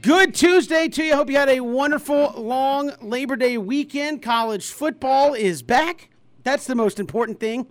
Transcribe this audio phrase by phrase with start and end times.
[0.00, 1.14] Good Tuesday to you.
[1.14, 4.22] Hope you had a wonderful long Labor Day weekend.
[4.22, 6.08] College football is back.
[6.44, 7.66] That's the most important thing.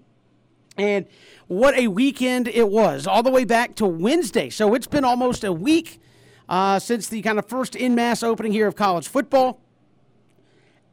[0.78, 1.08] And
[1.48, 4.52] what a weekend it was, all the way back to Wednesday.
[4.52, 6.00] So it's been almost a week
[6.48, 9.60] uh, since the kind of first in mass opening here of college football.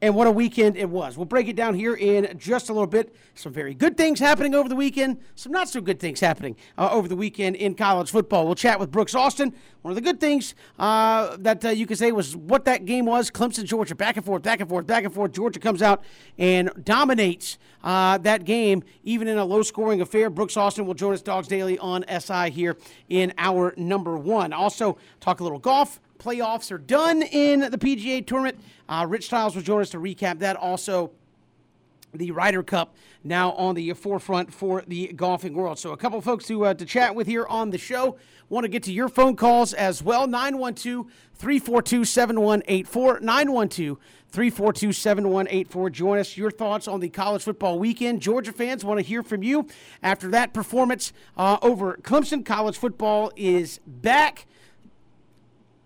[0.01, 1.17] And what a weekend it was.
[1.17, 3.15] We'll break it down here in just a little bit.
[3.35, 6.89] Some very good things happening over the weekend, some not so good things happening uh,
[6.93, 8.47] over the weekend in college football.
[8.47, 9.53] We'll chat with Brooks Austin.
[9.83, 13.07] One of the good things uh, that uh, you could say was what that game
[13.07, 15.33] was Clemson, Georgia, back and forth, back and forth, back and forth.
[15.33, 16.05] Georgia comes out
[16.37, 20.31] and dominates uh, that game, even in a low scoring affair.
[20.31, 22.77] Brooks Austin will join us, Dogs Daily, on SI here
[23.09, 24.53] in our number one.
[24.53, 28.61] Also, talk a little golf playoffs are done in the PGA tournament.
[28.89, 30.57] Uh, Rich Stiles will join us to recap that.
[30.57, 31.13] Also,
[32.15, 35.79] the Ryder Cup now on the forefront for the golfing world.
[35.79, 38.17] So, a couple folks to, uh, to chat with here on the show.
[38.49, 43.21] Want to get to your phone calls as well 912 342 7184.
[43.21, 43.99] 912
[44.31, 45.91] 342 7184.
[45.91, 46.37] Join us.
[46.37, 48.23] Your thoughts on the college football weekend.
[48.23, 49.67] Georgia fans want to hear from you
[50.03, 52.45] after that performance uh, over Clemson.
[52.45, 54.47] College football is back.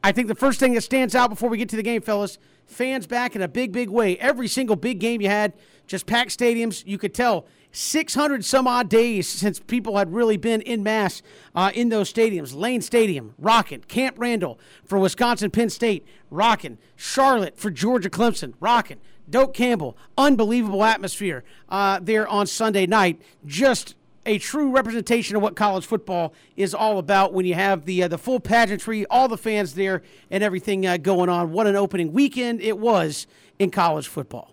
[0.02, 2.38] I think the first thing that stands out before we get to the game, fellas,
[2.66, 4.16] fans back in a big, big way.
[4.18, 5.52] Every single big game you had,
[5.86, 6.84] just packed stadiums.
[6.86, 11.22] You could tell 600 some odd days since people had really been in mass
[11.54, 12.54] uh, in those stadiums.
[12.54, 13.80] Lane Stadium, rocking.
[13.82, 16.78] Camp Randall for Wisconsin Penn State, rocking.
[16.96, 18.98] Charlotte for Georgia Clemson, rocking.
[19.30, 23.22] Doak Campbell, unbelievable atmosphere uh, there on Sunday night.
[23.46, 28.04] Just a true representation of what college football is all about when you have the
[28.04, 31.52] uh, the full pageantry, all the fans there, and everything uh, going on.
[31.52, 33.26] What an opening weekend it was
[33.58, 34.52] in college football.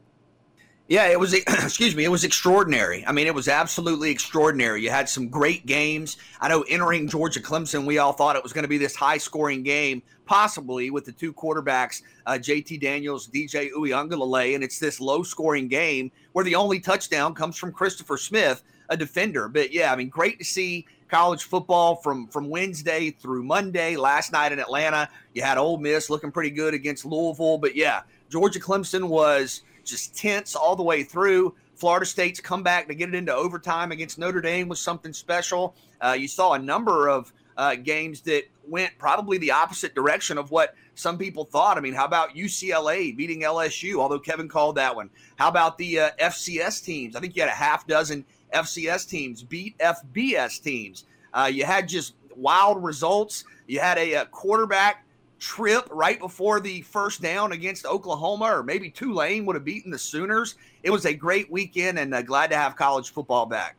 [0.87, 1.33] Yeah, it was.
[1.47, 2.03] Excuse me.
[2.03, 3.05] It was extraordinary.
[3.05, 4.81] I mean, it was absolutely extraordinary.
[4.81, 6.17] You had some great games.
[6.41, 9.61] I know entering Georgia Clemson, we all thought it was going to be this high-scoring
[9.61, 15.67] game, possibly with the two quarterbacks, uh, JT Daniels, DJ Uiagalelei, and it's this low-scoring
[15.67, 19.47] game where the only touchdown comes from Christopher Smith a defender.
[19.47, 23.95] But yeah, I mean, great to see college football from from Wednesday through Monday.
[23.95, 27.57] Last night in Atlanta, you had Ole Miss looking pretty good against Louisville.
[27.57, 31.55] But yeah, Georgia Clemson was just tense all the way through.
[31.75, 35.75] Florida State's comeback to get it into overtime against Notre Dame was something special.
[36.01, 40.51] Uh, you saw a number of uh, games that went probably the opposite direction of
[40.51, 41.77] what some people thought.
[41.77, 43.95] I mean, how about UCLA beating LSU?
[43.95, 45.09] Although Kevin called that one.
[45.37, 47.15] How about the uh, FCS teams?
[47.15, 51.05] I think you had a half dozen FCS teams beat FBS teams.
[51.33, 53.43] Uh, you had just wild results.
[53.67, 55.05] You had a, a, quarterback
[55.39, 59.99] trip right before the first down against Oklahoma, or maybe Tulane would have beaten the
[59.99, 60.55] Sooners.
[60.83, 63.75] It was a great weekend, and uh, glad to have college football back.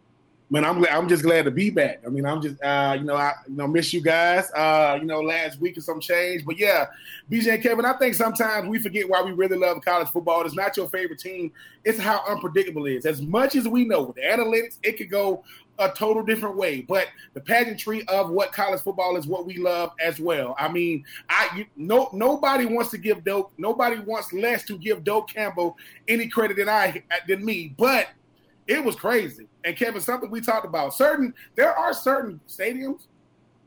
[0.52, 2.02] Man, I'm I'm just glad to be back.
[2.04, 4.50] I mean, I'm just uh, you know I you know miss you guys.
[4.50, 6.86] Uh, you know, last week or some change, but yeah,
[7.30, 7.84] BJ and Kevin.
[7.84, 10.44] I think sometimes we forget why we really love college football.
[10.44, 11.52] It's not your favorite team.
[11.84, 13.06] It's how unpredictable it is.
[13.06, 15.44] As much as we know with the analytics, it could go
[15.78, 16.82] a total different way.
[16.82, 20.56] But the pageantry of what college football is what we love as well.
[20.58, 23.52] I mean, I you, no nobody wants to give Doak.
[23.56, 25.76] Nobody wants less to give Doak Campbell
[26.08, 27.72] any credit than I than me.
[27.78, 28.08] But
[28.70, 29.48] it was crazy.
[29.64, 30.94] And Kevin, something we talked about.
[30.94, 33.08] Certain there are certain stadiums.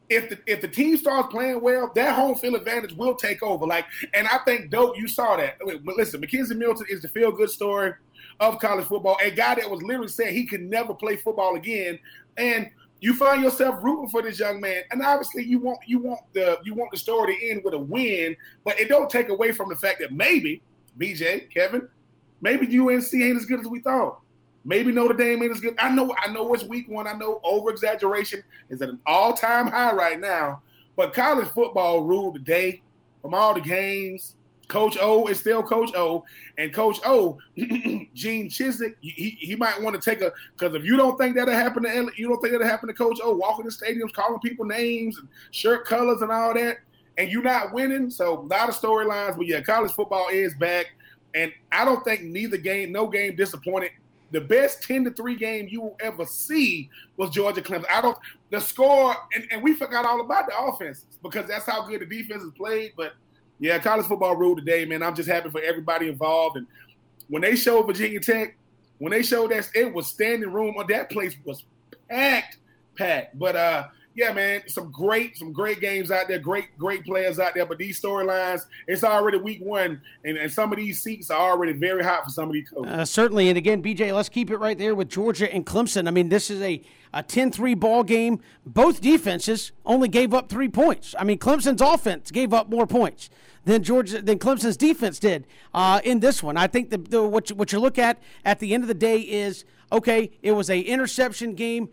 [0.10, 3.68] If the if the team starts playing well, that home field advantage will take over.
[3.68, 5.58] Like, and I think Doak, you saw that.
[5.60, 7.94] But listen, McKenzie Milton is the feel good story
[8.40, 9.18] of college football.
[9.22, 12.00] A guy that was literally saying he could never play football again,
[12.38, 12.70] and
[13.02, 14.84] you find yourself rooting for this young man.
[14.92, 17.80] And obviously, you want you want the you want the story to end with a
[17.80, 20.62] win, but it don't take away from the fact that maybe
[20.98, 21.90] BJ Kevin,
[22.40, 24.23] maybe UNC ain't as good as we thought.
[24.66, 25.76] Maybe Notre Dame ain't as good.
[25.78, 27.08] I know, I know it's week one.
[27.08, 30.62] I know over exaggeration is at an all time high right now.
[30.96, 32.82] But college football ruled the day
[33.22, 34.36] from all the games.
[34.68, 36.24] Coach O is still Coach O,
[36.58, 40.96] and Coach O, Gene Chizik, he, he might want to take a because if you
[40.96, 43.72] don't think that'll happen to you don't think that'll happen to Coach O, walking the
[43.72, 46.78] stadiums, calling people names and shirt colors and all that,
[47.18, 48.10] and you're not winning.
[48.10, 50.96] So a lot of storylines, but yeah, college football is back,
[51.36, 53.92] and I don't think neither game, no game disappointed
[54.34, 57.86] the best 10 to 3 game you will ever see was Georgia Clemson.
[57.90, 58.18] I don't
[58.50, 62.06] the score and, and we forgot all about the offenses because that's how good the
[62.06, 62.94] defense is played.
[62.98, 63.14] But
[63.60, 65.04] yeah, college football ruled today, man.
[65.04, 66.58] I'm just happy for everybody involved.
[66.58, 66.66] And
[67.30, 68.58] when they showed Virginia Tech,
[68.98, 71.64] when they showed that it was standing room, or that place was
[72.10, 72.58] packed,
[72.98, 73.38] packed.
[73.38, 77.56] But uh yeah, man, some great, some great games out there, great, great players out
[77.56, 77.66] there.
[77.66, 81.74] But these storylines, it's already week one, and, and some of these seats are already
[81.74, 82.92] very hot for some of these coaches.
[82.92, 86.08] Uh, certainly, and again, BJ, let's keep it right there with Georgia and Clemson.
[86.08, 86.82] I mean, this is a
[87.14, 88.42] a 10-3 ball game.
[88.66, 91.14] Both defenses only gave up three points.
[91.18, 93.30] I mean, Clemson's offense gave up more points
[93.66, 96.58] than Georgia than Clemson's defense did uh, in this one.
[96.58, 98.94] I think the, the what you, what you look at at the end of the
[98.94, 100.32] day is okay.
[100.42, 101.90] It was a interception game.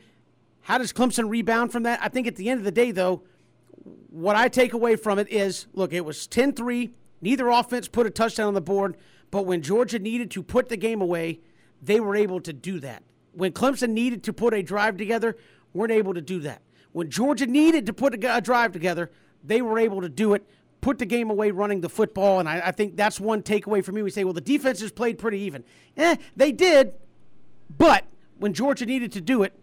[0.70, 1.98] How does Clemson rebound from that?
[2.00, 3.24] I think at the end of the day, though,
[4.08, 6.92] what I take away from it is look, it was 10 3.
[7.20, 8.96] Neither offense put a touchdown on the board,
[9.32, 11.40] but when Georgia needed to put the game away,
[11.82, 13.02] they were able to do that.
[13.32, 15.36] When Clemson needed to put a drive together,
[15.74, 16.62] weren't able to do that.
[16.92, 19.10] When Georgia needed to put a, drive together,
[19.42, 20.48] they were able to do it,
[20.82, 22.38] put the game away running the football.
[22.38, 24.02] And I, I think that's one takeaway for me.
[24.02, 25.64] We say, well, the defense defenses played pretty even.
[25.96, 26.94] Eh, they did,
[27.76, 28.04] but
[28.38, 29.59] when Georgia needed to do it,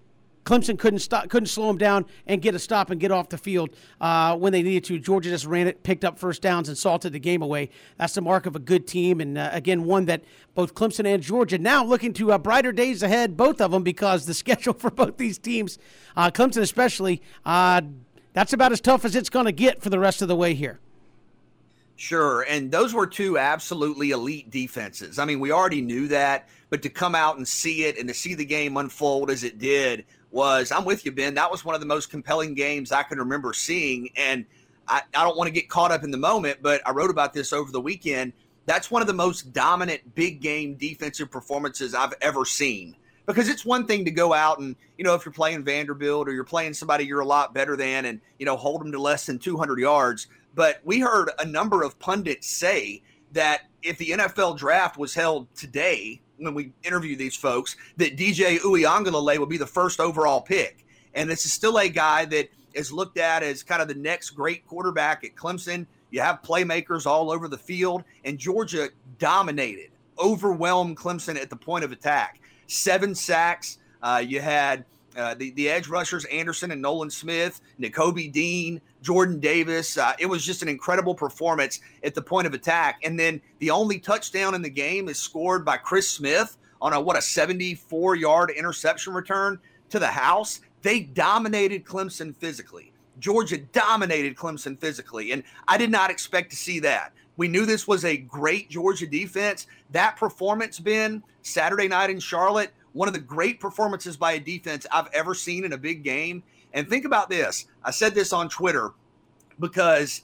[0.48, 3.38] Clemson couldn't stop, couldn't slow them down and get a stop and get off the
[3.38, 4.98] field uh, when they needed to.
[4.98, 7.70] Georgia just ran it, picked up first downs, and salted the game away.
[7.98, 10.24] That's the mark of a good team, and uh, again, one that
[10.56, 14.26] both Clemson and Georgia now looking to uh, brighter days ahead, both of them, because
[14.26, 15.78] the schedule for both these teams,
[16.16, 17.82] uh, Clemson especially, uh,
[18.32, 20.54] that's about as tough as it's going to get for the rest of the way
[20.54, 20.80] here.
[21.98, 22.44] Sure.
[22.44, 25.18] And those were two absolutely elite defenses.
[25.18, 28.14] I mean, we already knew that, but to come out and see it and to
[28.14, 31.34] see the game unfold as it did was I'm with you, Ben.
[31.36, 34.10] That was one of the most compelling games I can remember seeing.
[34.16, 34.46] And
[34.88, 37.34] I, I don't want to get caught up in the moment, but I wrote about
[37.34, 38.34] this over the weekend.
[38.66, 42.96] That's one of the most dominant big game defensive performances I've ever seen.
[43.26, 46.32] Because it's one thing to go out and, you know, if you're playing Vanderbilt or
[46.32, 49.26] you're playing somebody you're a lot better than and, you know, hold them to less
[49.26, 50.28] than 200 yards.
[50.56, 53.04] But we heard a number of pundits say
[53.34, 58.60] that if the NFL draft was held today, when we interview these folks that DJ
[58.60, 60.86] Uiagalelei will be the first overall pick.
[61.14, 64.32] And this is still a guy that is looked at as kind of the next
[64.32, 65.86] great quarterback at Clemson.
[66.12, 68.90] You have playmakers all over the field, and Georgia
[69.20, 72.40] dominated, overwhelmed Clemson at the point of attack.
[72.68, 73.80] Seven sacks.
[74.02, 74.86] Uh, you had
[75.18, 79.98] uh, the, the edge rushers, Anderson and Nolan Smith, Nakobe Dean, Jordan Davis.
[79.98, 83.00] Uh, it was just an incredible performance at the point of attack.
[83.06, 87.00] And then the only touchdown in the game is scored by Chris Smith on a,
[87.00, 89.60] what, a 74 yard interception return
[89.92, 90.60] to the house.
[90.82, 92.92] They dominated Clemson physically.
[93.18, 95.32] Georgia dominated Clemson physically.
[95.32, 97.14] And I did not expect to see that.
[97.38, 99.68] We knew this was a great Georgia defense.
[99.92, 104.86] That performance, Ben, Saturday night in Charlotte, one of the great performances by a defense
[104.92, 106.44] I've ever seen in a big game.
[106.74, 108.92] And think about this I said this on Twitter
[109.60, 110.22] because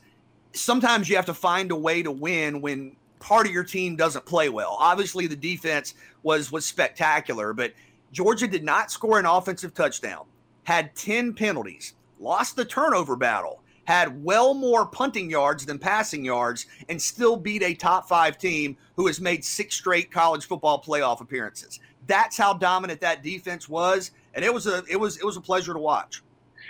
[0.54, 4.25] sometimes you have to find a way to win when part of your team doesn't
[4.25, 4.75] play well.
[4.80, 7.74] Obviously, the defense was was spectacular, but
[8.12, 10.25] Georgia did not score an offensive touchdown,
[10.63, 16.68] had 10 penalties, lost the turnover battle, had well more punting yards than passing yards,
[16.89, 21.22] and still beat a top five team who has made six straight college football playoff
[21.22, 21.80] appearances.
[22.06, 25.42] That's how dominant that defense was, and it was a it was it was a
[25.42, 26.22] pleasure to watch.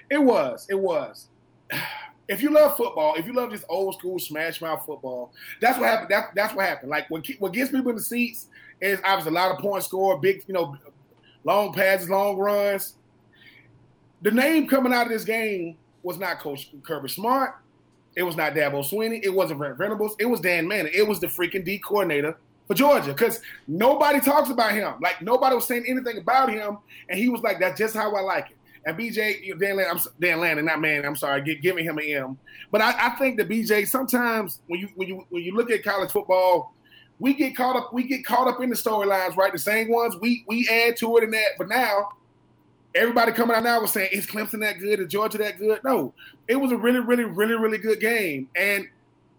[0.09, 0.67] It was.
[0.69, 1.27] It was.
[2.29, 5.89] If you love football, if you love this old school smash mouth football, that's what
[5.89, 6.09] happened.
[6.09, 6.89] That, that's what happened.
[6.89, 8.47] Like what what gets people in the seats
[8.79, 10.77] is obviously a lot of points scored, big you know,
[11.43, 12.95] long passes, long runs.
[14.21, 17.55] The name coming out of this game was not Coach Kirby Smart.
[18.15, 19.19] It was not Dabo Swinney.
[19.23, 20.15] It wasn't Brent Venables.
[20.19, 20.93] It was Dan Manning.
[20.95, 24.93] It was the freaking D coordinator for Georgia because nobody talks about him.
[25.01, 26.77] Like nobody was saying anything about him,
[27.09, 29.99] and he was like, "That's just how I like it." And BJ, Dan Lanning, I'm
[30.19, 31.05] Dan Lanning, not man.
[31.05, 32.37] I'm sorry, giving him an M.
[32.71, 35.83] But I, I think that BJ sometimes when you when you when you look at
[35.83, 36.73] college football,
[37.19, 39.53] we get caught up we get caught up in the storylines, right?
[39.53, 41.51] The same ones we we add to it and that.
[41.57, 42.09] But now
[42.93, 44.99] everybody coming out now was saying is Clemson that good?
[44.99, 45.79] Is Georgia that good?
[45.83, 46.13] No,
[46.47, 48.87] it was a really really really really good game, and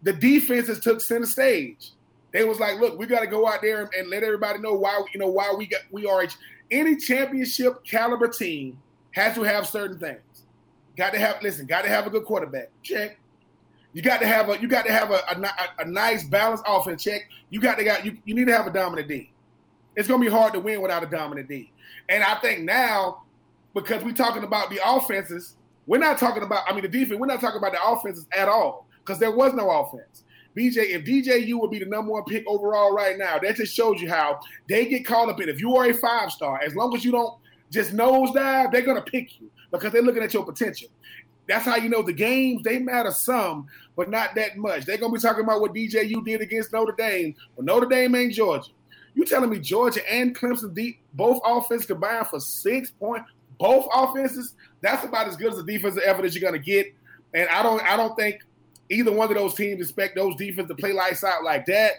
[0.02, 1.92] the defenses took center stage.
[2.32, 4.74] They was like, look, we got to go out there and, and, let everybody know
[4.74, 6.26] why you know why we got we are
[6.70, 8.78] any championship caliber team
[9.14, 10.20] has to have certain things.
[10.96, 11.66] Got to have listen.
[11.66, 12.70] Got to have a good quarterback.
[12.82, 13.18] Check.
[13.92, 17.02] You got to have a you got to have a, a, a nice balanced offense.
[17.02, 17.22] Check.
[17.50, 19.30] You got to got you, you need to have a dominant D.
[19.96, 21.72] It's gonna be hard to win without a dominant D.
[22.08, 23.22] And I think now
[23.72, 25.56] because we're talking about the offenses,
[25.86, 27.18] we're not talking about I mean the defense.
[27.18, 30.24] We're not talking about the offenses at all because there was no offense.
[30.56, 34.00] BJ, if DJU would be the number one pick overall right now, that just shows
[34.00, 35.48] you how they get caught up in.
[35.48, 37.34] If you are a five star, as long as you don't
[37.70, 40.88] just nosedive, they're gonna pick you because they're looking at your potential.
[41.46, 43.66] That's how you know the games they matter some,
[43.96, 44.84] but not that much.
[44.84, 48.34] They're gonna be talking about what DJU did against Notre Dame, but Notre Dame ain't
[48.34, 48.70] Georgia.
[49.14, 53.22] You telling me Georgia and Clemson deep both offenses combined for six point
[53.58, 56.94] both offenses, that's about as good as the defensive effort that you're to get.
[57.32, 58.42] And I don't, I don't think
[58.90, 61.92] either one of those teams expect those defenses to play lights out like that.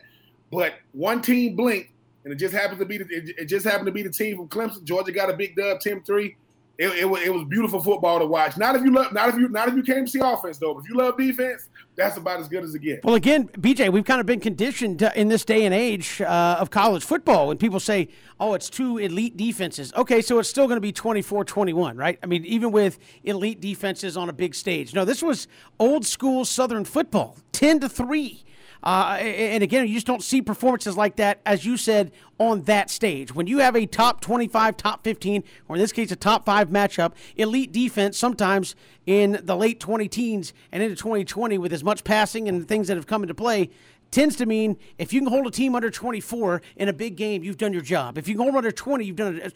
[0.52, 1.90] But one team blinked,
[2.26, 4.48] and it just happened to be the, it just happened to be the team from
[4.50, 4.84] Clemson.
[4.84, 6.36] Georgia got a big dub, 10-3.
[6.78, 8.58] It, it, was, it was beautiful football to watch.
[8.58, 10.74] Not if you love, not if you, not if you came to see offense though.
[10.74, 13.02] But if you love defense, that's about as good as it gets.
[13.06, 16.58] Well, again, BJ, we've kind of been conditioned to, in this day and age uh,
[16.60, 18.10] of college football when people say,
[18.42, 22.20] "Oh, it's two elite defenses." Okay, so it's still going to be 24-21, right?
[22.22, 24.94] I mean, even with elite defenses on a big stage.
[24.94, 25.48] No, this was
[25.80, 28.45] old school Southern football, ten to three.
[28.86, 32.92] Uh, and again, you just don't see performances like that, as you said, on that
[32.92, 33.34] stage.
[33.34, 36.70] When you have a top 25, top 15, or in this case, a top five
[36.70, 38.76] matchup, elite defense sometimes
[39.08, 42.96] in the late 20 teens and into 2020 with as much passing and things that
[42.96, 43.72] have come into play
[44.12, 47.44] tends to mean if you can hold a team under 24 in a big game,
[47.44, 48.18] you've done your job.
[48.18, 49.52] If you can hold under 20, you've done a,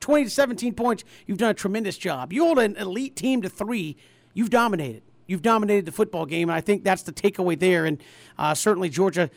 [0.00, 2.32] 20 to 17 points, you've done a tremendous job.
[2.32, 3.96] You hold an elite team to three,
[4.34, 5.02] you've dominated.
[5.26, 7.84] You've dominated the football game, and I think that's the takeaway there.
[7.84, 8.02] And
[8.38, 9.30] uh, certainly Georgia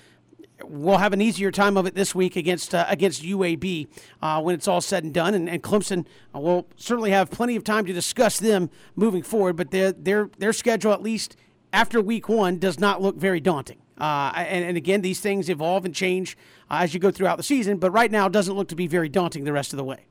[0.63, 3.88] will have an easier time of it this week against uh, against UAB
[4.22, 5.34] uh, when it's all said and done.
[5.34, 9.56] And, and Clemson uh, will certainly have plenty of time to discuss them moving forward.
[9.56, 11.36] But their their their schedule, at least
[11.74, 13.77] after week one, does not look very daunting.
[14.00, 16.38] Uh, and, and, again, these things evolve and change
[16.70, 17.77] uh, as you go throughout the season.
[17.77, 20.06] But right now, it doesn't look to be very daunting the rest of the way.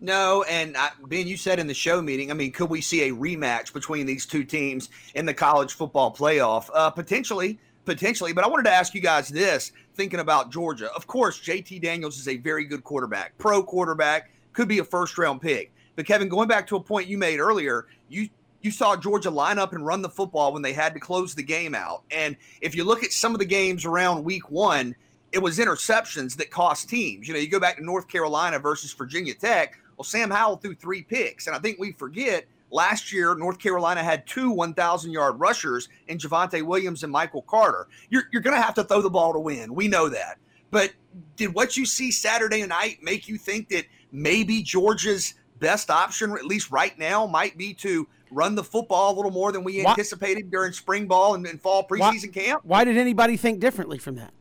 [0.00, 2.30] No, and I, Ben, you said in the show meeting.
[2.30, 6.14] I mean, could we see a rematch between these two teams in the college football
[6.14, 6.70] playoff?
[6.72, 8.32] Uh, potentially, potentially.
[8.32, 12.18] But I wanted to ask you guys this: thinking about Georgia, of course, JT Daniels
[12.18, 15.72] is a very good quarterback, pro quarterback, could be a first round pick.
[15.96, 18.28] But Kevin, going back to a point you made earlier, you
[18.62, 21.42] you saw Georgia line up and run the football when they had to close the
[21.42, 22.02] game out.
[22.10, 24.94] And if you look at some of the games around week one,
[25.32, 27.28] it was interceptions that cost teams.
[27.28, 29.78] You know, you go back to North Carolina versus Virginia Tech.
[29.98, 31.48] Well, Sam Howell threw three picks.
[31.48, 36.18] And I think we forget last year, North Carolina had two 1,000 yard rushers in
[36.18, 37.88] Javonte Williams and Michael Carter.
[38.08, 39.74] You're, you're going to have to throw the ball to win.
[39.74, 40.38] We know that.
[40.70, 40.92] But
[41.36, 46.44] did what you see Saturday night make you think that maybe Georgia's best option, at
[46.44, 50.50] least right now, might be to run the football a little more than we anticipated
[50.50, 52.60] during spring ball and, and fall preseason why, camp?
[52.64, 54.32] Why did anybody think differently from that?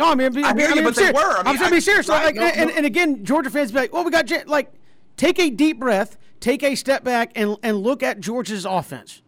[0.00, 1.42] No, I mean, I, I, mean, you, but they were.
[1.46, 2.08] I mean, be serious.
[2.08, 2.76] Right, like, no, and, no.
[2.76, 4.72] and again, Georgia fans be like, "Well, we got like,
[5.18, 9.20] take a deep breath, take a step back, and and look at Georgia's offense.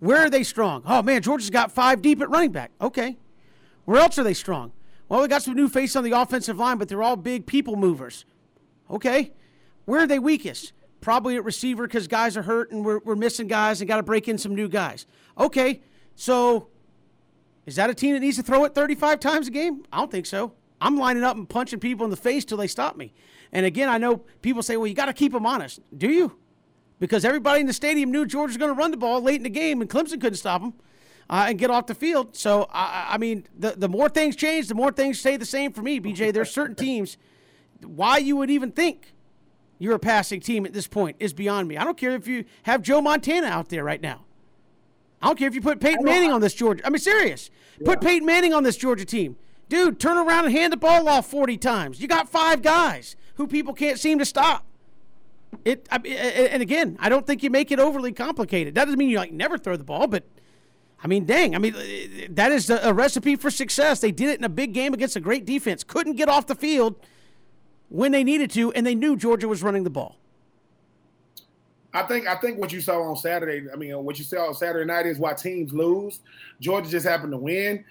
[0.00, 0.82] Where are they strong?
[0.84, 2.72] Oh man, Georgia's got five deep at running back.
[2.78, 3.16] Okay,
[3.86, 4.72] where else are they strong?
[5.08, 7.76] Well, we got some new faces on the offensive line, but they're all big people
[7.76, 8.26] movers.
[8.90, 9.32] Okay,
[9.86, 10.72] where are they weakest?
[11.00, 14.02] Probably at receiver because guys are hurt and we're, we're missing guys and got to
[14.02, 15.06] break in some new guys.
[15.38, 15.80] Okay,
[16.14, 16.68] so
[17.68, 19.84] is that a team that needs to throw it 35 times a game?
[19.92, 20.54] I don't think so.
[20.80, 23.12] I'm lining up and punching people in the face till they stop me.
[23.52, 25.80] And again, I know people say, well, you got to keep them honest.
[25.94, 26.38] Do you?
[26.98, 29.42] Because everybody in the stadium knew George was going to run the ball late in
[29.42, 30.72] the game, and Clemson couldn't stop him
[31.28, 32.34] uh, and get off the field.
[32.34, 35.70] So, I, I mean, the, the more things change, the more things stay the same
[35.70, 36.32] for me, BJ.
[36.32, 37.18] There's certain teams,
[37.82, 39.12] why you would even think
[39.78, 41.76] you're a passing team at this point is beyond me.
[41.76, 44.24] I don't care if you have Joe Montana out there right now.
[45.20, 46.86] I don't care if you put Peyton Manning on this Georgia.
[46.86, 47.50] I mean, serious.
[47.78, 47.86] Yeah.
[47.86, 49.36] Put Peyton Manning on this Georgia team.
[49.68, 52.00] Dude, turn around and hand the ball off 40 times.
[52.00, 54.64] You got five guys who people can't seem to stop.
[55.64, 58.74] It I, and again, I don't think you make it overly complicated.
[58.74, 60.24] That doesn't mean you like never throw the ball, but
[61.02, 61.82] I mean, dang, I mean uh,
[62.30, 64.00] that is a recipe for success.
[64.00, 65.84] They did it in a big game against a great defense.
[65.84, 66.96] Couldn't get off the field
[67.88, 70.16] when they needed to, and they knew Georgia was running the ball.
[71.98, 74.54] I think I think what you saw on Saturday, I mean, what you saw on
[74.54, 76.20] Saturday night is why teams lose.
[76.60, 77.84] Georgia just happened to win.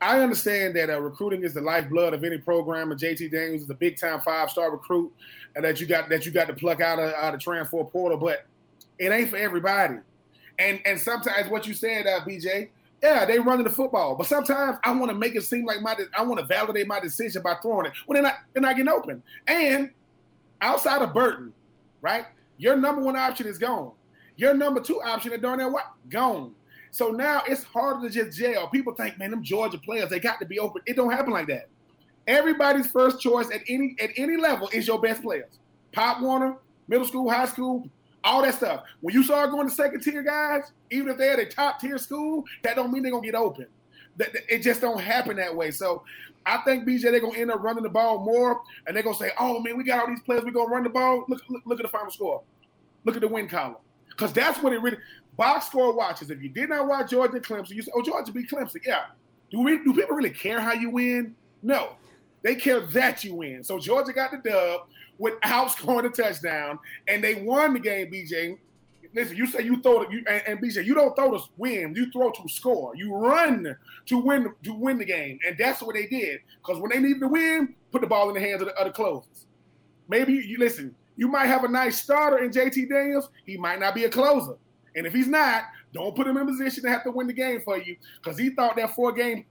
[0.00, 3.70] I understand that uh, recruiting is the lifeblood of any program, and JT Daniels is
[3.70, 5.12] a big time five star recruit,
[5.54, 8.16] and that you got that you got to pluck out of, out of transfer portal.
[8.16, 8.46] But
[8.98, 9.96] it ain't for everybody.
[10.58, 12.70] And and sometimes what you said, uh, BJ,
[13.02, 15.94] yeah, they running the football, but sometimes I want to make it seem like my
[16.16, 18.90] I want to validate my decision by throwing it when they're not they're not getting
[18.90, 19.22] open.
[19.46, 19.90] And
[20.62, 21.52] outside of Burton,
[22.00, 22.24] right,
[22.58, 23.92] your number one option is gone.
[24.36, 26.54] Your number two option is Darnell White gone.
[26.90, 28.68] So now it's harder to just jail.
[28.68, 30.82] People think, man, them Georgia players, they got to be open.
[30.86, 31.68] It don't happen like that.
[32.26, 35.58] Everybody's first choice at any at any level is your best players.
[35.92, 36.56] Pop Warner,
[36.88, 37.88] middle school, high school,
[38.22, 38.84] all that stuff.
[39.00, 41.98] When you start going to second tier guys, even if they're at a top tier
[41.98, 43.66] school, that don't mean they're gonna get open.
[44.18, 45.70] It just don't happen that way.
[45.70, 46.04] So
[46.46, 49.30] I think BJ they're gonna end up running the ball more, and they're gonna say,
[49.38, 50.44] "Oh man, we got all these players.
[50.44, 51.24] We're gonna run the ball.
[51.28, 52.42] Look, look, look at the final score.
[53.04, 53.76] Look at the win column."
[54.08, 54.98] Because that's what it really
[55.36, 56.30] box score watches.
[56.30, 59.06] If you did not watch Georgia Clemson, you say, "Oh, Georgia beat Clemson." Yeah.
[59.50, 59.78] Do we?
[59.78, 61.34] Do people really care how you win?
[61.62, 61.96] No,
[62.42, 63.62] they care that you win.
[63.62, 64.82] So Georgia got the dub.
[65.18, 68.10] without scoring a touchdown, and they won the game.
[68.10, 68.58] BJ,
[69.14, 71.94] listen, you say you throw it, you, and, and, BJ, you don't throw to win,
[71.96, 72.94] you throw to score.
[72.96, 76.40] You run to win to win the game, and that's what they did.
[76.58, 78.90] Because when they needed to win, put the ball in the hands of the, other
[78.90, 79.46] the closers.
[80.08, 80.94] Maybe you listen.
[81.16, 83.28] You might have a nice starter in JT Daniels.
[83.46, 84.56] He might not be a closer,
[84.96, 87.60] and if he's not, don't put him in position to have to win the game
[87.60, 89.44] for you because he thought that four game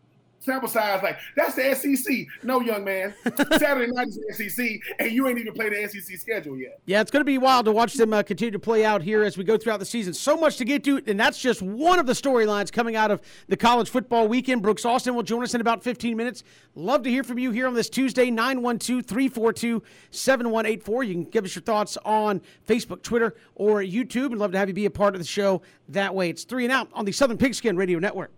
[0.44, 2.28] sample size like that's the SEC.
[2.44, 3.14] No, young man,
[3.58, 6.80] Saturday night is the SEC, and you ain't even played the SEC schedule yet.
[6.86, 9.24] Yeah, it's going to be wild to watch them uh, continue to play out here
[9.24, 10.14] as we go throughout the season.
[10.14, 13.22] So much to get to, and that's just one of the storylines coming out of
[13.48, 14.62] the college football weekend.
[14.62, 16.44] Brooks Austin will join us in about 15 minutes.
[16.76, 21.04] Love to hear from you here on this Tuesday, 912 342 7184.
[21.04, 24.68] You can give us your thoughts on Facebook, Twitter, or YouTube, and love to have
[24.68, 26.30] you be a part of the show that way.
[26.30, 28.32] It's three and out on the Southern Pigskin Radio Network.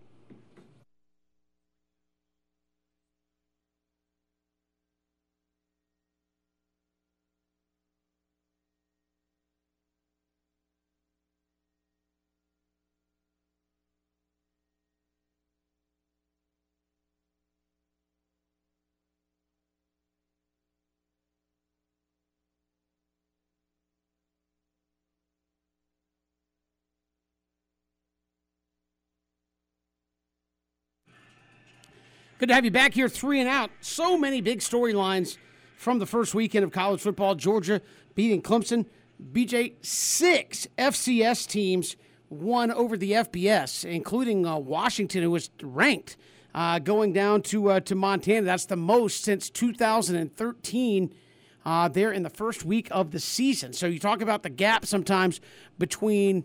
[32.37, 33.71] Good to have you back here, three and out.
[33.79, 35.37] So many big storylines
[35.77, 37.33] from the first weekend of college football.
[37.35, 37.81] Georgia
[38.13, 38.87] beating Clemson.
[39.31, 41.95] BJ, six FCS teams
[42.29, 46.17] won over the FBS, including uh, Washington, who was ranked,
[46.53, 48.41] uh, going down to uh, to Montana.
[48.41, 51.13] That's the most since 2013.
[51.65, 53.71] Uh, there in the first week of the season.
[53.71, 55.39] So you talk about the gap sometimes
[55.79, 56.43] between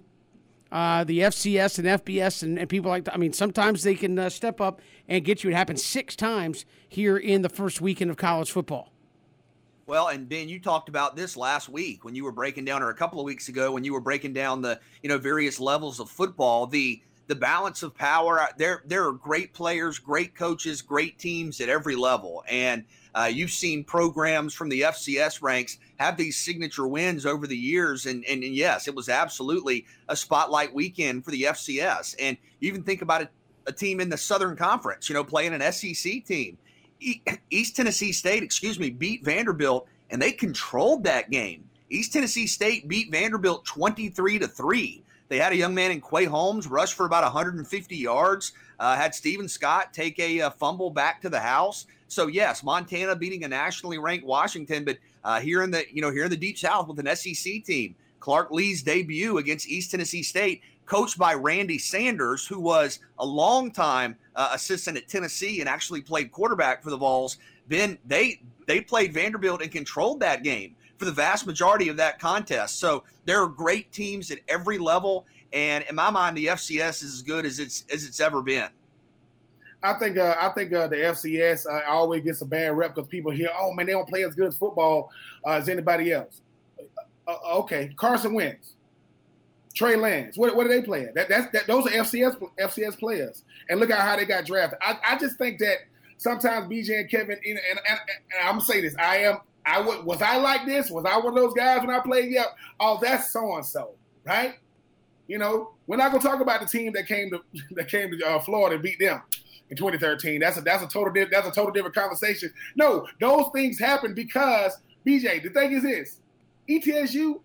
[0.72, 3.14] uh, the FCS and FBS and, and, people like that.
[3.14, 5.50] I mean, sometimes they can uh, step up and get you.
[5.50, 8.92] It happened six times here in the first weekend of college football.
[9.86, 12.90] Well, and Ben, you talked about this last week when you were breaking down, or
[12.90, 15.98] a couple of weeks ago when you were breaking down the you know various levels
[15.98, 16.68] of football.
[16.68, 18.46] The the balance of power.
[18.58, 22.84] There there are great players, great coaches, great teams at every level, and
[23.14, 28.06] uh, you've seen programs from the FCS ranks have these signature wins over the years,
[28.06, 32.14] and, and, and yes, it was absolutely a spotlight weekend for the FCS.
[32.20, 33.28] And even think about a,
[33.66, 36.58] a team in the Southern Conference, you know, playing an SEC team.
[37.50, 41.64] East Tennessee State, excuse me, beat Vanderbilt, and they controlled that game.
[41.90, 45.02] East Tennessee State beat Vanderbilt 23 to 3.
[45.30, 48.52] They had a young man in Quay Holmes rush for about 150 yards.
[48.80, 51.86] Uh, had Steven Scott take a, a, fumble back to the house.
[52.08, 56.10] So yes, Montana beating a nationally ranked Washington, but uh, here in the you know
[56.10, 60.24] here in the deep south with an SEC team, Clark Lea's debut against East Tennessee
[60.24, 66.00] State, coached by Randy Sanders, who was a longtime uh, assistant at Tennessee and actually
[66.00, 67.36] played quarterback for the Vols.
[67.68, 72.18] Then they they played Vanderbilt and controlled that game for the vast majority of that
[72.18, 72.78] contest.
[72.78, 77.14] So there are great teams at every level, and in my mind, the FCS is
[77.14, 78.68] as good as it's as it's ever been.
[79.82, 83.08] I think uh, I think uh, the FCS uh, always gets a bad rep because
[83.08, 85.10] people hear, "Oh man, they don't play as good as football
[85.46, 86.42] uh, as anybody else."
[87.26, 88.74] Uh, uh, okay, Carson Wentz,
[89.74, 91.14] Trey Lance, what, what do they play at?
[91.14, 94.78] That, that's that, those are FCS FCS players, and look at how they got drafted.
[94.82, 95.78] I, I just think that
[96.18, 97.98] sometimes BJ and Kevin, and, and, and
[98.42, 100.90] I'm gonna say this, I am I was was I like this?
[100.90, 102.30] Was I one of those guys when I played?
[102.30, 102.46] Yeah.
[102.78, 103.90] Oh, that's so and so,
[104.24, 104.54] right?
[105.28, 107.40] You know, we're not gonna talk about the team that came to
[107.72, 109.22] that came to uh, Florida and beat them
[109.70, 110.40] in 2013.
[110.40, 112.52] That's a that's a total that's a total different conversation.
[112.76, 115.42] No, those things happen because BJ.
[115.42, 116.20] The thing is this,
[116.68, 117.40] ETSU,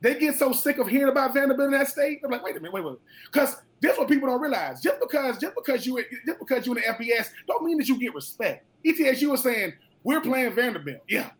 [0.00, 2.20] they get so sick of hearing about Vanderbilt in that state.
[2.24, 2.96] I'm like, wait a minute, wait, wait,
[3.32, 4.80] because this what people don't realize.
[4.80, 7.98] Just because just because you just because you're in the FBS don't mean that you
[7.98, 8.64] get respect.
[8.84, 9.72] ETSU is saying
[10.04, 11.02] we're playing Vanderbilt.
[11.08, 11.30] Yeah,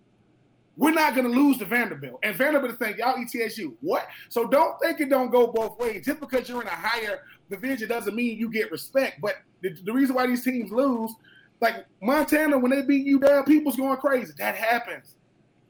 [0.76, 2.18] we're not going to lose to Vanderbilt.
[2.22, 3.74] And Vanderbilt is saying, y'all ETSU.
[3.80, 4.08] What?
[4.28, 6.04] So don't think it don't go both ways.
[6.04, 9.20] Just because you're in a higher division doesn't mean you get respect.
[9.20, 11.12] But the, the reason why these teams lose,
[11.60, 14.32] like Montana, when they beat you down, people's going crazy.
[14.38, 15.14] That happens.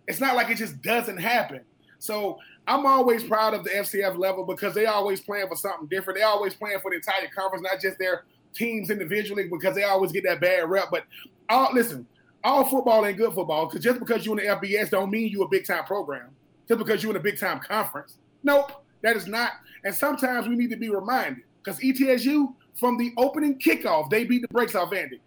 [0.09, 1.61] It's not like it just doesn't happen.
[1.99, 6.19] So I'm always proud of the FCS level because they always playing for something different.
[6.19, 10.13] They always playing for the entire conference, not just their teams individually, because they always
[10.13, 10.89] get that bad rep.
[10.91, 11.05] But
[11.51, 12.07] all listen,
[12.45, 15.47] all football ain't good football because just because you're in the FBS don't mean you're
[15.47, 16.29] a big time program.
[16.69, 18.17] Just because you're in a big time conference.
[18.43, 19.53] Nope, that is not.
[19.85, 24.43] And sometimes we need to be reminded because ETSU from the opening kickoff they beat
[24.43, 25.21] the brakes off Vandy.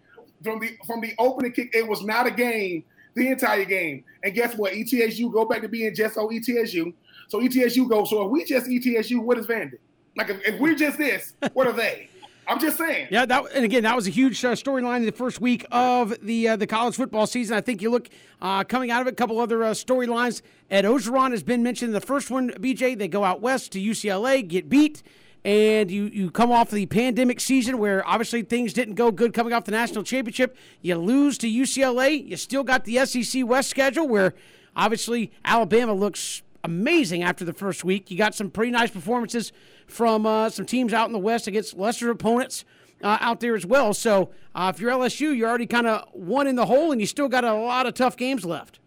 [0.44, 2.84] From the from the opening kick, it was not a game
[3.16, 4.04] the entire game.
[4.24, 4.74] And guess what?
[4.74, 6.94] ETSU go back to being just on ETSU.
[7.30, 8.12] So ETSU goes.
[8.12, 9.80] So if we just ETSU, what is Vandy?
[10.16, 12.10] Like if, if we're just this, what are they?
[12.48, 13.08] I'm just saying.
[13.12, 16.16] Yeah, that and again, that was a huge uh, storyline in the first week of
[16.22, 17.58] the uh, the college football season.
[17.58, 18.10] I think you look
[18.42, 20.42] uh, coming out of it, a couple other uh, storylines.
[20.70, 22.52] Ed Orgeron has been mentioned the first one.
[22.52, 25.04] BJ, they go out west to UCLA, get beat,
[25.44, 29.52] and you you come off the pandemic season where obviously things didn't go good coming
[29.52, 30.56] off the national championship.
[30.82, 32.26] You lose to UCLA.
[32.26, 34.34] You still got the SEC West schedule where
[34.74, 38.12] obviously Alabama looks amazing after the first week.
[38.12, 39.52] You got some pretty nice performances
[39.88, 42.66] from uh, some teams out in the West against lesser opponents
[43.02, 43.94] uh, out there as well.
[43.94, 47.08] So uh, if you're LSU, you're already kind of one in the hole, and you
[47.08, 48.80] still got a lot of tough games left.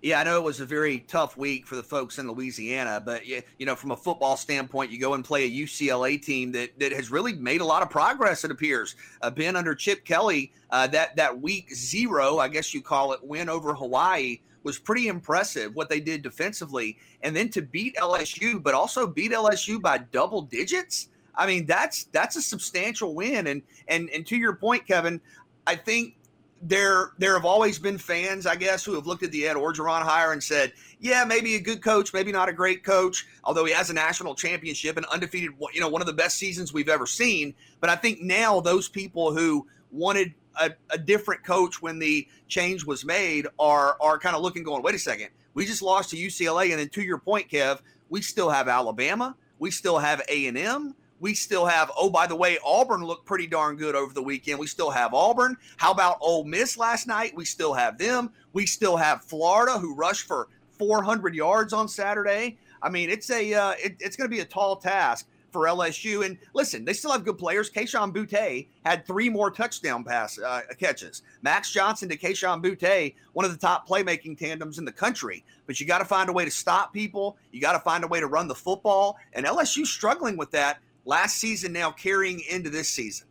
[0.00, 3.26] Yeah, I know it was a very tough week for the folks in Louisiana, but
[3.26, 6.78] you, you know, from a football standpoint, you go and play a UCLA team that,
[6.78, 8.44] that has really made a lot of progress.
[8.44, 8.94] It appears.
[9.22, 13.24] Uh, been under Chip Kelly, uh, that that week zero, I guess you call it,
[13.24, 18.62] win over Hawaii was pretty impressive what they did defensively, and then to beat LSU,
[18.62, 21.08] but also beat LSU by double digits.
[21.34, 23.46] I mean, that's that's a substantial win.
[23.46, 25.22] And and and to your point, Kevin,
[25.66, 26.16] I think
[26.60, 30.02] there there have always been fans, I guess, who have looked at the Ed Orgeron
[30.02, 33.72] hire and said, yeah, maybe a good coach, maybe not a great coach, although he
[33.72, 37.06] has a national championship and undefeated, you know, one of the best seasons we've ever
[37.06, 37.54] seen.
[37.80, 42.84] But I think now those people who wanted a, a different coach when the change
[42.84, 46.16] was made are are kind of looking, going, wait a second, we just lost to
[46.16, 50.46] UCLA, and then to your point, Kev, we still have Alabama, we still have A
[50.46, 50.94] and M.
[51.20, 54.60] We still have, oh, by the way, Auburn looked pretty darn good over the weekend.
[54.60, 55.56] We still have Auburn.
[55.76, 57.34] How about Ole Miss last night?
[57.34, 58.30] We still have them.
[58.52, 60.46] We still have Florida, who rushed for
[60.78, 62.56] 400 yards on Saturday.
[62.80, 66.24] I mean, it's a uh, it, it's going to be a tall task for LSU.
[66.24, 67.70] And listen, they still have good players.
[67.70, 71.22] Kayshon Boutte had three more touchdown pass uh, catches.
[71.42, 75.44] Max Johnson to Kayshon Boutte, one of the top playmaking tandems in the country.
[75.66, 77.36] But you got to find a way to stop people.
[77.52, 79.16] You got to find a way to run the football.
[79.32, 83.26] And LSU struggling with that last season, now carrying into this season.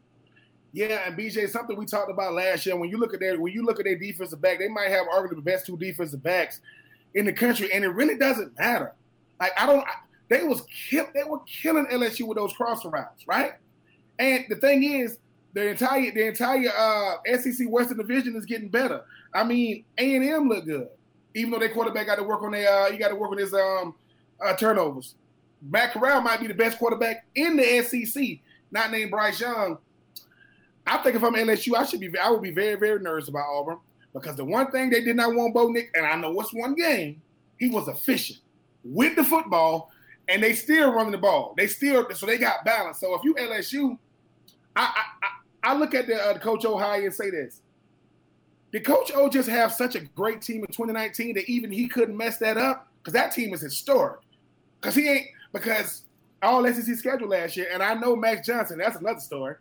[0.74, 2.76] Yeah, and BJ, something we talked about last year.
[2.76, 5.08] When you look at their when you look at their defensive back, they might have
[5.08, 6.60] arguably the best two defensive backs
[7.14, 8.94] in the country, and it really doesn't matter.
[9.40, 9.84] Like I don't.
[10.30, 13.54] They was kill, they were killing LSU with those crossing routes, right?
[14.20, 15.20] And the thing is,
[15.54, 19.04] the entire the entire uh, SEC Western Division is getting better.
[19.34, 20.90] I mean, A and M look good,
[21.34, 23.38] even though their quarterback got to work on their uh, you got to work on
[23.38, 23.96] his um,
[24.44, 25.16] uh, turnovers.
[25.62, 28.24] Matt Corral might be the best quarterback in the SEC,
[28.72, 29.80] not named Bryce Young.
[30.86, 33.48] I think if I'm LSU, I should be I would be very very nervous about
[33.50, 33.80] Auburn
[34.14, 36.76] because the one thing they did not want Bo Nix, and I know what's one
[36.76, 37.22] game,
[37.58, 38.40] he was efficient
[38.84, 39.92] with the football
[40.30, 41.54] and they still running the ball.
[41.58, 43.00] They still so they got balance.
[43.00, 43.98] So if you LSU,
[44.76, 45.04] I
[45.64, 47.62] I, I look at the, uh, coach O high and say this:
[48.72, 52.18] Did Coach O just have such a great team in 2019 that even he couldn't
[52.18, 52.88] mess that up?
[53.00, 54.20] Because that team is historic.
[54.80, 56.04] Because he ain't because
[56.42, 58.78] all SEC schedule last year, and I know Max Johnson.
[58.78, 59.56] That's another story.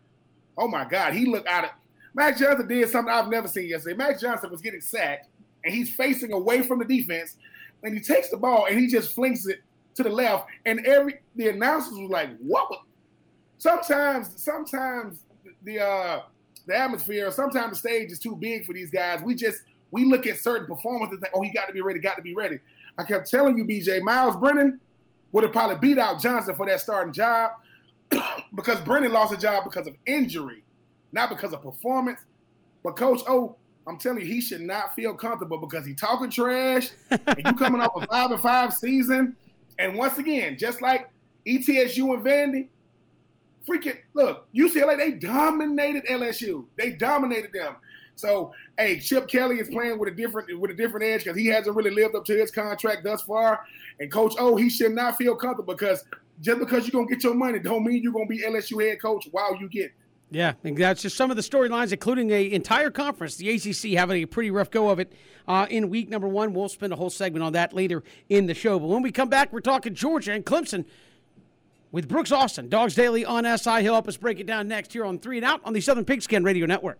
[0.57, 1.69] Oh my God, he looked out of.
[2.13, 3.95] Max Johnson did something I've never seen yesterday.
[3.95, 5.27] Max Johnson was getting sacked,
[5.63, 7.35] and he's facing away from the defense,
[7.83, 9.61] and he takes the ball and he just flings it
[9.97, 12.69] to the left, and every the announcers was like, "What?"
[13.57, 15.19] Sometimes, sometimes
[15.63, 16.21] the uh,
[16.67, 19.21] the atmosphere, sometimes the stage is too big for these guys.
[19.21, 21.99] We just we look at certain performances and think, "Oh, he got to be ready,
[21.99, 22.59] got to be ready."
[22.97, 24.79] I kept telling you, BJ, Myles Brennan
[25.31, 27.51] would have probably beat out Johnson for that starting job
[28.55, 30.63] because Brennan lost a job because of injury,
[31.11, 32.21] not because of performance.
[32.83, 33.55] But Coach O,
[33.87, 37.81] I'm telling you, he should not feel comfortable because he talking trash and you coming
[37.81, 39.35] off a five and five season
[39.79, 41.09] and once again, just like
[41.45, 42.67] ETSU and Vandy,
[43.67, 46.65] freaking look, UCLA, they dominated LSU.
[46.77, 47.75] They dominated them.
[48.15, 51.45] So, hey, Chip Kelly is playing with a different with a different edge because he
[51.47, 53.61] hasn't really lived up to his contract thus far.
[53.99, 56.03] And Coach O, he should not feel comfortable because
[56.41, 59.27] just because you're gonna get your money, don't mean you're gonna be LSU head coach
[59.31, 59.91] while you get.
[60.29, 64.21] Yeah, and that's just some of the storylines, including a entire conference, the ACC having
[64.21, 65.13] a pretty rough go of it
[65.47, 66.53] uh, in week number one.
[66.53, 68.77] We'll spend a whole segment on that later in the show.
[68.77, 70.83] But when we come back, we're talking Georgia and Clemson
[71.93, 72.67] with Brooks Austin.
[72.67, 73.81] Dogs Daily on SI.
[73.81, 76.03] He'll help us break it down next here on Three and Out on the Southern
[76.03, 76.99] Pigskin Radio Network.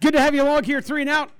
[0.00, 1.32] Good to have you along here, three and out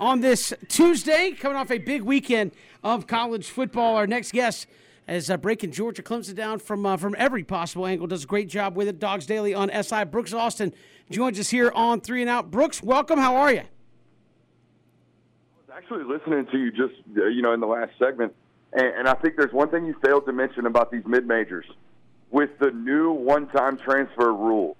[0.00, 2.50] on this Tuesday, coming off a big weekend
[2.82, 3.94] of college football.
[3.94, 4.66] Our next guest
[5.06, 8.08] is uh, breaking Georgia Clemson down from uh, from every possible angle.
[8.08, 8.98] Does a great job with it.
[8.98, 10.06] Dogs Daily on SI.
[10.06, 10.74] Brooks Austin
[11.08, 12.50] joins us here on Three and Out.
[12.50, 13.20] Brooks, welcome.
[13.20, 13.60] How are you?
[13.60, 13.62] I
[15.68, 18.34] was actually listening to you just uh, you know in the last segment
[18.72, 21.66] And, and I think there's one thing you failed to mention about these mid majors.
[22.32, 24.76] With the new one time transfer rule,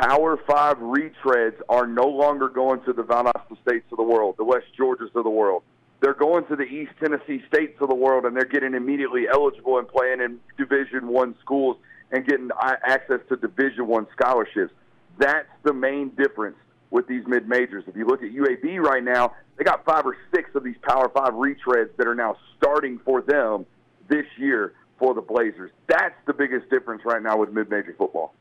[0.00, 4.44] Power Five retreads are no longer going to the Valdosta States of the world, the
[4.44, 5.62] West Georgias of the world.
[6.00, 9.78] They're going to the East Tennessee States of the world, and they're getting immediately eligible
[9.78, 11.78] and playing in Division One schools
[12.12, 14.74] and getting access to Division One scholarships.
[15.18, 16.56] That's the main difference
[16.90, 17.84] with these mid majors.
[17.86, 21.08] If you look at UAB right now, they got five or six of these Power
[21.08, 23.64] Five retreads that are now starting for them
[24.08, 25.70] this year for the Blazers.
[25.88, 28.34] That's the biggest difference right now with mid major football.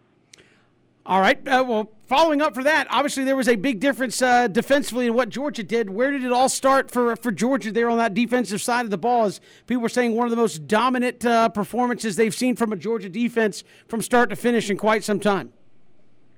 [1.07, 1.37] All right.
[1.47, 5.13] Uh, well, following up for that, obviously there was a big difference uh, defensively in
[5.13, 5.87] what Georgia did.
[5.87, 8.97] Where did it all start for for Georgia there on that defensive side of the
[8.97, 9.25] ball?
[9.25, 12.75] As people were saying, one of the most dominant uh, performances they've seen from a
[12.75, 15.53] Georgia defense from start to finish in quite some time.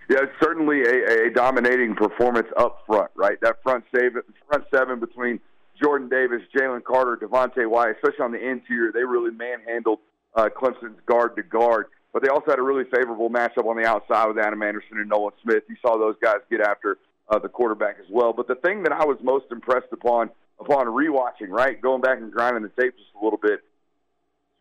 [0.09, 3.39] Yeah, certainly a, a dominating performance up front, right?
[3.41, 5.39] That front seven, front seven between
[5.81, 9.99] Jordan Davis, Jalen Carter, Devonte Wyatt, especially on the interior, they really manhandled
[10.35, 11.87] uh, Clemson's guard to guard.
[12.17, 15.07] But they also had a really favorable matchup on the outside with Adam Anderson and
[15.07, 15.61] Nolan Smith.
[15.69, 16.97] You saw those guys get after
[17.29, 18.33] uh, the quarterback as well.
[18.33, 22.31] But the thing that I was most impressed upon upon rewatching, right, going back and
[22.31, 23.59] grinding the tape just a little bit,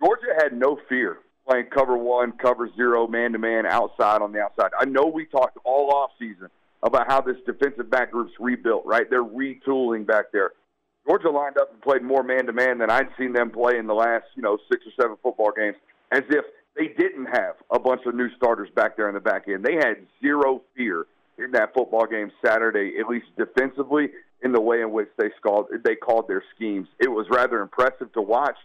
[0.04, 4.40] Georgia had no fear playing cover one, cover zero, man to man, outside on the
[4.40, 4.72] outside.
[4.78, 6.48] I know we talked all off season
[6.82, 9.08] about how this defensive back group's rebuilt, right?
[9.08, 10.50] They're retooling back there.
[11.08, 13.86] Georgia lined up and played more man to man than I'd seen them play in
[13.86, 15.76] the last, you know, six or seven football games,
[16.12, 16.44] as if
[16.76, 19.64] they didn't have a bunch of new starters back there in the back end.
[19.64, 21.06] They had zero fear
[21.38, 24.10] in that football game Saturday, at least defensively,
[24.42, 26.88] in the way in which they called they called their schemes.
[26.98, 28.56] It was rather impressive to watch.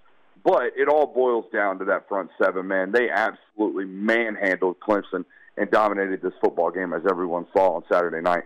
[0.44, 2.92] But it all boils down to that front seven, man.
[2.92, 5.24] They absolutely manhandled Clemson
[5.56, 8.46] and dominated this football game, as everyone saw on Saturday night.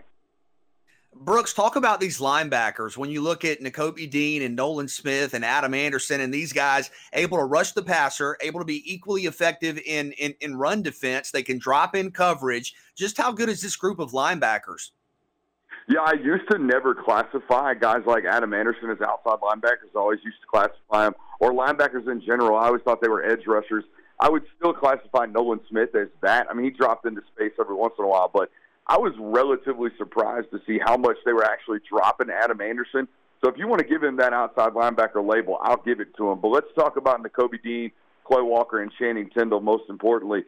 [1.20, 2.96] Brooks, talk about these linebackers.
[2.96, 6.90] When you look at Nakobe Dean and Nolan Smith and Adam Anderson and these guys
[7.12, 11.30] able to rush the passer, able to be equally effective in, in, in run defense,
[11.30, 12.74] they can drop in coverage.
[12.94, 14.90] Just how good is this group of linebackers?
[15.88, 19.94] Yeah, I used to never classify guys like Adam Anderson as outside linebackers.
[19.94, 22.56] I always used to classify them, or linebackers in general.
[22.56, 23.84] I always thought they were edge rushers.
[24.20, 26.46] I would still classify Nolan Smith as that.
[26.50, 28.50] I mean, he dropped into space every once in a while, but
[28.86, 33.08] I was relatively surprised to see how much they were actually dropping Adam Anderson.
[33.42, 36.30] So if you want to give him that outside linebacker label, I'll give it to
[36.30, 36.40] him.
[36.40, 37.90] But let's talk about Nakobe Dean,
[38.30, 40.44] Quay Walker, and Channing Tindall most importantly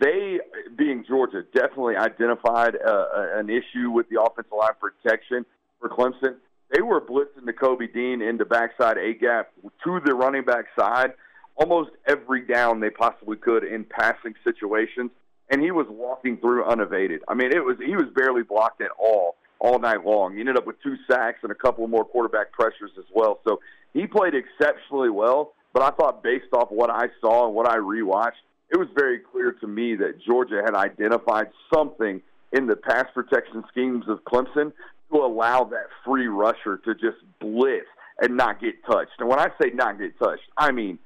[0.00, 0.40] they,
[0.76, 5.44] being Georgia, definitely identified uh, an issue with the offensive line protection
[5.80, 6.36] for Clemson.
[6.74, 9.50] They were blitzing Nakobe Dean into backside A gap
[9.84, 11.12] to the running back side
[11.56, 15.10] almost every down they possibly could in passing situations,
[15.50, 17.22] and he was walking through unevaded.
[17.28, 20.34] I mean, it was he was barely blocked at all all night long.
[20.34, 23.40] He ended up with two sacks and a couple more quarterback pressures as well.
[23.46, 23.60] So
[23.92, 25.52] he played exceptionally well.
[25.72, 29.18] But I thought, based off what I saw and what I rewatched, it was very
[29.18, 34.72] clear to me that Georgia had identified something in the pass protection schemes of Clemson
[35.12, 37.86] to allow that free rusher to just blitz
[38.20, 39.10] and not get touched.
[39.18, 40.98] And when I say not get touched, I mean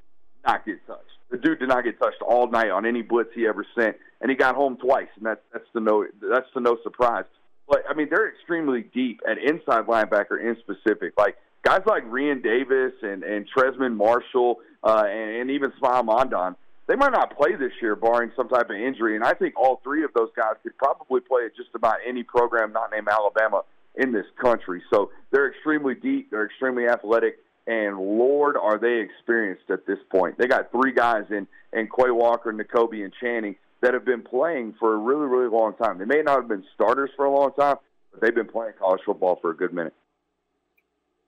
[0.46, 1.17] not get touched.
[1.30, 4.30] The dude did not get touched all night on any blitz he ever sent, and
[4.30, 7.24] he got home twice, and that's that's the no that's the no surprise.
[7.68, 11.12] But I mean, they're extremely deep at inside linebacker in specific.
[11.18, 16.56] Like guys like Rian Davis and and Trezmen Marshall uh, and, and even Smael Mondon
[16.88, 19.14] they might not play this year, barring some type of injury.
[19.14, 22.22] And I think all three of those guys could probably play at just about any
[22.22, 23.62] program not named Alabama
[23.94, 24.82] in this country.
[24.92, 27.38] So they're extremely deep, they're extremely athletic,
[27.68, 30.38] and Lord, are they experienced at this point.
[30.38, 34.74] They got three guys in, in Quay Walker, Nakobe, and Channing that have been playing
[34.80, 35.98] for a really, really long time.
[35.98, 37.76] They may not have been starters for a long time,
[38.10, 39.92] but they've been playing college football for a good minute.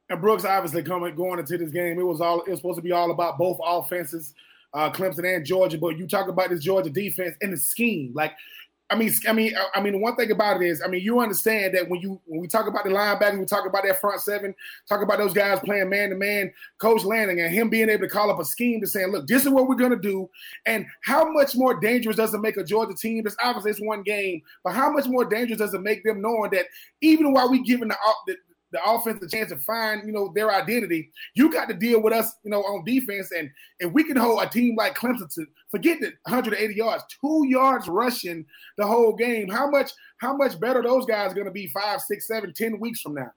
[0.08, 2.82] And Brooks obviously coming going into this game, it was all it was supposed to
[2.82, 4.34] be all about both offenses
[4.72, 5.76] uh, Clemson and Georgia.
[5.76, 8.32] But you talk about this Georgia defense and the scheme, like.
[8.90, 10.00] I mean, I mean, I mean.
[10.00, 12.66] One thing about it is, I mean, you understand that when you when we talk
[12.66, 14.54] about the linebacker, we talk about that front seven,
[14.88, 16.52] talk about those guys playing man to man.
[16.78, 19.44] Coach Lanning and him being able to call up a scheme to saying, "Look, this
[19.44, 20.28] is what we're to do,"
[20.66, 23.26] and how much more dangerous does it make a Georgia team?
[23.26, 26.50] It's obviously it's one game, but how much more dangerous does it make them knowing
[26.50, 26.66] that
[27.00, 28.36] even while we giving the, the
[28.72, 31.10] the offense a chance to find, you know, their identity.
[31.34, 33.30] You got to deal with us, you know, on defense.
[33.36, 37.46] And if we can hold a team like Clemson to forget the 180 yards, two
[37.48, 38.46] yards rushing
[38.78, 42.26] the whole game, how much how much better those guys going to be five, six,
[42.26, 43.32] seven, ten weeks from now?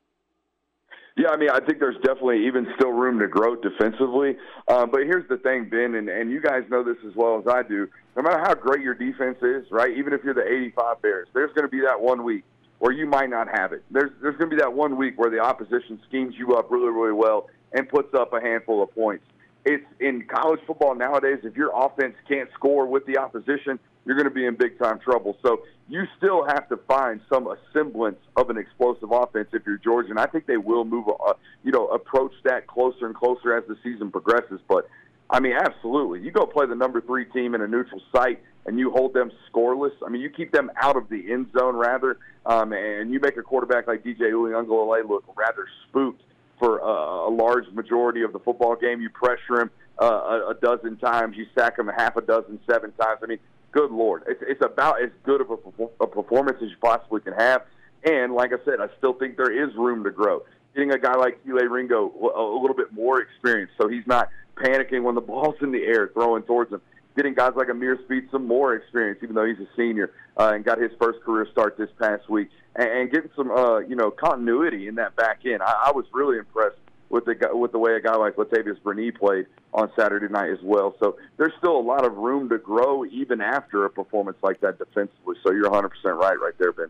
[1.16, 4.36] Yeah, I mean, I think there's definitely even still room to grow defensively.
[4.68, 7.46] Um, but here's the thing, Ben, and, and you guys know this as well as
[7.48, 7.88] I do.
[8.18, 9.96] No matter how great your defense is, right?
[9.96, 12.44] Even if you're the 85 Bears, there's going to be that one week
[12.84, 13.82] where you might not have it.
[13.92, 16.90] There's there's going to be that one week where the opposition schemes you up really
[16.90, 19.24] really well and puts up a handful of points.
[19.64, 21.40] it's in college football nowadays.
[21.44, 25.00] If your offense can't score with the opposition, you're going to be in big time
[25.00, 25.38] trouble.
[25.46, 30.10] So you still have to find some semblance of an explosive offense if you're Georgia,
[30.10, 33.64] and I think they will move, uh, you know, approach that closer and closer as
[33.66, 34.60] the season progresses.
[34.68, 34.90] But
[35.30, 38.80] I mean, absolutely, you go play the number three team in a neutral site and
[38.80, 39.92] you hold them scoreless.
[40.06, 43.38] I mean, you keep them out of the end zone rather, um, and you make
[43.38, 46.22] a quarterback like DJ Uiagalelei look rather spooked
[46.60, 49.02] for a, a large majority of the football game.
[49.02, 49.72] You pressure him
[50.02, 53.20] uh, a, a dozen times, you sack him a half a dozen, seven times.
[53.24, 53.40] I mean,
[53.72, 57.34] good lord, it's, it's about as good of a, a performance as you possibly can
[57.34, 57.64] have.
[58.06, 60.44] And like I said, I still think there is room to grow.
[60.74, 64.30] Getting a guy like Kelee Ringo a, a little bit more experience, so he's not
[64.56, 66.82] panicking when the ball's in the air, throwing towards him.
[67.16, 70.66] Getting guys like Ameer Speed some more experience, even though he's a senior uh, and
[70.66, 74.12] got his first career start this past week, and, and getting some uh, you know
[74.12, 75.62] continuity in that back end.
[75.62, 76.78] I, I was really impressed
[77.10, 80.58] with the with the way a guy like Latavious Burnett played on Saturday night as
[80.64, 80.96] well.
[81.00, 84.80] So there's still a lot of room to grow even after a performance like that
[84.80, 85.36] defensively.
[85.46, 86.88] So you're 100% right right there, Ben.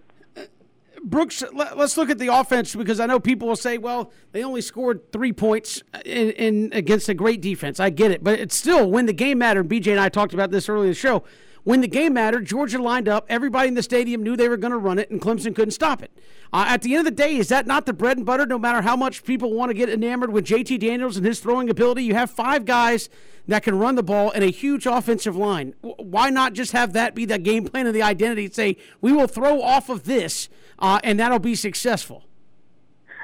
[1.04, 4.62] Brooks, let's look at the offense because I know people will say, well, they only
[4.62, 7.80] scored three points in, in against a great defense.
[7.80, 9.68] I get it, but it's still when the game mattered.
[9.68, 11.24] BJ and I talked about this earlier in the show.
[11.64, 13.26] When the game mattered, Georgia lined up.
[13.30, 16.04] Everybody in the stadium knew they were going to run it, and Clemson couldn't stop
[16.04, 16.12] it.
[16.52, 18.46] Uh, at the end of the day, is that not the bread and butter?
[18.46, 21.70] No matter how much people want to get enamored with JT Daniels and his throwing
[21.70, 23.10] ability, you have five guys
[23.48, 25.74] that can run the ball and a huge offensive line.
[25.82, 28.46] Why not just have that be the game plan and the identity?
[28.46, 30.50] and Say we will throw off of this,
[30.80, 32.26] uh, and that'll be successful.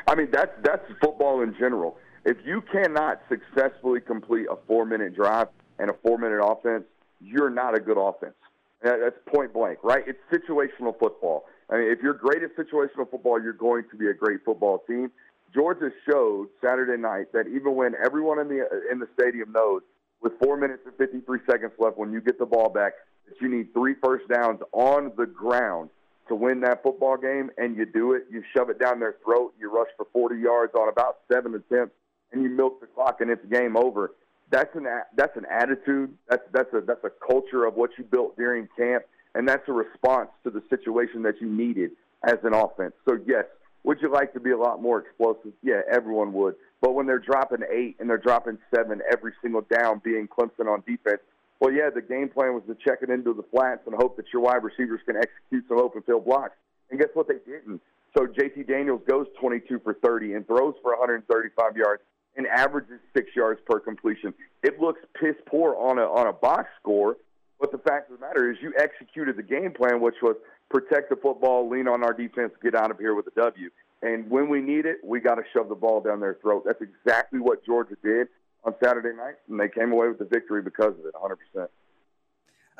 [0.07, 1.97] I mean, that's that's football in general.
[2.23, 6.85] If you cannot successfully complete a four-minute drive and a four-minute offense
[7.19, 8.35] you're not a good offense.
[8.81, 10.03] That's point blank, right?
[10.07, 11.45] It's situational football.
[11.69, 14.83] I mean, if you're great at situational football, you're going to be a great football
[14.87, 15.11] team.
[15.53, 19.81] Georgia showed Saturday night that even when everyone in the in the stadium knows,
[20.21, 22.93] with four minutes and 53 seconds left, when you get the ball back,
[23.27, 25.89] that you need three first downs on the ground
[26.27, 28.23] to win that football game, and you do it.
[28.29, 29.53] You shove it down their throat.
[29.59, 31.95] You rush for 40 yards on about seven attempts,
[32.31, 34.11] and you milk the clock, and it's game over
[34.51, 34.85] that's an
[35.15, 36.13] that's an attitude.
[36.29, 39.03] That's that's a that's a culture of what you built during camp,
[39.35, 41.91] and that's a response to the situation that you needed
[42.23, 42.93] as an offense.
[43.07, 43.45] So yes,
[43.83, 45.53] would you like to be a lot more explosive?
[45.63, 46.55] Yeah, everyone would.
[46.81, 50.83] But when they're dropping eight and they're dropping seven every single down, being Clemson on
[50.87, 51.21] defense,
[51.59, 54.25] well, yeah, the game plan was to check it into the flats and hope that
[54.31, 56.55] your wide receivers can execute some open field blocks.
[56.89, 57.27] And guess what?
[57.27, 57.81] They didn't.
[58.17, 62.01] So JT Daniels goes 22 for 30 and throws for 135 yards
[62.35, 64.33] and averages six yards per completion.
[64.63, 67.17] It looks piss poor on a on a box score,
[67.59, 70.35] but the fact of the matter is you executed the game plan, which was
[70.69, 73.69] protect the football, lean on our defense, get out of here with a W.
[74.01, 76.63] And when we need it, we got to shove the ball down their throat.
[76.65, 78.27] That's exactly what Georgia did
[78.63, 81.67] on Saturday night, and they came away with the victory because of it, 100%.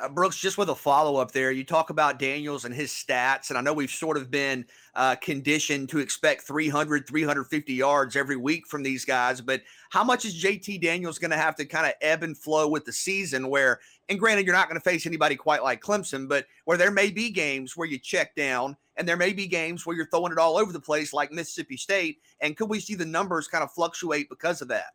[0.00, 3.50] Uh, Brooks, just with a follow up there, you talk about Daniels and his stats,
[3.50, 8.36] and I know we've sort of been uh, conditioned to expect 300, 350 yards every
[8.36, 9.42] week from these guys.
[9.42, 12.66] But how much is JT Daniels going to have to kind of ebb and flow
[12.66, 13.48] with the season?
[13.48, 16.90] Where, and granted, you're not going to face anybody quite like Clemson, but where there
[16.90, 20.32] may be games where you check down, and there may be games where you're throwing
[20.32, 22.20] it all over the place, like Mississippi State.
[22.40, 24.92] And could we see the numbers kind of fluctuate because of that?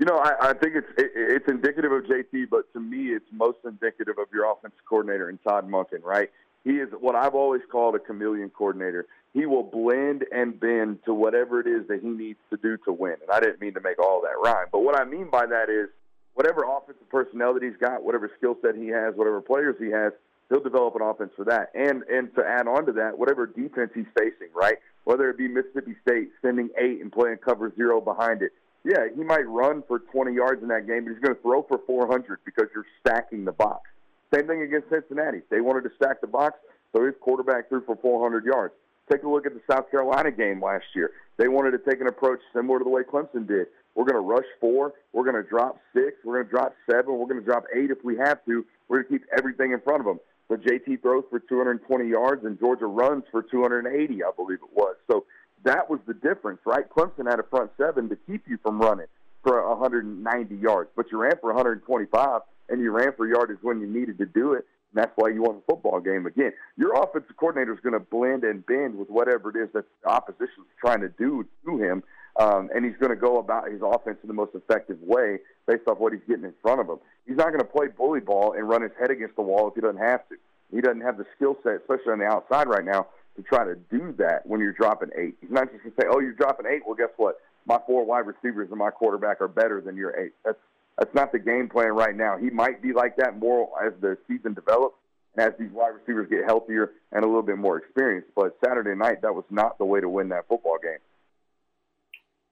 [0.00, 3.26] You know, I, I think it's it, it's indicative of JT, but to me, it's
[3.30, 6.30] most indicative of your offensive coordinator and Todd Monken, right?
[6.64, 9.06] He is what I've always called a chameleon coordinator.
[9.34, 12.92] He will blend and bend to whatever it is that he needs to do to
[12.92, 13.16] win.
[13.20, 15.68] And I didn't mean to make all that rhyme, but what I mean by that
[15.68, 15.90] is
[16.32, 20.14] whatever offensive personnel that he's got, whatever skill set he has, whatever players he has,
[20.48, 21.72] he'll develop an offense for that.
[21.74, 24.76] And and to add on to that, whatever defense he's facing, right?
[25.04, 28.52] Whether it be Mississippi State sending eight and playing cover zero behind it,
[28.84, 31.62] yeah, he might run for 20 yards in that game, but he's going to throw
[31.62, 33.90] for 400 because you're stacking the box.
[34.34, 35.42] Same thing against Cincinnati.
[35.50, 36.58] They wanted to stack the box,
[36.94, 38.74] so his quarterback threw for 400 yards.
[39.10, 41.10] Take a look at the South Carolina game last year.
[41.36, 43.66] They wanted to take an approach similar to the way Clemson did.
[43.94, 44.94] We're going to rush four.
[45.12, 46.16] We're going to drop six.
[46.24, 47.18] We're going to drop seven.
[47.18, 48.64] We're going to drop eight if we have to.
[48.88, 50.20] We're going to keep everything in front of them.
[50.48, 54.96] So JT throws for 220 yards, and Georgia runs for 280, I believe it was.
[55.10, 55.24] So
[55.64, 56.84] that was the difference, right?
[56.88, 59.06] Clemson had a front seven to keep you from running
[59.42, 63.86] for 190 yards, but you ran for 125 and you ran for yardage when you
[63.86, 64.66] needed to do it.
[64.92, 66.52] And that's why you won the football game again.
[66.76, 70.08] Your offensive coordinator is going to blend and bend with whatever it is that the
[70.08, 72.02] opposition is trying to do to him.
[72.38, 75.82] Um, and he's going to go about his offense in the most effective way based
[75.88, 76.98] off what he's getting in front of him.
[77.26, 79.74] He's not going to play bully ball and run his head against the wall if
[79.74, 80.36] he doesn't have to.
[80.72, 83.08] He doesn't have the skill set, especially on the outside right now,
[83.42, 85.36] to try to do that when you're dropping eight.
[85.40, 86.82] He's not just to say, oh, you're dropping eight.
[86.86, 87.36] Well, guess what?
[87.66, 90.32] my four wide receivers and my quarterback are better than your eight.
[90.44, 90.58] That's
[90.98, 92.36] that's not the game plan right now.
[92.36, 94.96] He might be like that more as the season develops
[95.34, 98.28] and as these wide receivers get healthier and a little bit more experienced.
[98.34, 100.98] But Saturday night, that was not the way to win that football game.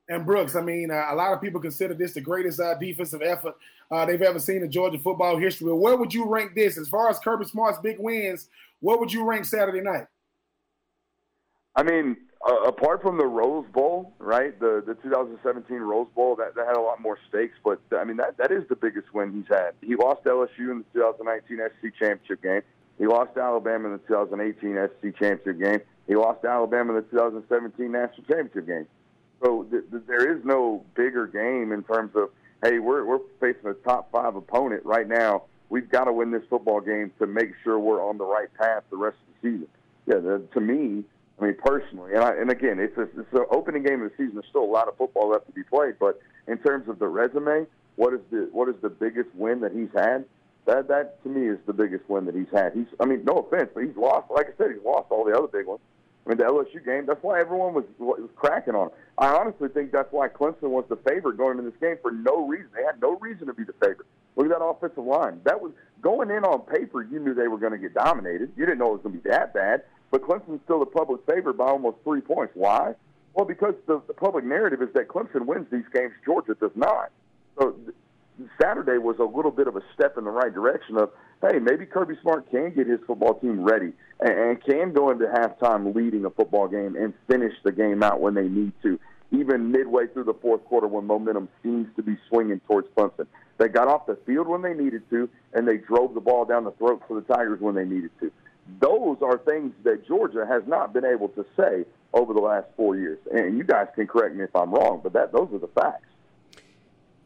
[0.09, 3.21] And Brooks, I mean, uh, a lot of people consider this the greatest uh, defensive
[3.21, 3.55] effort
[3.91, 5.71] uh, they've ever seen in Georgia football history.
[5.71, 8.49] Where would you rank this as far as Kirby Smart's big wins?
[8.81, 10.07] What would you rank Saturday night?
[11.79, 14.59] I mean, uh, apart from the Rose Bowl, right?
[14.59, 18.17] The the 2017 Rose Bowl that, that had a lot more stakes, but I mean
[18.17, 19.75] that that is the biggest win he's had.
[19.81, 22.63] He lost LSU in the 2019 SEC championship game.
[22.99, 25.81] He lost Alabama in the 2018 SEC championship game.
[26.09, 28.87] He lost Alabama in the 2017 national championship game.
[29.45, 32.31] So th- th- there is no bigger game in terms of
[32.65, 35.45] hey, we're we're facing a top five opponent right now.
[35.69, 38.83] We've got to win this football game to make sure we're on the right path
[38.91, 39.69] the rest of the season.
[40.07, 41.05] Yeah, the, to me,
[41.41, 44.17] I mean, personally, and, I, and again, it's a, it's the opening game of the
[44.17, 44.35] season.
[44.35, 47.07] There's still a lot of football left to be played, but in terms of the
[47.07, 47.67] resume,
[47.97, 50.25] what is the what is the biggest win that he's had?
[50.67, 52.73] That that to me is the biggest win that he's had.
[52.75, 54.31] He's, I mean, no offense, but he's lost.
[54.31, 55.81] Like I said, he's lost all the other big ones.
[56.27, 57.07] I mean, the LSU game.
[57.07, 58.93] That's why everyone was was cracking on him.
[59.17, 62.47] I honestly think that's why Clemson was the favorite going into this game for no
[62.47, 62.69] reason.
[62.77, 64.07] They had no reason to be the favorite.
[64.37, 65.41] Look at that offensive line.
[65.45, 65.73] That was
[66.03, 67.03] going in on paper.
[67.03, 68.53] You knew they were going to get dominated.
[68.57, 69.85] You didn't know it was going to be that bad.
[70.11, 72.53] But Clemson's still the public favorite by almost three points.
[72.55, 72.95] Why?
[73.35, 77.11] Well, because the, the public narrative is that Clemson wins these games, Georgia does not.
[77.59, 77.95] So th-
[78.61, 81.11] Saturday was a little bit of a step in the right direction of,
[81.43, 85.27] hey, maybe Kirby Smart can get his football team ready and, and can go into
[85.27, 88.99] halftime leading a football game and finish the game out when they need to,
[89.31, 93.27] even midway through the fourth quarter when momentum seems to be swinging towards Clemson.
[93.59, 96.65] They got off the field when they needed to, and they drove the ball down
[96.65, 98.33] the throat for the Tigers when they needed to.
[98.81, 102.97] Those are things that Georgia has not been able to say over the last four
[102.97, 103.19] years.
[103.33, 106.05] And you guys can correct me if I'm wrong, but that those are the facts.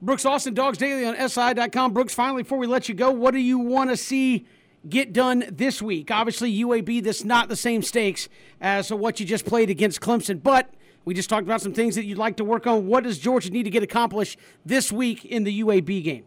[0.01, 1.93] Brooks Austin, Dawgs Daily on SI.com.
[1.93, 4.47] Brooks, finally, before we let you go, what do you want to see
[4.89, 6.11] get done this week?
[6.11, 8.29] Obviously, UAB, that's not the same stakes
[8.61, 10.69] as what you just played against Clemson, but
[11.05, 12.87] we just talked about some things that you'd like to work on.
[12.87, 16.25] What does Georgia need to get accomplished this week in the UAB game?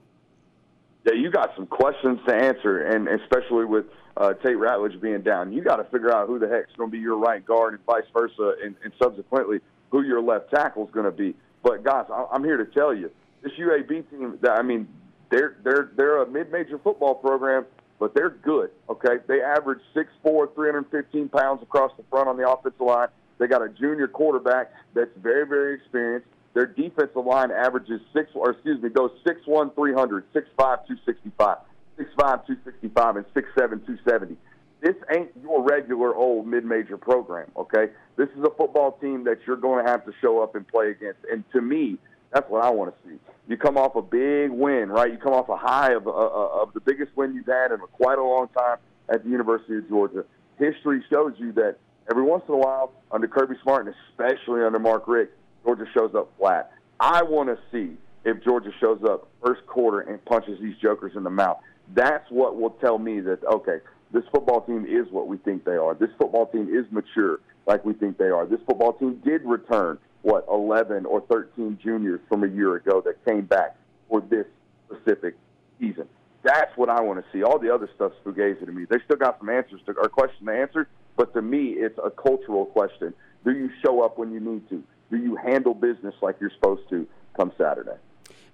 [1.05, 3.85] Yeah, you got some questions to answer, and especially with
[4.17, 6.91] uh, Tate Ratledge being down, you got to figure out who the heck's going to
[6.91, 9.59] be your right guard, and vice versa, and, and subsequently
[9.91, 11.35] who your left tackle is going to be.
[11.63, 13.11] But guys, I'm here to tell you,
[13.41, 14.87] this UAB team, I mean,
[15.29, 17.65] they're they're they're a mid-major football program,
[17.99, 18.71] but they're good.
[18.89, 23.07] Okay, they average 6'4", 315 pounds across the front on the offensive line.
[23.37, 26.27] They got a junior quarterback that's very very experienced.
[26.53, 31.57] Their defensive line averages six, or excuse me, goes 6'1", 300, 6'5", 265,
[31.97, 34.37] 6'5", 265, and 6'7", 270.
[34.81, 37.87] This ain't your regular old mid-major program, okay?
[38.17, 40.91] This is a football team that you're going to have to show up and play
[40.91, 41.19] against.
[41.31, 41.97] And to me,
[42.31, 43.15] that's what I want to see.
[43.47, 45.11] You come off a big win, right?
[45.11, 48.17] You come off a high of, uh, of the biggest win you've had in quite
[48.17, 48.77] a long time
[49.09, 50.25] at the University of Georgia.
[50.57, 51.77] History shows you that
[52.09, 55.33] every once in a while, under Kirby Smart and especially under Mark Richt,
[55.63, 56.71] Georgia shows up flat.
[56.99, 61.23] I want to see if Georgia shows up first quarter and punches these jokers in
[61.23, 61.59] the mouth.
[61.93, 63.79] That's what will tell me that okay,
[64.11, 65.93] this football team is what we think they are.
[65.93, 68.45] This football team is mature like we think they are.
[68.45, 73.23] This football team did return what 11 or 13 juniors from a year ago that
[73.25, 73.75] came back
[74.09, 74.45] for this
[74.87, 75.35] specific
[75.79, 76.07] season.
[76.43, 77.43] That's what I want to see.
[77.43, 78.85] All the other stuff's fugazi to me.
[78.89, 82.09] They still got some answers to our question to answer, but to me, it's a
[82.09, 83.13] cultural question.
[83.43, 84.83] Do you show up when you need to?
[85.11, 87.97] Do you handle business like you're supposed to come Saturday?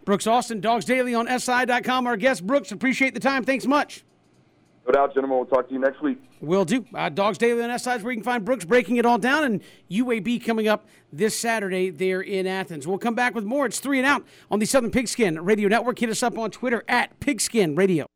[0.06, 2.08] Brooks Austin, Dawgs Daily on SI.com.
[2.08, 3.44] Our guest, Brooks, appreciate the time.
[3.44, 4.04] Thanks much.
[4.86, 5.38] No doubt, gentlemen.
[5.38, 6.18] We'll talk to you next week.
[6.42, 6.86] Will do.
[6.94, 9.44] Uh, Dawgs Daily on SI is where you can find Brooks breaking it all down,
[9.44, 12.88] and UAB coming up this Saturday there in Athens.
[12.88, 13.68] We'll come back with more.
[13.68, 16.00] It's three and out on the Southern Pigskin Radio Network.
[16.00, 18.08] Hit us up on Twitter at Pigskin Radio.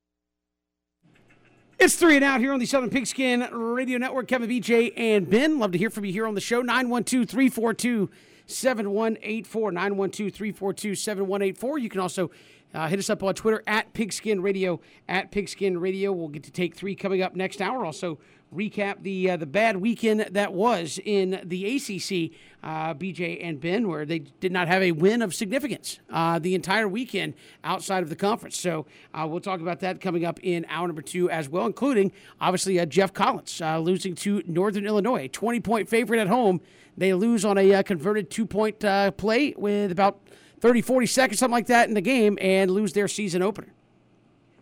[1.77, 4.27] It's three and out here on the Southern Pigskin Radio Network.
[4.27, 5.59] Kevin, BJ, and Ben.
[5.59, 6.61] Love to hear from you here on the show.
[6.61, 8.09] 912 342
[8.47, 9.71] 7184.
[9.71, 11.77] 912 342 7184.
[11.79, 12.31] You can also
[12.73, 14.79] uh, hit us up on Twitter at Pigskin Radio.
[15.07, 16.11] At Pigskin Radio.
[16.11, 17.85] We'll get to take three coming up next hour.
[17.85, 18.19] Also,
[18.53, 23.87] recap the uh, the bad weekend that was in the ACC, uh, BJ and Ben,
[23.87, 27.33] where they did not have a win of significance uh, the entire weekend
[27.63, 28.57] outside of the conference.
[28.57, 32.11] So uh, we'll talk about that coming up in hour number two as well, including
[32.39, 36.61] obviously uh, Geoff Collins uh, losing to Northern Illinois, twenty point favorite at home.
[36.97, 38.79] They lose on a converted two point
[39.17, 40.21] play with about
[40.59, 43.73] 30, 40 seconds, something like that in the game, and lose their season opener.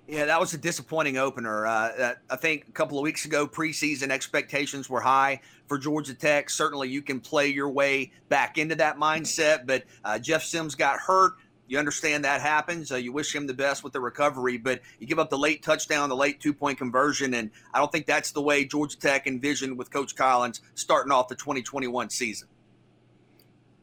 [0.07, 1.65] Yeah, that was a disappointing opener.
[1.65, 6.49] Uh, I think a couple of weeks ago, preseason expectations were high for Georgia Tech.
[6.49, 10.99] Certainly, you can play your way back into that mindset, but uh, Jeff Sims got
[10.99, 11.34] hurt.
[11.74, 12.91] You understand that happens.
[12.91, 15.63] Uh, you wish him the best with the recovery, but you give up the late
[15.63, 19.26] touchdown, the late two point conversion, and I don't think that's the way Georgia Tech
[19.26, 22.47] envisioned with Coach Collins starting off the 2021 season.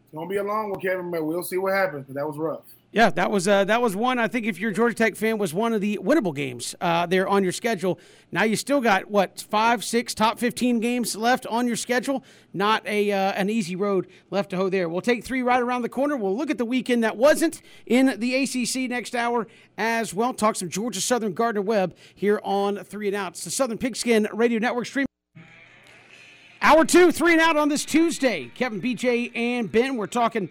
[0.05, 1.11] It's gonna be a long one, Kevin.
[1.11, 2.07] But we'll see what happens.
[2.14, 2.62] That was rough.
[2.93, 4.18] Yeah, that was uh, that was one.
[4.18, 7.07] I think if you're a Georgia Tech fan, was one of the winnable games uh,
[7.07, 8.01] there on your schedule.
[8.32, 12.24] Now you still got what five, six top 15 games left on your schedule.
[12.53, 14.88] Not a uh, an easy road left to hoe there.
[14.88, 16.16] We'll take three right around the corner.
[16.16, 19.47] We'll look at the weekend that wasn't in the ACC next hour
[19.78, 20.34] as well.
[20.34, 23.32] Talk some Georgia Southern Gardner Webb here on Three and Out.
[23.34, 25.07] It's the Southern Pigskin Radio Network stream.
[26.61, 28.51] Hour two, three and out on this Tuesday.
[28.57, 29.97] Kevin, BJ, and Ben.
[29.97, 30.51] We're talking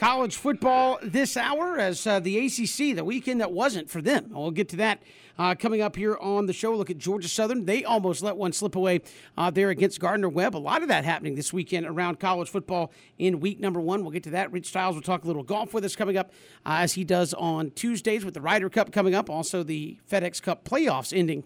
[0.00, 4.30] college football this hour as uh, the ACC, the weekend that wasn't for them.
[4.30, 5.02] We'll get to that
[5.38, 6.74] uh, coming up here on the show.
[6.74, 7.66] Look at Georgia Southern.
[7.66, 9.02] They almost let one slip away
[9.36, 10.56] uh, there against Gardner Webb.
[10.56, 14.00] A lot of that happening this weekend around college football in week number one.
[14.00, 14.50] We'll get to that.
[14.50, 16.30] Rich Styles will talk a little golf with us coming up
[16.64, 19.28] uh, as he does on Tuesdays with the Ryder Cup coming up.
[19.28, 21.44] Also, the FedEx Cup playoffs ending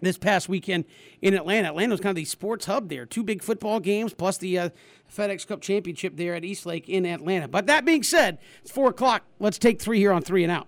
[0.00, 0.84] this past weekend
[1.22, 1.68] in Atlanta.
[1.68, 3.06] Atlanta was kind of the sports hub there.
[3.06, 4.70] Two big football games plus the uh,
[5.14, 7.48] FedEx Cup championship there at Eastlake in Atlanta.
[7.48, 9.24] But that being said, it's four o'clock.
[9.38, 10.66] Let's take three here on three and out.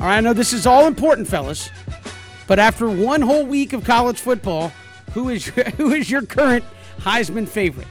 [0.00, 1.70] All right, I know this is all important, fellas,
[2.46, 4.72] but after one whole week of college football,
[5.12, 6.64] who is your, who is your current
[6.98, 7.86] Heisman favorite?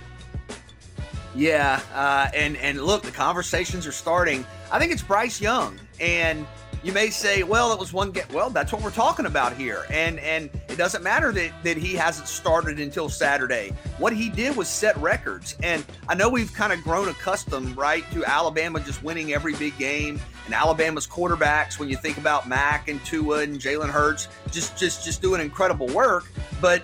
[1.35, 4.45] Yeah, uh, and and look, the conversations are starting.
[4.71, 6.45] I think it's Bryce Young, and
[6.83, 9.85] you may say, well, it was one get well, that's what we're talking about here.
[9.89, 13.71] And and it doesn't matter that, that he hasn't started until Saturday.
[13.97, 15.55] What he did was set records.
[15.63, 19.77] And I know we've kind of grown accustomed, right, to Alabama just winning every big
[19.77, 24.77] game and Alabama's quarterbacks when you think about Mac and Tua and Jalen Hurts just
[24.77, 26.25] just just doing incredible work.
[26.59, 26.83] But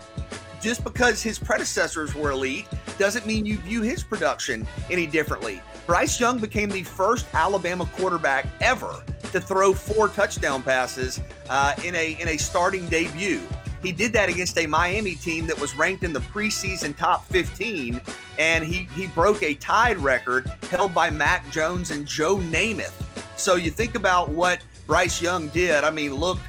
[0.62, 5.62] just because his predecessors were elite doesn't mean you view his production any differently.
[5.90, 11.20] Bryce Young became the first Alabama quarterback ever to throw four touchdown passes
[11.50, 13.42] uh, in a in a starting debut.
[13.82, 18.00] He did that against a Miami team that was ranked in the preseason top 15,
[18.38, 22.94] and he he broke a tied record held by Mac Jones and Joe Namath.
[23.36, 25.84] So you think about what Bryce Young did.
[25.84, 26.44] I mean, looked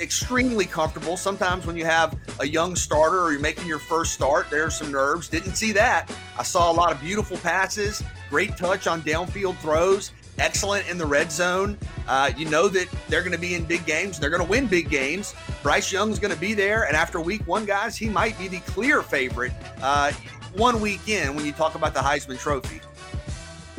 [0.00, 1.18] extremely comfortable.
[1.18, 4.90] Sometimes when you have a young starter or you're making your first start, there's some
[4.90, 5.28] nerves.
[5.28, 6.10] Didn't see that.
[6.38, 8.02] I saw a lot of beautiful passes,
[8.34, 11.78] great touch on downfield throws, excellent in the red zone.
[12.08, 14.18] Uh, you know that they're going to be in big games.
[14.18, 15.36] They're going to win big games.
[15.62, 16.82] Bryce Young's going to be there.
[16.88, 20.10] And after week one, guys, he might be the clear favorite uh,
[20.56, 22.80] one week in when you talk about the Heisman Trophy.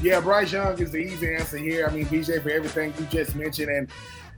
[0.01, 1.85] Yeah, Bryce Young is the easy answer here.
[1.85, 3.69] I mean, BJ, for everything you just mentioned.
[3.69, 3.89] And,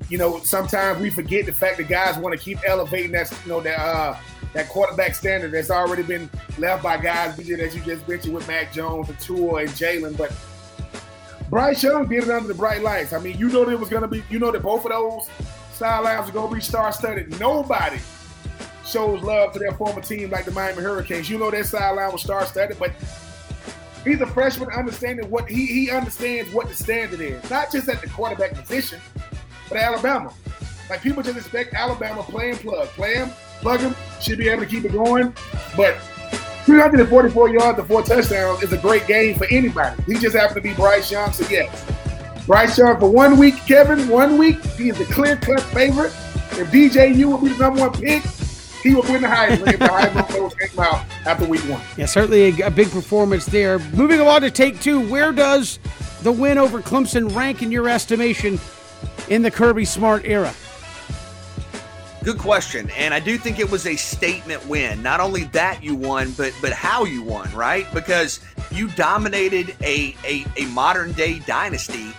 [0.10, 3.52] you know, sometimes we forget the fact that guys want to keep elevating that, you
[3.52, 4.18] know, that, uh,
[4.54, 8.48] that quarterback standard that's already been left by guys, BJ, that you just mentioned with
[8.48, 10.18] Mac Jones and Tua and Jalen.
[10.18, 10.34] But
[11.50, 13.14] Bryce Young did it under the bright lights.
[13.14, 14.92] I mean, you know that it was going to be, you know that both of
[14.92, 15.30] those
[15.74, 17.40] sidelines are going to be star-studded.
[17.40, 18.00] Nobody
[18.86, 21.30] shows love to their former team like the Miami Hurricanes.
[21.30, 22.92] You know that sideline was star-studded, but
[24.04, 28.02] he's a freshman understanding what he he understands what the standard is, not just at
[28.02, 29.00] the quarterback position,
[29.70, 30.34] but Alabama.
[30.90, 34.64] Like people just expect Alabama play and plug, play him, plug him, should be able
[34.64, 35.34] to keep it going,
[35.76, 35.98] but
[36.66, 40.02] 344 yards and four touchdowns is a great game for anybody.
[40.04, 41.86] He just happened to be Bryce Young, so yes.
[42.46, 46.14] Bryce Young for one week, Kevin, one week, he is the clear-cut favorite.
[46.60, 48.24] If DJU will be the number one pick,
[48.82, 51.82] he will win the Heisman if the Heisman came out after week one.
[51.98, 53.80] Yeah, certainly a, a big performance there.
[53.94, 55.80] Moving along to take two, where does
[56.22, 58.60] the win over Clemson rank in your estimation
[59.30, 60.54] in the Kirby Smart era?
[62.24, 65.02] Good question, and I do think it was a statement win.
[65.02, 67.92] Not only that you won, but but how you won, right?
[67.94, 72.12] Because you dominated a a, a modern day dynasty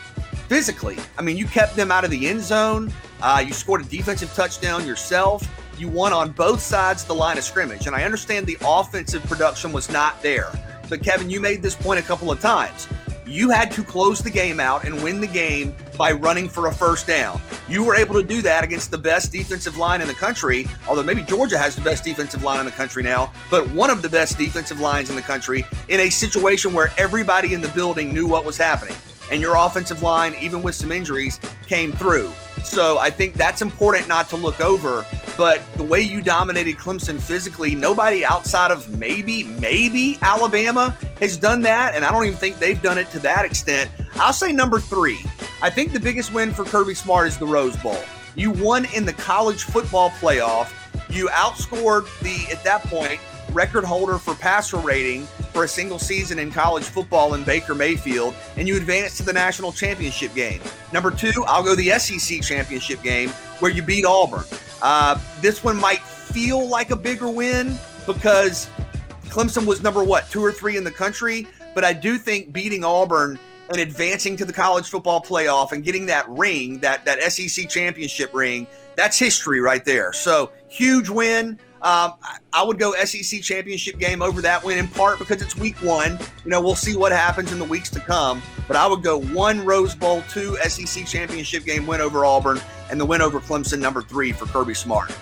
[0.48, 0.96] physically.
[1.18, 2.90] I mean, you kept them out of the end zone.
[3.20, 5.46] Uh, you scored a defensive touchdown yourself.
[5.76, 9.22] You won on both sides of the line of scrimmage, and I understand the offensive
[9.24, 10.50] production was not there.
[10.88, 12.88] But Kevin, you made this point a couple of times.
[13.28, 16.72] You had to close the game out and win the game by running for a
[16.72, 17.38] first down.
[17.68, 21.02] You were able to do that against the best defensive line in the country, although
[21.02, 24.08] maybe Georgia has the best defensive line in the country now, but one of the
[24.08, 28.26] best defensive lines in the country in a situation where everybody in the building knew
[28.26, 28.96] what was happening.
[29.30, 32.32] And your offensive line, even with some injuries, came through.
[32.64, 35.04] So I think that's important not to look over.
[35.36, 41.62] But the way you dominated Clemson physically, nobody outside of maybe, maybe Alabama has done
[41.62, 41.94] that.
[41.94, 43.90] And I don't even think they've done it to that extent.
[44.16, 45.20] I'll say number three.
[45.62, 47.98] I think the biggest win for Kirby Smart is the Rose Bowl.
[48.34, 50.72] You won in the college football playoff.
[51.10, 53.20] You outscored the, at that point,
[53.52, 58.34] record holder for passer rating for a single season in college football in Baker Mayfield,
[58.56, 60.60] and you advanced to the national championship game.
[60.92, 64.44] Number two, I'll go the SEC championship game where you beat Auburn.
[64.82, 68.68] Uh, this one might feel like a bigger win because
[69.28, 72.84] Clemson was number what, two or three in the country, but I do think beating
[72.84, 77.68] Auburn and advancing to the college football playoff and getting that ring, that that SEC
[77.68, 78.66] championship ring,
[78.96, 80.12] that's history right there.
[80.12, 81.58] So huge win.
[81.82, 82.14] Um,
[82.52, 86.18] I would go SEC championship game over that win in part because it's week one.
[86.44, 88.42] You know, we'll see what happens in the weeks to come.
[88.66, 92.60] But I would go one Rose Bowl, two SEC championship game win over Auburn,
[92.90, 95.16] and the win over Clemson, number three for Kirby Smart.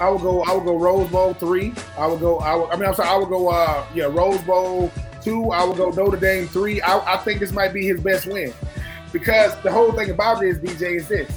[0.00, 0.42] I would go.
[0.42, 1.74] I would go Rose Bowl three.
[1.98, 2.38] I would go.
[2.38, 3.08] I, would, I mean, I'm sorry.
[3.08, 3.48] I would go.
[3.48, 4.90] Uh, yeah, Rose Bowl
[5.22, 5.50] two.
[5.50, 6.80] I would go Notre Dame three.
[6.80, 8.52] I, I think this might be his best win
[9.12, 11.30] because the whole thing about this, DJ, is this.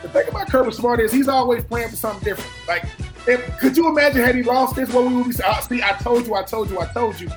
[0.00, 2.50] The thing about Kirby Smart is he's always playing for something different.
[2.66, 2.84] Like
[3.26, 4.92] if, could you imagine had he lost this?
[4.92, 5.54] What we would be saying?
[5.68, 7.28] See, I told you, I told you, I told you.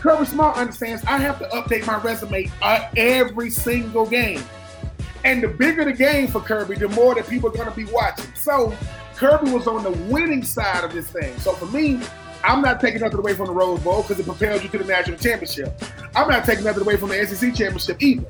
[0.00, 4.42] Kirby Smart understands I have to update my resume uh, every single game.
[5.24, 7.84] And the bigger the game for Kirby, the more that people are going to be
[7.86, 8.32] watching.
[8.34, 8.76] So
[9.16, 11.36] Kirby was on the winning side of this thing.
[11.38, 12.00] So for me,
[12.44, 14.84] I'm not taking nothing away from the Rose Bowl because it propels you to the
[14.84, 15.82] national championship.
[16.14, 18.26] I'm not taking nothing away from the SEC championship either.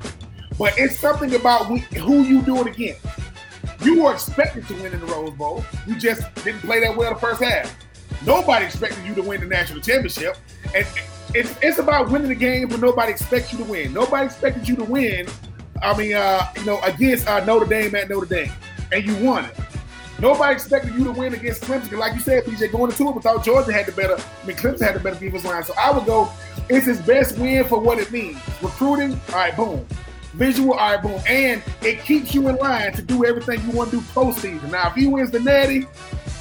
[0.57, 3.05] But it's something about who you do it against.
[3.83, 5.65] You were expected to win in the Rose Bowl.
[5.87, 7.75] You just didn't play that well the first half.
[8.25, 10.37] Nobody expected you to win the national championship.
[10.75, 10.87] And
[11.35, 13.93] it's, it's about winning the game when nobody expects you to win.
[13.93, 15.27] Nobody expected you to win.
[15.83, 18.53] I mean, uh, you know, against uh, Notre Dame at Notre Dame,
[18.93, 19.57] and you won it.
[20.19, 21.99] Nobody expected you to win against Clemson.
[21.99, 24.17] Like you said, BJ, going into it without Georgia had the better.
[24.17, 25.63] I mean, Clemson had the better defense line.
[25.63, 26.31] So I would go.
[26.69, 28.39] It's his best win for what it means.
[28.63, 29.87] Recruiting, all right, boom.
[30.33, 31.21] Visual, all right, boom.
[31.29, 34.71] And it keeps you in line to do everything you want to do postseason.
[34.71, 35.87] Now, if he wins the Natty,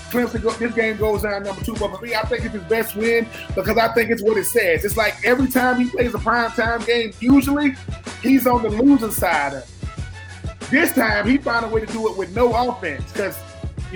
[0.10, 1.76] Clemson, go, this game goes down number two.
[1.76, 4.46] But for me, I think it's his best win because I think it's what it
[4.46, 4.86] says.
[4.86, 7.76] It's like every time he plays a prime time game, usually
[8.24, 10.70] he's on the losing side of it.
[10.72, 13.38] This time, he found a way to do it with no offense because,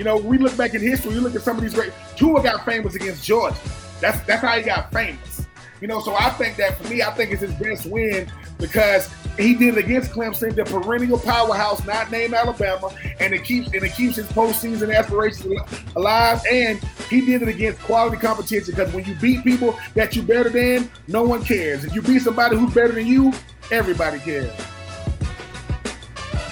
[0.00, 1.92] you know, we look back in history, you look at some of these great.
[2.16, 3.54] Tua got famous against Georgia.
[4.00, 5.46] That's that's how he got famous.
[5.82, 9.12] You know, so I think that for me, I think it's his best win because
[9.36, 12.88] he did it against Clemson, the perennial powerhouse, not named Alabama,
[13.18, 15.60] and it keeps and it keeps his postseason aspirations
[15.94, 16.40] alive.
[16.50, 20.48] And he did it against quality competition because when you beat people that you're better
[20.48, 21.84] than, no one cares.
[21.84, 23.34] If you beat somebody who's better than you,
[23.70, 24.50] everybody cares.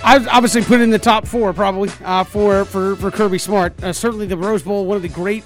[0.05, 3.83] I obviously put in the top four probably uh, for, for for Kirby Smart.
[3.83, 5.45] Uh, certainly the Rose Bowl, one of the great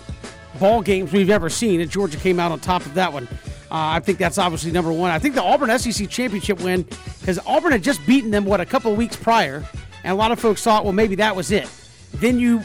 [0.61, 3.27] ball games we've ever seen, and Georgia came out on top of that one.
[3.71, 5.11] Uh, I think that's obviously number one.
[5.11, 6.87] I think the Auburn SEC championship win
[7.21, 9.65] because Auburn had just beaten them what a couple weeks prior,
[10.05, 11.69] and a lot of folks thought, well, maybe that was it.
[12.15, 12.63] Then you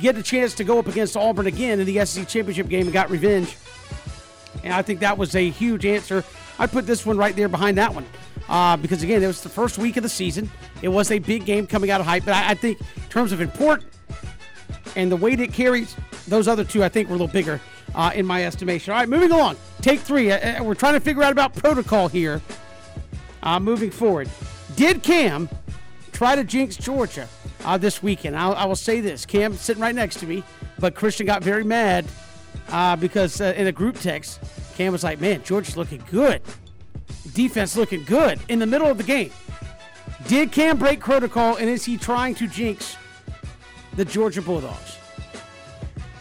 [0.00, 2.92] get a chance to go up against Auburn again in the SEC championship game and
[2.92, 3.56] got revenge,
[4.64, 6.24] and I think that was a huge answer.
[6.58, 8.04] I'd put this one right there behind that one.
[8.48, 10.50] Uh, because again, it was the first week of the season.
[10.82, 13.32] It was a big game coming out of hype, but I, I think in terms
[13.32, 13.88] of important
[14.96, 15.96] and the weight it carries,
[16.28, 17.60] those other two I think were a little bigger
[17.94, 18.92] uh, in my estimation.
[18.92, 19.56] All right, moving along.
[19.80, 20.30] Take three.
[20.30, 22.40] Uh, uh, we're trying to figure out about protocol here.
[23.42, 24.28] Uh, moving forward,
[24.76, 25.48] did Cam
[26.12, 27.28] try to jinx Georgia
[27.64, 28.36] uh, this weekend?
[28.36, 30.44] I'll, I will say this: Cam sitting right next to me,
[30.78, 32.06] but Christian got very mad
[32.68, 34.40] uh, because uh, in a group text,
[34.76, 36.40] Cam was like, "Man, Georgia's looking good.
[37.34, 39.30] Defense looking good in the middle of the game."
[40.28, 42.96] Did Cam break protocol, and is he trying to jinx
[43.96, 44.98] the Georgia Bulldogs?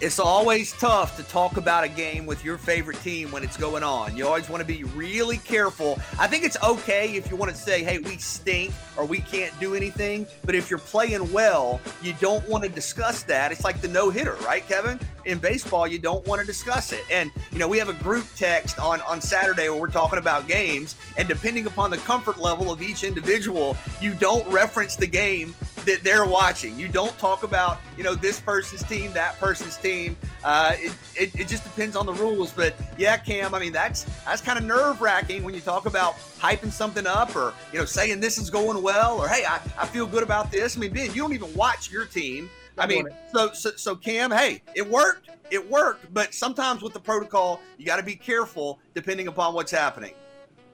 [0.01, 3.83] It's always tough to talk about a game with your favorite team when it's going
[3.83, 4.17] on.
[4.17, 5.99] You always want to be really careful.
[6.17, 9.57] I think it's okay if you want to say, hey, we stink or we can't
[9.59, 10.25] do anything.
[10.43, 13.51] But if you're playing well, you don't want to discuss that.
[13.51, 14.99] It's like the no hitter, right, Kevin?
[15.25, 17.03] In baseball, you don't want to discuss it.
[17.11, 20.47] And, you know, we have a group text on, on Saturday where we're talking about
[20.47, 20.95] games.
[21.15, 25.53] And depending upon the comfort level of each individual, you don't reference the game
[25.85, 26.77] that they're watching.
[26.77, 30.17] You don't talk about, you know, this person's team, that person's team.
[30.43, 32.51] Uh, it, it, it, just depends on the rules.
[32.51, 36.17] But yeah, Cam, I mean, that's that's kind of nerve wracking when you talk about
[36.39, 39.85] hyping something up or, you know, saying this is going well or, hey, I, I
[39.85, 40.77] feel good about this.
[40.77, 42.49] I mean, Ben, you don't even watch your team.
[42.77, 45.29] I mean, so, so, so Cam, hey, it worked.
[45.51, 46.11] It worked.
[46.13, 50.13] But sometimes with the protocol, you got to be careful depending upon what's happening.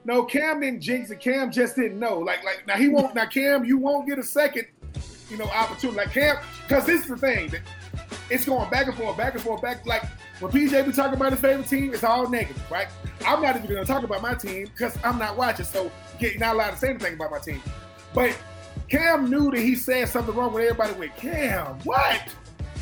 [0.04, 1.20] No, Cam didn't jinx it.
[1.20, 2.18] Cam just didn't know.
[2.18, 3.14] Like, like now he won't.
[3.14, 4.66] now, Cam, you won't get a second
[5.30, 5.98] you know, opportunity.
[5.98, 7.48] Like Cam, because this is the thing.
[7.48, 7.60] That
[8.30, 9.86] it's going back and forth, back and forth, back.
[9.86, 10.04] Like
[10.40, 12.88] when BJ be talking about his favorite team, it's all negative, right?
[13.26, 16.38] I'm not even going to talk about my team because I'm not watching, so you're
[16.38, 17.62] not allowed to say anything about my team.
[18.14, 18.36] But
[18.88, 22.22] Cam knew that he said something wrong when everybody went, Cam, what?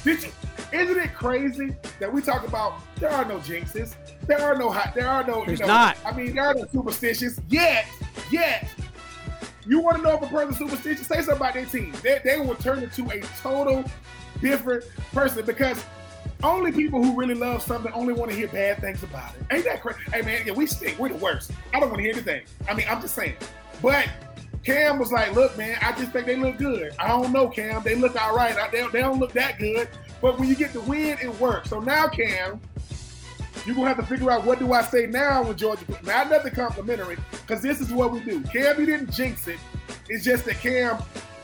[0.04, 0.30] Did you?
[0.72, 3.94] Isn't it crazy that we talk about there are no jinxes,
[4.26, 5.96] there are no hot, there are no, There's you know, not.
[6.04, 7.86] I mean, there are no superstitions yet,
[8.30, 8.68] yet.
[9.66, 11.06] You want to know if a person's superstitious?
[11.06, 11.92] Say something about their team.
[12.02, 13.84] They, they will turn into a total
[14.40, 15.84] different person because
[16.42, 19.42] only people who really love something only want to hear bad things about it.
[19.50, 19.98] Ain't that crazy?
[20.12, 20.98] Hey man, yeah, we stink.
[20.98, 21.50] We're the worst.
[21.74, 22.42] I don't want to hear anything.
[22.68, 23.34] I mean, I'm just saying.
[23.82, 24.08] But
[24.62, 26.94] Cam was like, "Look, man, I just think they look good.
[26.98, 27.82] I don't know, Cam.
[27.82, 28.56] They look all right.
[28.56, 29.88] I, they, they don't look that good.
[30.20, 31.70] But when you get the win, it works.
[31.70, 32.60] So now, Cam,
[33.66, 35.84] you're gonna have to figure out what do I say now with Georgia.
[36.04, 38.40] Not nothing complimentary, because this is what we do.
[38.42, 39.58] Cam, you didn't jinx it.
[40.08, 40.98] It's just that Cam,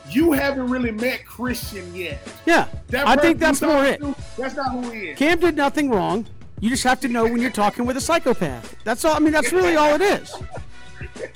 [0.09, 2.19] you haven't really met Christian yet.
[2.45, 3.99] Yeah, That I think that's more it.
[3.99, 5.17] to, That's not who he is.
[5.19, 6.25] Cam did nothing wrong.
[6.59, 8.75] You just have to know when you're talking with a psychopath.
[8.85, 9.15] That's all.
[9.15, 10.33] I mean, that's really all it is.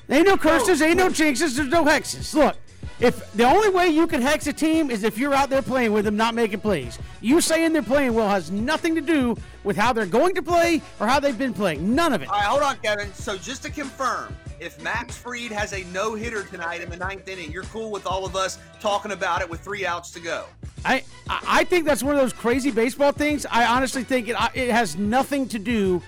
[0.09, 2.33] Ain't no curses, ain't no jinxes, there's no hexes.
[2.33, 2.55] Look,
[2.99, 5.93] if the only way you can hex a team is if you're out there playing
[5.93, 6.97] with them, not making plays.
[7.21, 10.81] You saying they're playing well has nothing to do with how they're going to play
[10.99, 11.93] or how they've been playing.
[11.93, 12.29] None of it.
[12.29, 13.13] All right, hold on, Kevin.
[13.13, 17.27] So just to confirm, if Max Fried has a no hitter tonight in the ninth
[17.27, 20.45] inning, you're cool with all of us talking about it with three outs to go.
[20.83, 23.45] I I I think that's one of those crazy baseball things.
[23.49, 26.01] I honestly think it it has nothing to do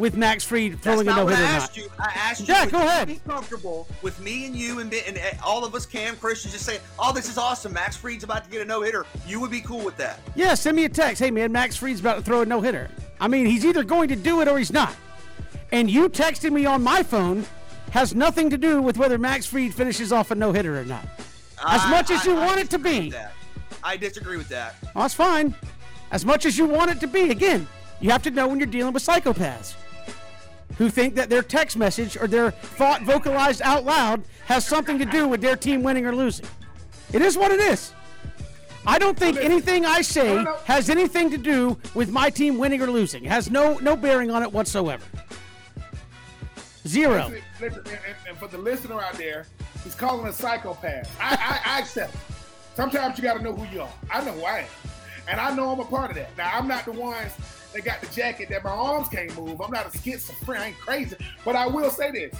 [0.00, 1.88] with Max Fried throwing a not no I hitter or asked you.
[1.98, 2.54] I asked you.
[2.54, 3.08] Yeah, go ahead.
[3.08, 6.80] Be comfortable with me and you and, and all of us, Cam Christian, just saying,
[6.98, 7.72] "Oh, this is awesome.
[7.74, 10.18] Max Fried's about to get a no hitter." You would be cool with that.
[10.34, 11.22] Yeah, send me a text.
[11.22, 12.90] Hey, man, Max Fried's about to throw a no hitter.
[13.20, 14.96] I mean, he's either going to do it or he's not.
[15.70, 17.44] And you texting me on my phone
[17.90, 21.04] has nothing to do with whether Max Fried finishes off a no hitter or not.
[21.64, 23.12] As I- much as you I- I want it to be.
[23.84, 24.76] I disagree with that.
[24.94, 25.54] Well, that's fine.
[26.10, 27.30] As much as you want it to be.
[27.30, 27.68] Again,
[28.00, 29.74] you have to know when you're dealing with psychopaths
[30.80, 35.04] who think that their text message or their thought vocalized out loud has something to
[35.04, 36.46] do with their team winning or losing.
[37.12, 37.92] It is what it is.
[38.86, 42.86] I don't think anything I say has anything to do with my team winning or
[42.86, 43.26] losing.
[43.26, 45.04] It has no no bearing on it whatsoever.
[46.88, 47.28] Zero.
[47.28, 49.44] Listen, listen, and, and- for the listener out there,
[49.84, 51.14] he's calling a psychopath.
[51.20, 52.20] I, I, I accept it.
[52.74, 53.92] Sometimes you got to know who you are.
[54.10, 54.66] I know who I am,
[55.28, 56.34] and I know I'm a part of that.
[56.38, 57.32] Now I'm not the ones
[57.72, 59.60] that got the jacket that my arms can't move.
[59.60, 60.62] I'm not a schizophrenic.
[60.62, 62.34] I ain't crazy, but I will say this: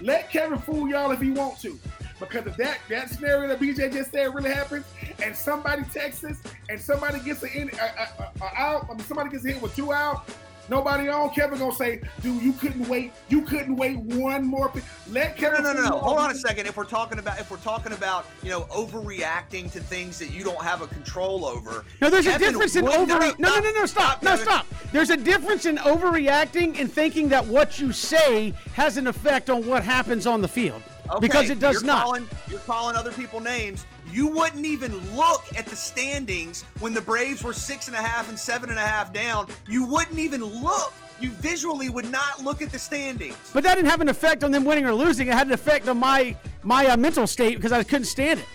[0.00, 1.78] let Kevin fool y'all if he want to.
[2.18, 4.84] Because if that, that scenario that BJ just said really happens,
[5.22, 9.00] and somebody texts us, and somebody gets an in, a, a, a out, I mean
[9.00, 10.28] somebody gets hit with two out,
[10.70, 11.30] nobody on.
[11.30, 13.12] Kevin gonna say, "Dude, you couldn't wait.
[13.28, 14.80] You couldn't wait one more." Pe-.
[15.10, 15.64] Let No, Kevin.
[15.64, 15.98] no, no, no, no.
[15.98, 16.66] Hold on a second.
[16.66, 20.44] If we're talking about if we're talking about you know overreacting to things that you
[20.44, 21.84] don't have a control over.
[22.00, 23.06] No, there's a difference in over.
[23.06, 24.66] No, no, no, no, stop, no, stop.
[24.92, 29.66] There's a difference in overreacting and thinking that what you say has an effect on
[29.66, 30.82] what happens on the field.
[31.10, 32.04] Okay, because it does you're not.
[32.04, 33.84] Calling, you're calling other people names.
[34.12, 38.28] You wouldn't even look at the standings when the Braves were six and a half
[38.28, 39.46] and seven and a half down.
[39.68, 40.92] You wouldn't even look.
[41.20, 43.36] You visually would not look at the standings.
[43.52, 45.28] But that didn't have an effect on them winning or losing.
[45.28, 48.46] It had an effect on my my uh, mental state because I couldn't stand it.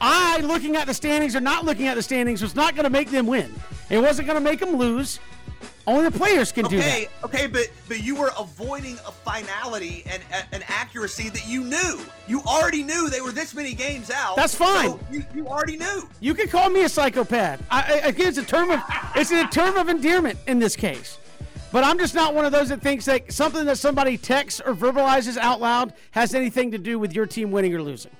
[0.00, 2.90] I looking at the standings or not looking at the standings was not going to
[2.90, 3.52] make them win.
[3.90, 5.20] It wasn't going to make them lose.
[5.86, 6.86] Only the players can do that.
[6.86, 10.22] Okay, okay, but but you were avoiding a finality and
[10.52, 12.00] an accuracy that you knew.
[12.26, 14.36] You already knew they were this many games out.
[14.36, 14.90] That's fine.
[14.90, 16.08] so you, you already knew.
[16.20, 17.62] You can call me a psychopath.
[17.70, 18.80] I, I, again, it's a term of
[19.14, 21.18] it's a term of endearment in this case.
[21.70, 24.74] But I'm just not one of those that thinks that something that somebody texts or
[24.74, 28.12] verbalizes out loud has anything to do with your team winning or losing.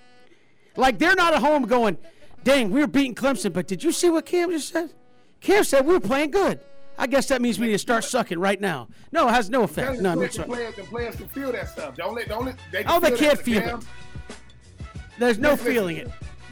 [0.76, 1.96] Like they're not at home going,
[2.42, 4.92] "Dang, we were beating Clemson," but did you see what Cam just said?
[5.40, 6.60] Cam said we were playing good.
[6.96, 8.88] I guess that means we need to start sucking right now.
[9.12, 10.00] No, it has no effect.
[10.00, 10.48] No, no, the, sorry.
[10.48, 11.96] players, the players can feel that stuff.
[11.96, 12.56] Don't let, don't let.
[12.70, 13.84] They Oh, they feel can't feel Cam, it.
[15.18, 16.10] There's no Listen, feeling it.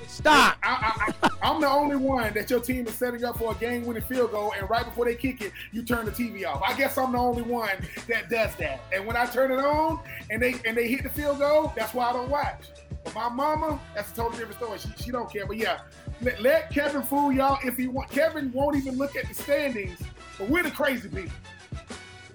[0.09, 0.59] Stop.
[0.63, 1.13] I,
[1.43, 4.53] I'm the only one that your team is setting up for a game-winning field goal,
[4.59, 6.61] and right before they kick it, you turn the TV off.
[6.63, 7.71] I guess I'm the only one
[8.09, 8.81] that does that.
[8.93, 11.95] And when I turn it on and they and they hit the field goal, that's
[11.95, 12.65] why I don't watch.
[13.05, 14.79] But my mama, that's a totally different story.
[14.79, 15.47] She, she don't care.
[15.47, 15.81] But yeah,
[16.21, 18.11] let, let Kevin fool y'all if he want.
[18.11, 19.99] Kevin won't even look at the standings,
[20.39, 21.33] but we're the crazy people.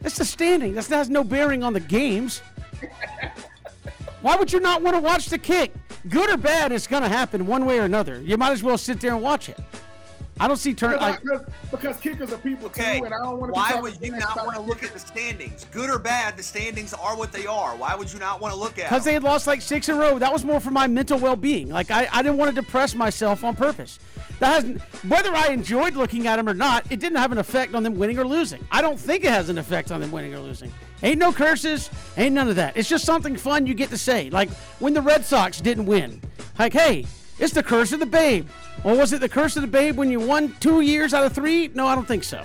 [0.04, 0.74] It's the standing.
[0.74, 2.42] That has no bearing on the games.
[4.22, 5.74] Why would you not want to watch the kick?
[6.10, 8.22] Good or bad, it's going to happen one way or another.
[8.22, 9.60] You might as well sit there and watch it.
[10.40, 13.00] I don't see turn Because, like because, because kickers are people Okay.
[13.00, 13.60] too, and I don't want to.
[13.60, 15.66] Why would you not want to look at the standings?
[15.72, 17.76] Good or bad, the standings are what they are.
[17.76, 19.96] Why would you not want to look at because they had lost like six in
[19.96, 20.20] a row.
[20.20, 21.70] That was more for my mental well-being.
[21.70, 24.00] Like I, I didn't want to depress myself on purpose.
[24.40, 26.86] That hasn't whether I enjoyed looking at them or not.
[26.92, 28.66] It didn't have an effect on them winning or losing.
[28.72, 30.72] I don't think it has an effect on them winning or losing.
[31.02, 31.90] Ain't no curses.
[32.18, 32.78] Ain't none of that.
[32.78, 34.30] It's just something fun you get to say.
[34.30, 36.22] Like when the Red Sox didn't win.
[36.60, 37.06] Like hey,
[37.40, 38.48] It's the curse of the babe.
[38.84, 41.34] Well, was it the curse of the babe when you won two years out of
[41.34, 41.70] three?
[41.70, 42.44] No, I don't think so.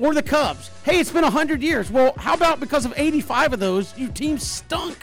[0.00, 0.70] Or the Cubs.
[0.82, 1.90] Hey, it's been 100 years.
[1.90, 4.98] Well, how about because of 85 of those, your team stunk?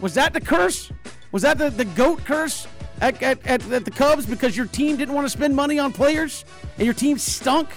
[0.00, 0.92] Was that the curse?
[1.32, 2.66] Was that the, the GOAT curse
[3.00, 5.92] at, at, at, at the Cubs because your team didn't want to spend money on
[5.92, 6.44] players
[6.76, 7.70] and your team stunk?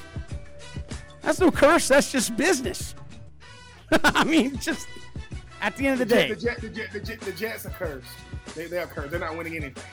[1.21, 1.87] That's no curse.
[1.87, 2.95] That's just business.
[4.03, 4.87] I mean, just
[5.61, 6.33] at the end of the, the day.
[6.33, 8.07] The, Jet, the, Jet, the, Jet, the Jets are cursed.
[8.55, 9.11] They, they are cursed.
[9.11, 9.83] They're not winning anything.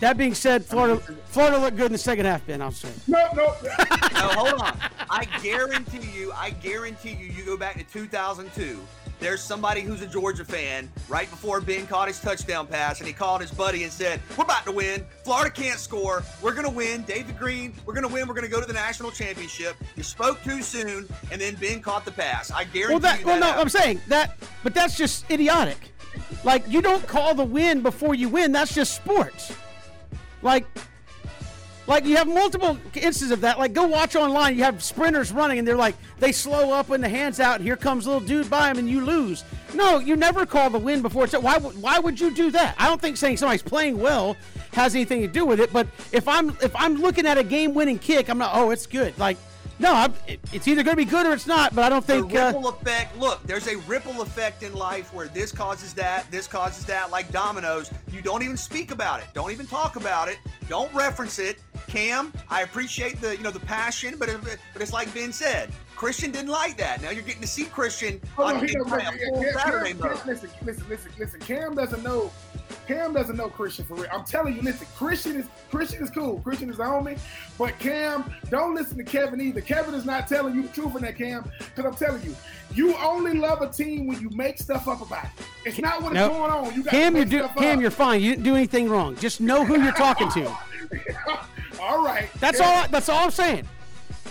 [0.00, 2.60] That being said, Florida Florida looked good in the second half, Ben.
[2.60, 2.90] I'm say.
[3.06, 3.54] No, no.
[4.12, 4.76] no, hold on.
[5.08, 8.78] I guarantee you, I guarantee you, you go back to 2002.
[9.18, 13.14] There's somebody who's a Georgia fan right before Ben caught his touchdown pass, and he
[13.14, 15.06] called his buddy and said, "We're about to win.
[15.24, 16.22] Florida can't score.
[16.42, 17.02] We're gonna win.
[17.04, 18.28] David Greene, we're gonna win.
[18.28, 22.04] We're gonna go to the national championship." You spoke too soon, and then Ben caught
[22.04, 22.50] the pass.
[22.50, 23.26] I guarantee well, that, you.
[23.26, 23.62] Well, no, happened.
[23.62, 25.94] I'm saying that, but that's just idiotic.
[26.44, 28.52] Like you don't call the win before you win.
[28.52, 29.52] That's just sports.
[30.42, 30.66] Like,
[31.86, 33.58] like you have multiple instances of that.
[33.58, 34.56] Like go watch online.
[34.56, 37.60] You have sprinters running, and they're like they slow up when the hands out.
[37.60, 39.44] Here comes a little dude by him, and you lose.
[39.74, 41.34] No, you never call the win before it's.
[41.34, 41.58] Why?
[41.58, 42.74] Why would you do that?
[42.78, 44.36] I don't think saying somebody's playing well
[44.72, 45.72] has anything to do with it.
[45.72, 48.50] But if I'm if I'm looking at a game-winning kick, I'm not.
[48.54, 49.16] Oh, it's good.
[49.18, 49.36] Like.
[49.78, 52.04] No, I'm, it, it's either going to be good or it's not, but I don't
[52.04, 52.40] think the think.
[52.40, 53.18] Uh, ripple effect.
[53.18, 57.30] Look, there's a ripple effect in life where this causes that, this causes that, like
[57.30, 57.90] dominoes.
[58.10, 59.26] You don't even speak about it.
[59.34, 60.38] Don't even talk about it.
[60.68, 61.58] Don't reference it.
[61.86, 64.40] Cam, I appreciate the you know the passion, but it,
[64.72, 65.70] but it's like Ben said.
[65.94, 67.00] Christian didn't like that.
[67.00, 69.10] Now you're getting to see Christian on he a doesn't know.
[69.32, 71.40] full Cam, Saturday Cam, listen, listen, listen, listen.
[71.40, 72.30] Cam doesn't know.
[72.86, 74.06] Cam doesn't know Christian for real.
[74.12, 74.86] I'm telling you, listen.
[74.96, 76.40] Christian is Christian is cool.
[76.40, 77.18] Christian is the homie.
[77.58, 79.60] But Cam, don't listen to Kevin either.
[79.60, 81.50] Kevin is not telling you the truth in that Cam.
[81.58, 82.34] Because I'm telling you,
[82.74, 85.30] you only love a team when you make stuff up about it.
[85.64, 86.30] It's not what Nope.
[86.32, 86.74] is going on.
[86.74, 87.82] You got Cam, to you're do, Cam, up.
[87.82, 88.20] you're fine.
[88.20, 89.16] You didn't do anything wrong.
[89.16, 90.46] Just know who you're talking to.
[91.80, 92.28] all right.
[92.40, 92.66] That's Yeah.
[92.82, 92.88] all.
[92.88, 93.66] That's all I'm saying.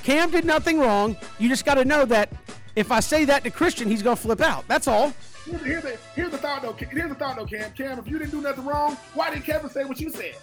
[0.04, 1.18] Cam did nothing wrong.
[1.40, 2.30] You just got to know that
[2.76, 4.68] if I say that to Christian, he's gonna flip out.
[4.68, 5.14] That's all.
[5.46, 6.74] Here's, here's, the, here's the thought though.
[6.74, 7.72] Here's the thought though, Cam.
[7.74, 10.36] Cam, if you didn't do nothing wrong, why didn't Kevin say what you said?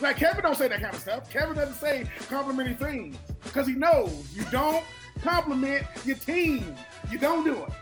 [0.00, 1.30] Like Kevin don't say that kind of stuff.
[1.30, 4.84] Kevin doesn't say complimentary things because he knows you don't
[5.22, 6.74] compliment your team.
[7.10, 7.72] You don't do it.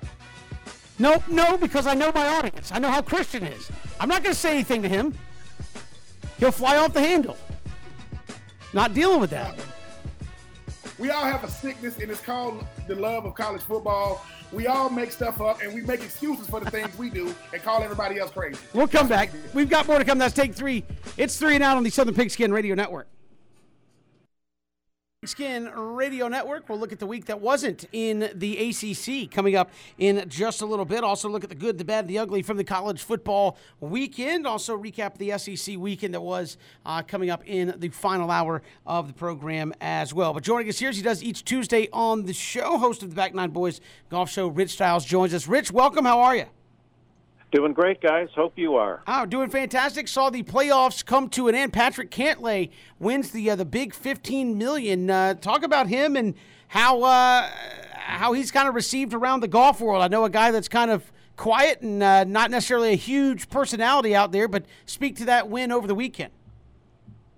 [0.99, 2.71] No, no, because I know my audience.
[2.73, 3.71] I know how Christian is.
[4.01, 5.15] I'm not gonna say anything to him.
[6.39, 7.37] He'll fly off the handle.
[8.73, 9.59] Not dealing with that.
[10.99, 14.25] We all have a sickness, and it's called the love of college football.
[14.51, 17.63] We all make stuff up, and we make excuses for the things we do, and
[17.63, 18.59] call everybody else crazy.
[18.73, 19.31] We'll come back.
[19.55, 20.19] We've got more to come.
[20.19, 20.85] That's take three.
[21.17, 23.07] It's three and out on the Southern Pigskin Radio Network.
[25.21, 26.69] Pigskin Radio Network.
[26.69, 30.65] We'll look at the week that wasn't in the ACC coming up in just a
[30.65, 31.03] little bit.
[31.03, 34.47] Also, look at the good, the bad, the ugly from the college football weekend.
[34.47, 36.57] Also, recap the SEC weekend that was
[36.87, 40.33] uh, coming up in the final hour of the program as well.
[40.33, 43.17] But joining us here, as he does each Tuesday on the show, host of the
[43.17, 45.49] Back Nine Boys Golf Show, Rich Styles joins us.
[45.49, 46.05] Rich, welcome.
[46.05, 46.45] How are you?
[47.51, 48.29] Doing great, guys.
[48.35, 49.03] Hope you are.
[49.07, 50.07] Oh, doing fantastic.
[50.07, 51.73] Saw the playoffs come to an end.
[51.73, 55.09] Patrick Cantlay wins the uh, the big fifteen million.
[55.09, 56.35] Uh, talk about him and
[56.69, 57.49] how uh,
[57.95, 60.03] how he's kind of received around the golf world.
[60.03, 64.15] I know a guy that's kind of quiet and uh, not necessarily a huge personality
[64.15, 66.33] out there, but speak to that win over the weekend.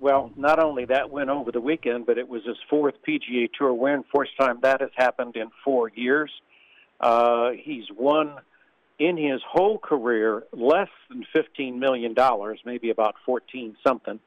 [0.01, 3.75] Well, not only that win over the weekend, but it was his fourth PGA Tour
[3.75, 4.03] win.
[4.13, 6.33] First time that has happened in four years.
[6.99, 8.37] Uh, he's won
[9.01, 12.15] in his whole career less than $15 million,
[12.67, 14.21] maybe about 14 something.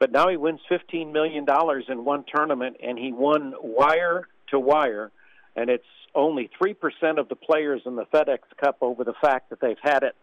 [0.00, 1.46] But now he wins $15 million
[1.88, 5.12] in one tournament, and he won wire to wire.
[5.54, 6.74] And it's only 3%
[7.18, 10.16] of the players in the FedEx Cup over the fact that they've had it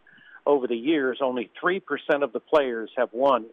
[0.48, 1.20] over the years.
[1.22, 1.82] Only 3%
[2.24, 3.46] of the players have won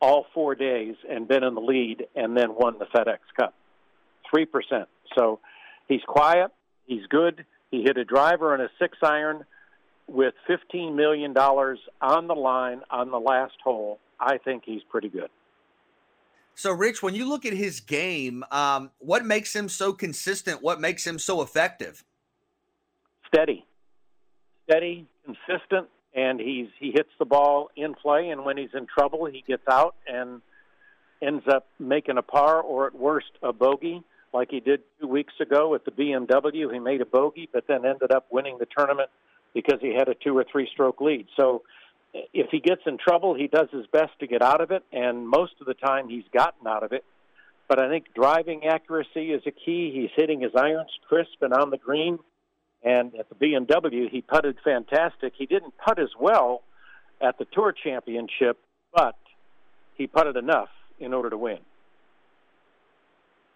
[0.00, 3.54] all four days and been in the lead and then won the FedEx Cup.
[4.34, 4.86] 3%.
[5.16, 5.38] So
[5.86, 6.50] he's quiet,
[6.86, 7.44] he's good.
[7.70, 9.44] He hit a driver and a six iron
[10.06, 13.98] with $15 million on the line on the last hole.
[14.18, 15.28] I think he's pretty good.
[16.54, 20.60] So, Rich, when you look at his game, um, what makes him so consistent?
[20.60, 22.02] What makes him so effective?
[23.32, 23.64] Steady,
[24.64, 28.30] steady, consistent, and he's he hits the ball in play.
[28.30, 30.40] And when he's in trouble, he gets out and
[31.22, 34.02] ends up making a par or at worst a bogey,
[34.32, 36.72] like he did two weeks ago at the BMW.
[36.72, 39.10] He made a bogey, but then ended up winning the tournament
[39.54, 41.26] because he had a two or three stroke lead.
[41.36, 41.62] So
[42.12, 45.28] if he gets in trouble, he does his best to get out of it, and
[45.28, 47.04] most of the time he's gotten out of it.
[47.68, 49.92] But I think driving accuracy is a key.
[49.94, 52.18] He's hitting his irons crisp and on the green.
[52.82, 55.34] And at the BMW, he putted fantastic.
[55.36, 56.62] He didn't putt as well
[57.20, 58.58] at the Tour Championship,
[58.94, 59.16] but
[59.96, 60.68] he putted enough
[60.98, 61.58] in order to win.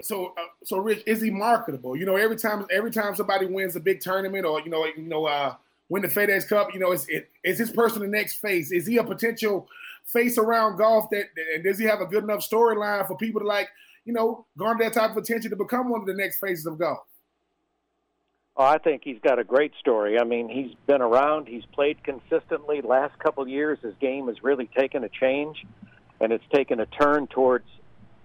[0.03, 1.97] So, uh, so Rich, is he marketable?
[1.97, 5.03] You know, every time every time somebody wins a big tournament, or you know, you
[5.03, 5.55] know, uh,
[5.89, 8.73] win the FedEx Cup, you know, is it, is this person the next face?
[8.73, 9.69] Is he a potential
[10.05, 11.11] face around golf?
[11.11, 13.69] That and does he have a good enough storyline for people to like,
[14.05, 16.79] you know, garner that type of attention to become one of the next faces of
[16.79, 17.01] golf?
[18.57, 20.19] Oh, I think he's got a great story.
[20.19, 21.49] I mean, he's been around.
[21.49, 22.83] He's played consistently.
[22.83, 25.65] Last couple years, his game has really taken a change,
[26.21, 27.65] and it's taken a turn towards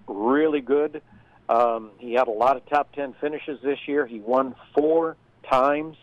[0.08, 1.02] really good.
[1.50, 4.06] Um, he had a lot of top ten finishes this year.
[4.06, 5.16] He won four
[5.50, 5.98] times,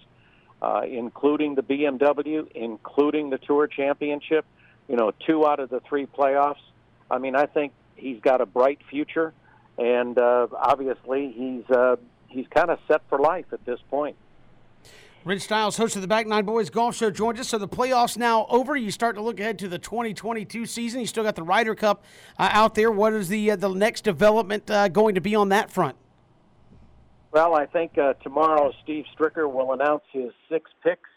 [0.63, 4.47] uh, including the BMW, including the Tour Championship.
[4.89, 6.63] You know, two out of the three playoffs.
[7.11, 9.33] I mean, I think he's got a bright future,
[9.79, 11.71] and uh, obviously he's.
[11.71, 11.97] Uh,
[12.35, 14.17] he's kind of set for life at this point.
[15.25, 17.49] Rich Stiles, host of the Back Nine Boys Golf Show, joins us.
[17.49, 18.77] So the playoffs now over.
[18.77, 21.01] You start to look ahead to the 2022 season.
[21.01, 22.05] You still got the Ryder Cup
[22.39, 22.91] uh, out there.
[22.91, 25.97] What is the uh, the next development uh, going to be on that front?
[27.33, 31.09] Well, I think uh, tomorrow Steve Stricker will announce his six picks.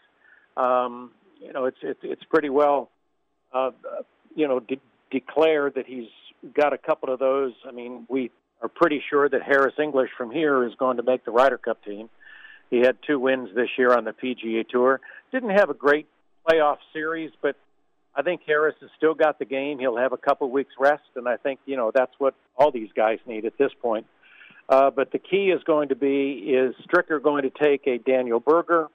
[0.56, 2.90] Um, you know, it's it's, it's pretty well,
[3.52, 3.72] uh,
[4.36, 4.80] you know, de-
[5.12, 6.08] declared that he's
[6.54, 7.52] got a couple of those.
[7.68, 8.32] I mean, we
[8.62, 11.84] are pretty sure that Harris English from here is going to make the Ryder Cup
[11.84, 12.10] team.
[12.70, 15.00] He had two wins this year on the PGA Tour.
[15.32, 16.08] Didn't have a great
[16.48, 17.56] playoff series, but
[18.16, 19.80] I think Harris has still got the game.
[19.80, 22.90] He'll have a couple weeks rest, and I think you know that's what all these
[22.96, 24.06] guys need at this point.
[24.70, 28.40] Uh, but the key is going to be is Stricker going to take a Daniel
[28.40, 28.88] Berger,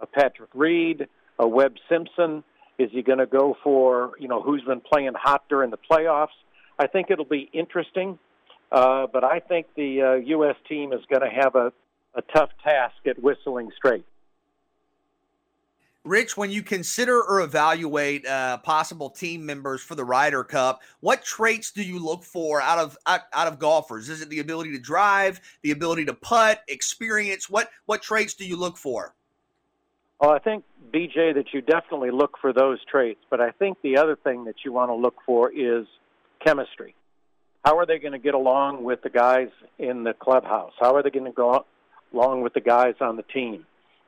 [0.00, 1.08] a Patrick Reed,
[1.38, 2.44] a Webb Simpson?
[2.78, 6.28] Is he going to go for you know who's been playing hot during the playoffs?
[6.78, 8.18] I think it'll be interesting.
[8.70, 10.56] Uh, but I think the uh, U.S.
[10.68, 11.72] team is going to have a,
[12.14, 14.04] a tough task at Whistling Straits.
[16.04, 21.22] Rich, when you consider or evaluate uh, possible team members for the Ryder Cup, what
[21.22, 24.08] traits do you look for out of out, out, of golfers?
[24.08, 27.50] Is it the ability to drive, the ability to putt, experience?
[27.50, 29.14] What what traits do you look for?
[30.18, 33.98] Well, I think BJ that you definitely look for those traits, but I think the
[33.98, 35.86] other thing that you want to look for is
[36.44, 36.94] chemistry.
[37.64, 39.48] How are they going to get along with the guys
[39.78, 40.72] in the clubhouse?
[40.80, 41.66] How are they going to go
[42.12, 43.66] along with the guys on the team?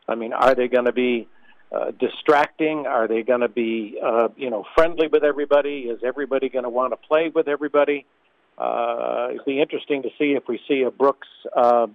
[0.09, 1.28] I mean, are they going to be
[1.72, 2.86] uh, distracting?
[2.86, 5.82] Are they going to be, uh, you know, friendly with everybody?
[5.82, 8.07] Is everybody going to want to play with everybody?
[8.59, 11.86] Uh, it'd be interesting to see if we see a Brooks uh,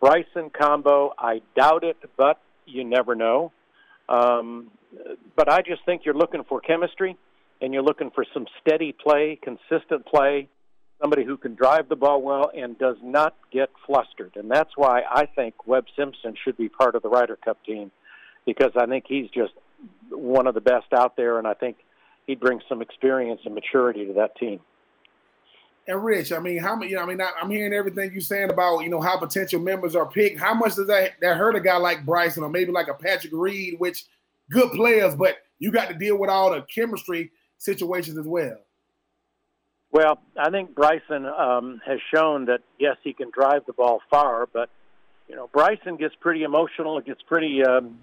[0.00, 1.12] Bryson combo.
[1.18, 3.52] I doubt it, but you never know.
[4.08, 4.70] Um,
[5.36, 7.16] but I just think you're looking for chemistry,
[7.60, 10.48] and you're looking for some steady play, consistent play,
[11.00, 14.32] somebody who can drive the ball well and does not get flustered.
[14.36, 17.90] And that's why I think Webb Simpson should be part of the Ryder Cup team
[18.46, 19.52] because I think he's just
[20.10, 21.76] one of the best out there, and I think
[22.26, 24.60] he brings some experience and maturity to that team.
[25.86, 26.90] And Rich, I mean, how many?
[26.90, 29.96] You know, I mean, I'm hearing everything you're saying about you know how potential members
[29.96, 30.38] are picked.
[30.38, 33.32] How much does that that hurt a guy like Bryson or maybe like a Patrick
[33.32, 34.04] Reed, which
[34.50, 38.58] good players, but you got to deal with all the chemistry situations as well.
[39.92, 44.46] Well, I think Bryson um, has shown that yes, he can drive the ball far,
[44.46, 44.70] but
[45.28, 46.98] you know Bryson gets pretty emotional.
[46.98, 47.98] It gets pretty, um,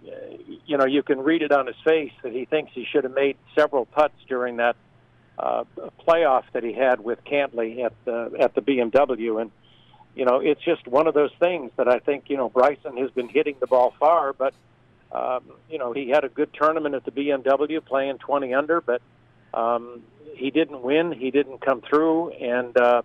[0.66, 3.14] you know, you can read it on his face that he thinks he should have
[3.14, 4.76] made several putts during that
[5.40, 5.64] uh,
[6.06, 9.52] playoff that he had with Cantlay at the at the BMW, and
[10.14, 13.12] you know it's just one of those things that I think you know Bryson has
[13.12, 14.54] been hitting the ball far, but
[15.14, 19.02] um, you know he had a good tournament at the BMW, playing 20 under, but
[19.58, 20.04] um,
[20.36, 21.12] he didn't win.
[21.12, 23.02] He didn't come through, and uh,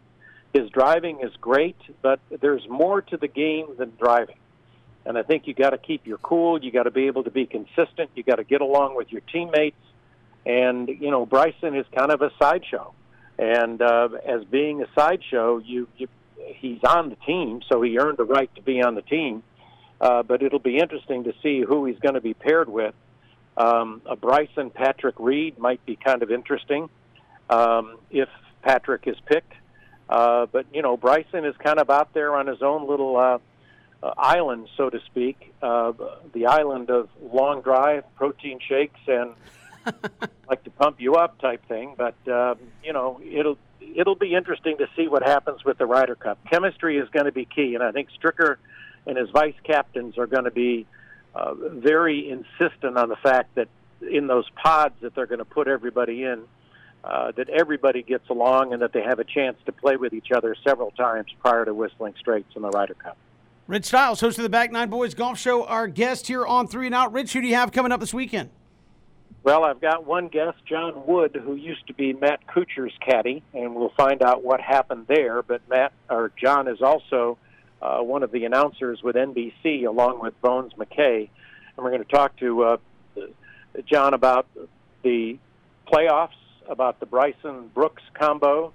[0.53, 4.37] his driving is great, but there's more to the game than driving.
[5.07, 6.63] And I think you got to keep your cool.
[6.63, 8.11] You got to be able to be consistent.
[8.15, 9.77] You got to get along with your teammates.
[10.45, 12.93] And you know, Bryson is kind of a sideshow,
[13.39, 18.19] and uh, as being a sideshow, you, you he's on the team, so he earned
[18.19, 19.43] the right to be on the team.
[20.01, 22.93] Uh, but it'll be interesting to see who he's going to be paired with.
[23.57, 26.89] Um, a Bryson Patrick Reed might be kind of interesting
[27.51, 28.29] um, if
[28.63, 29.53] Patrick is picked.
[30.09, 33.39] Uh, but you know, Bryson is kind of out there on his own little uh,
[34.03, 35.93] uh, island, so to speak, uh,
[36.33, 39.33] the island of long drive, protein shakes, and
[40.49, 41.95] like to pump you up type thing.
[41.97, 46.15] But um, you know, it'll it'll be interesting to see what happens with the Ryder
[46.15, 46.39] Cup.
[46.51, 48.57] Chemistry is going to be key, and I think Stricker
[49.07, 51.02] and his vice captains are going to be uh,
[51.35, 53.69] very insistent on the fact that
[54.01, 56.43] in those pods that they're going to put everybody in
[57.05, 60.31] uh, that everybody gets along and that they have a chance to play with each
[60.33, 63.17] other several times prior to Whistling Straits in the Ryder Cup.
[63.67, 66.87] Rich Stiles, host of the Back Nine Boys Golf Show, our guest here on Three
[66.87, 67.13] and Out.
[67.13, 68.51] Rich, who do you have coming up this weekend?
[69.45, 73.75] Well, I've got one guest, John Wood, who used to be Matt Kuchar's caddy, and
[73.75, 75.43] we'll find out what happened there.
[75.43, 77.39] But Matt or John is also
[77.83, 81.29] uh, one of the announcers with NBC, along with Bones Mackay,
[81.77, 82.77] and we're going to talk to uh,
[83.85, 84.47] John about
[85.03, 85.39] the
[85.93, 86.29] playoffs,
[86.69, 88.73] about the Bryson Brooks combo,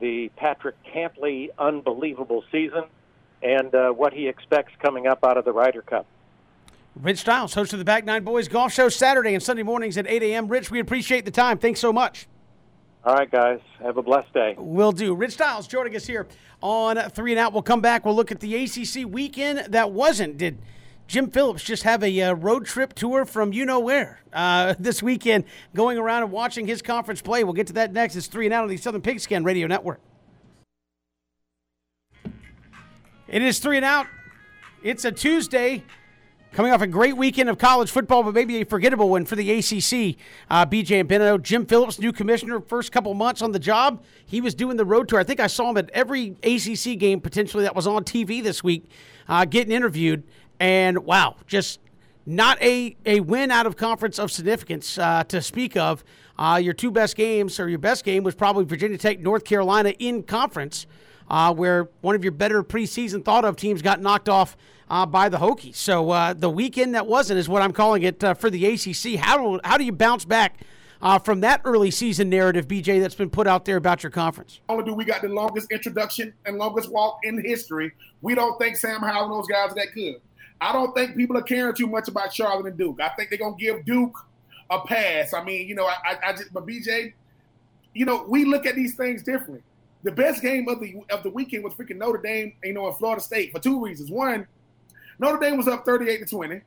[0.00, 2.84] the Patrick Cantlay unbelievable season,
[3.42, 6.06] and uh, what he expects coming up out of the Ryder Cup.
[7.00, 10.06] Rich Stiles, host of the Back Nine Boys Golf Show, Saturday and Sunday mornings at
[10.06, 10.46] 8 a.m.
[10.48, 11.56] Rich, we appreciate the time.
[11.56, 12.28] Thanks so much.
[13.04, 13.58] All right, guys.
[13.80, 14.54] Have a blessed day.
[14.56, 15.12] Will do.
[15.14, 16.28] Rich Stiles joining us here
[16.62, 17.52] on Three and Out.
[17.52, 18.04] We'll come back.
[18.04, 20.38] We'll look at the ACC weekend that wasn't.
[20.38, 20.58] Did
[21.08, 25.02] Jim Phillips just have a uh, road trip tour from you know where uh, this
[25.02, 25.44] weekend,
[25.74, 27.42] going around and watching his conference play?
[27.42, 28.14] We'll get to that next.
[28.14, 30.00] It's Three and Out on the Southern Pigskin Radio Network.
[33.26, 34.06] It is Three and Out.
[34.84, 35.82] It's a Tuesday.
[36.52, 39.52] Coming off a great weekend of college football, but maybe a forgettable one for the
[39.52, 40.18] ACC.
[40.50, 44.04] Uh, BJ and Benno, Jim Phillips, new commissioner, first couple months on the job.
[44.26, 45.18] He was doing the road tour.
[45.18, 48.62] I think I saw him at every ACC game potentially that was on TV this
[48.62, 48.84] week,
[49.28, 50.24] uh, getting interviewed.
[50.60, 51.80] And wow, just
[52.26, 56.04] not a, a win out of conference of significance uh, to speak of.
[56.38, 59.94] Uh, your two best games, or your best game, was probably Virginia Tech, North Carolina
[59.98, 60.86] in conference,
[61.30, 64.54] uh, where one of your better preseason thought of teams got knocked off
[64.92, 65.76] uh, by the Hokies.
[65.76, 69.18] So uh, the weekend that wasn't is what I'm calling it uh, for the ACC.
[69.18, 70.60] How do, how do you bounce back
[71.00, 74.60] uh, from that early season narrative, BJ, that's been put out there about your conference?
[74.68, 77.92] Only do we got the longest introduction and longest walk in history.
[78.20, 80.16] We don't think Sam Howell and those guys are that good.
[80.60, 83.00] I don't think people are caring too much about Charlotte and Duke.
[83.00, 84.14] I think they're gonna give Duke
[84.68, 85.32] a pass.
[85.32, 87.14] I mean, you know, I, I just but BJ,
[87.94, 89.62] you know, we look at these things differently.
[90.04, 92.94] The best game of the of the weekend was freaking Notre Dame, you know, in
[92.94, 94.10] Florida State for two reasons.
[94.10, 94.46] One,
[95.18, 96.60] Notre Dame was up 38 to 20,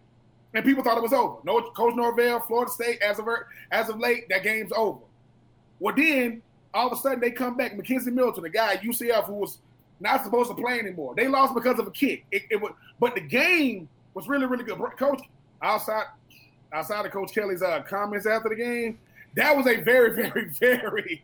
[0.54, 1.38] and people thought it was over.
[1.44, 3.28] No, Coach Norvell, Florida State, as of
[3.72, 5.00] as of late, that game's over.
[5.80, 6.42] Well, then
[6.74, 7.74] all of a sudden they come back.
[7.74, 9.60] McKenzie Milton, the guy at UCF who was
[10.00, 11.16] not supposed to play anymore.
[11.16, 12.26] They lost because of a kick.
[12.32, 14.80] It, it was, but the game was really, really good.
[14.98, 15.22] Coach
[15.62, 16.06] outside
[16.74, 19.00] outside of Coach Kelly's uh, comments after the game,
[19.36, 21.24] that was a very, very, very,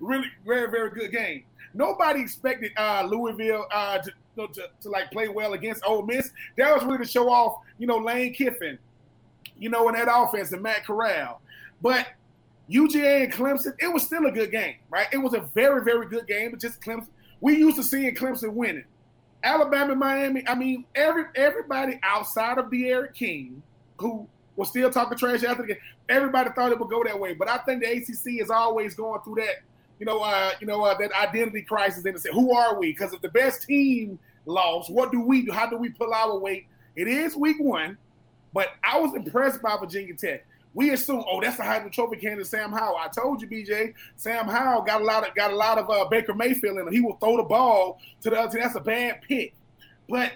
[0.00, 1.44] really, very, very good game.
[1.74, 6.30] Nobody expected uh, Louisville uh, to, to, to like play well against Ole Miss.
[6.56, 8.78] That was really to show off, you know, Lane Kiffin,
[9.58, 11.40] you know, in that offense and Matt Corral.
[11.80, 12.08] But
[12.70, 15.06] UGA and Clemson, it was still a good game, right?
[15.12, 16.50] It was a very, very good game.
[16.50, 17.08] But just Clemson,
[17.40, 18.84] we used to seeing Clemson winning.
[19.44, 20.46] Alabama, Miami.
[20.46, 23.62] I mean, every everybody outside of D'Eriq King,
[23.98, 27.34] who was still talking trash after the game, everybody thought it would go that way.
[27.34, 29.62] But I think the ACC is always going through that
[30.02, 32.90] you know, uh, you know uh, that identity crisis and say, who are we?
[32.90, 35.52] Because if the best team lost, what do we do?
[35.52, 36.66] How do we pull our weight?
[36.96, 37.96] It is week one,
[38.52, 40.44] but I was impressed by Virginia Tech.
[40.74, 42.96] We assume, oh, that's the Heisman Trophy candidate, Sam Howell.
[42.96, 46.06] I told you, BJ, Sam Howell got a lot of got a lot of uh,
[46.06, 46.92] Baker Mayfield in him.
[46.92, 48.62] He will throw the ball to the other team.
[48.62, 49.54] That's a bad pick.
[50.08, 50.32] But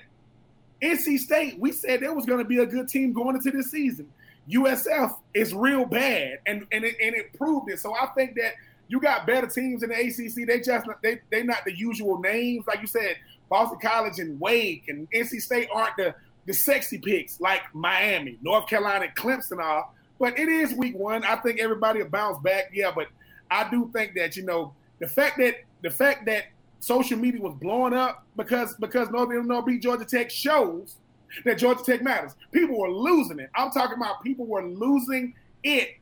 [0.80, 3.72] NC State, we said there was going to be a good team going into this
[3.72, 4.12] season.
[4.48, 7.80] USF is real bad, and and it, and it proved it.
[7.80, 8.52] So I think that
[8.88, 10.46] you got better teams in the ACC.
[10.46, 13.16] They just they they not the usual names like you said.
[13.48, 16.14] Boston College and Wake and NC State aren't the
[16.46, 19.88] the sexy picks like Miami, North Carolina, Clemson are.
[20.18, 21.24] But it is week one.
[21.24, 22.70] I think everybody will bounce back.
[22.72, 23.08] Yeah, but
[23.50, 26.44] I do think that you know the fact that the fact that
[26.80, 30.96] social media was blowing up because because Northern Illinois beat Georgia Tech shows
[31.44, 32.32] that Georgia Tech matters.
[32.52, 33.50] People were losing it.
[33.54, 35.96] I'm talking about people were losing it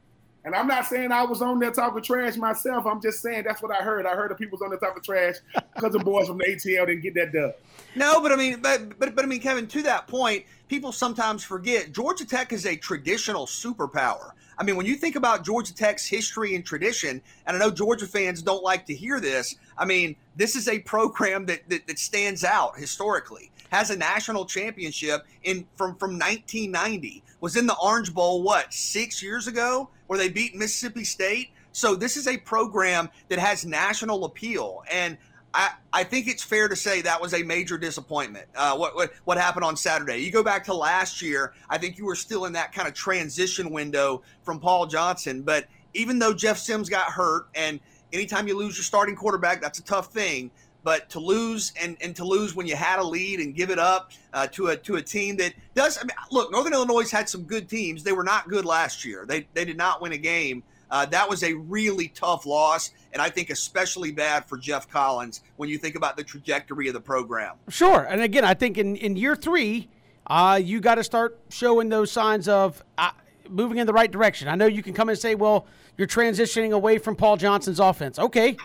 [0.44, 2.86] and I'm not saying I was on there talking trash myself.
[2.86, 4.04] I'm just saying that's what I heard.
[4.04, 5.36] I heard the people was on there talking trash
[5.74, 7.52] because the boys from the ATL didn't get that done.
[7.94, 11.42] No, but I mean, but, but but I mean, Kevin, to that point, people sometimes
[11.42, 14.32] forget Georgia Tech is a traditional superpower.
[14.58, 18.06] I mean, when you think about Georgia Tech's history and tradition, and I know Georgia
[18.06, 19.56] fans don't like to hear this.
[19.78, 24.44] I mean, this is a program that that, that stands out historically has a national
[24.44, 30.18] championship in from from 1990 was in the orange bowl what six years ago where
[30.18, 31.50] they beat Mississippi State.
[31.72, 35.18] So this is a program that has national appeal, and
[35.54, 38.46] I, I think it's fair to say that was a major disappointment.
[38.56, 40.18] Uh, what, what what happened on Saturday?
[40.18, 41.52] You go back to last year.
[41.70, 45.42] I think you were still in that kind of transition window from Paul Johnson.
[45.42, 47.78] But even though Jeff Sims got hurt, and
[48.12, 50.50] anytime you lose your starting quarterback, that's a tough thing.
[50.84, 53.78] But to lose and, and to lose when you had a lead and give it
[53.78, 57.28] up uh, to a to a team that does I mean, look, Northern Illinois had
[57.28, 58.04] some good teams.
[58.04, 59.24] They were not good last year.
[59.26, 60.62] They they did not win a game.
[60.90, 65.40] Uh, that was a really tough loss, and I think especially bad for Geoff Collins
[65.56, 67.56] when you think about the trajectory of the program.
[67.68, 69.88] Sure, and again, I think in in year three,
[70.26, 72.84] uh, you got to start showing those signs of.
[72.98, 73.10] Uh,
[73.48, 74.48] moving in the right direction.
[74.48, 75.66] I know you can come and say, well,
[75.98, 78.18] you're transitioning away from Paul Johnson's offense.
[78.18, 78.56] Okay,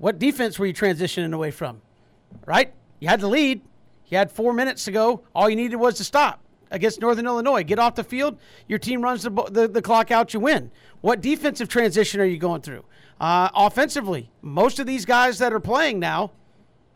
[0.00, 1.82] what defense were you transitioning away from?
[2.46, 2.72] Right?
[3.00, 3.60] You had the lead.
[4.06, 5.22] You had four minutes to go.
[5.34, 6.40] All you needed was to stop
[6.70, 7.62] against Northern Illinois.
[7.62, 8.38] Get off the field.
[8.66, 10.32] Your team runs the, the, the clock out.
[10.32, 10.70] You win.
[11.02, 12.84] What defensive transition are you going through?
[13.20, 16.32] Uh, offensively, most of these guys that are playing now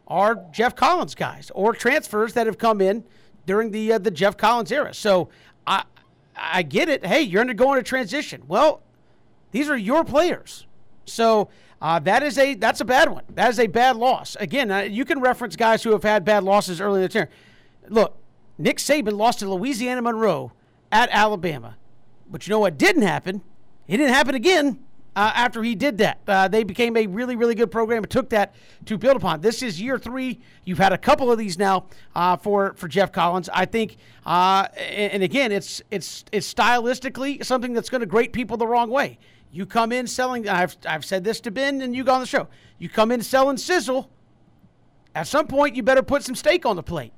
[0.09, 3.05] are Geoff Collins guys or transfers that have come in
[3.45, 4.95] during the uh, the Geoff Collins era.
[4.95, 5.29] So
[5.67, 5.85] I
[6.35, 7.05] I get it.
[7.05, 8.45] Hey, you're undergoing a transition.
[8.49, 8.83] Well,
[9.51, 10.67] these are your players.
[11.05, 11.49] So
[11.81, 13.25] uh, that is a that's a bad one.
[13.31, 14.37] That is a bad loss.
[14.41, 17.29] Again, uh, you can reference guys who have had bad losses early in the year.
[17.89, 18.17] Look,
[18.59, 20.53] Nick Saban lost to Louisiana Monroe
[20.91, 21.77] at Alabama,
[22.31, 23.43] but you know what didn't happen?
[23.87, 24.79] It didn't happen again
[25.17, 26.19] uh, after he did that.
[26.27, 28.55] Uh, they became a really, really good program and took that
[28.87, 29.41] to build upon.
[29.41, 30.41] This is year three.
[30.65, 33.49] You've had a couple of these now uh, for for Geoff Collins.
[33.53, 38.33] I think, uh, and, and, again, it's it's it's stylistically something that's going to grate
[38.33, 39.19] people the wrong way.
[39.55, 40.49] You come in selling.
[40.49, 42.49] I've I've said this to Ben, and you go on the show.
[42.77, 44.11] You come in selling sizzle.
[45.15, 47.13] At some point, you better put some steak on the plate.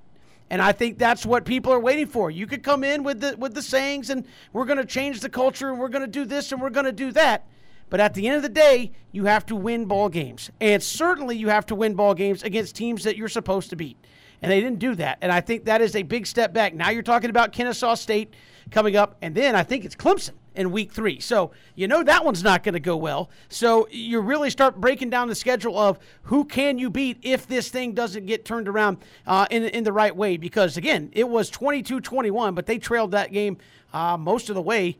[0.50, 2.30] And I think that's what people are waiting for.
[2.30, 5.30] You could come in with the with the sayings and we're going to change the
[5.30, 7.46] culture and we're going to do this and we're going to do that.
[7.88, 10.50] But at the end of the day, you have to win ball games.
[10.60, 13.96] And certainly you have to win ball games against teams that you're supposed to beat.
[14.42, 15.18] And they didn't do that.
[15.22, 16.74] And I think that is a big step back.
[16.74, 18.34] Now you're talking about Kennesaw State
[18.70, 19.16] coming up.
[19.22, 21.20] And then I think it's Clemson in week three.
[21.20, 23.30] So you know that one's not going to go well.
[23.48, 27.68] So you really start breaking down the schedule of who can you beat if this
[27.68, 30.36] thing doesn't get turned around uh, in, in the right way.
[30.36, 33.58] Because again, it was 22 21, but they trailed that game
[33.92, 34.96] uh, most of the way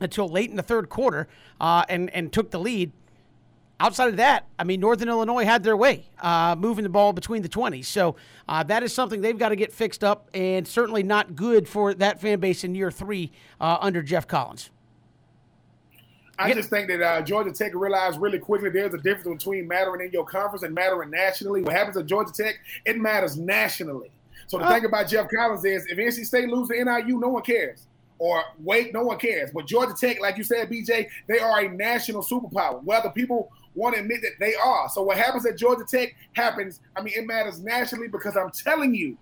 [0.00, 1.28] until late in the third quarter
[1.60, 2.92] uh, and, and took the lead.
[3.80, 7.42] Outside of that, I mean, Northern Illinois had their way, uh, moving the ball between
[7.42, 7.86] the 20s.
[7.86, 8.14] So
[8.48, 11.92] uh, that is something they've got to get fixed up, and certainly not good for
[11.94, 14.70] that fan base in year three uh, under Geoff Collins.
[16.38, 16.56] I yep.
[16.56, 20.12] just think that uh, Georgia Tech realized really quickly there's a difference between mattering in
[20.12, 21.62] your conference and mattering nationally.
[21.62, 24.10] What happens at Georgia Tech, it matters nationally.
[24.46, 24.72] So the oh.
[24.72, 27.86] thing about Geoff Collins is if NC State loses to NIU, no one cares
[28.18, 29.50] or wait, no one cares.
[29.52, 32.82] But Georgia Tech, like you said, BJ, they are a national superpower.
[32.82, 34.88] Whether people want to admit that they are.
[34.88, 36.80] So what happens at Georgia Tech happens.
[36.96, 39.16] I mean, it matters nationally because I'm telling you,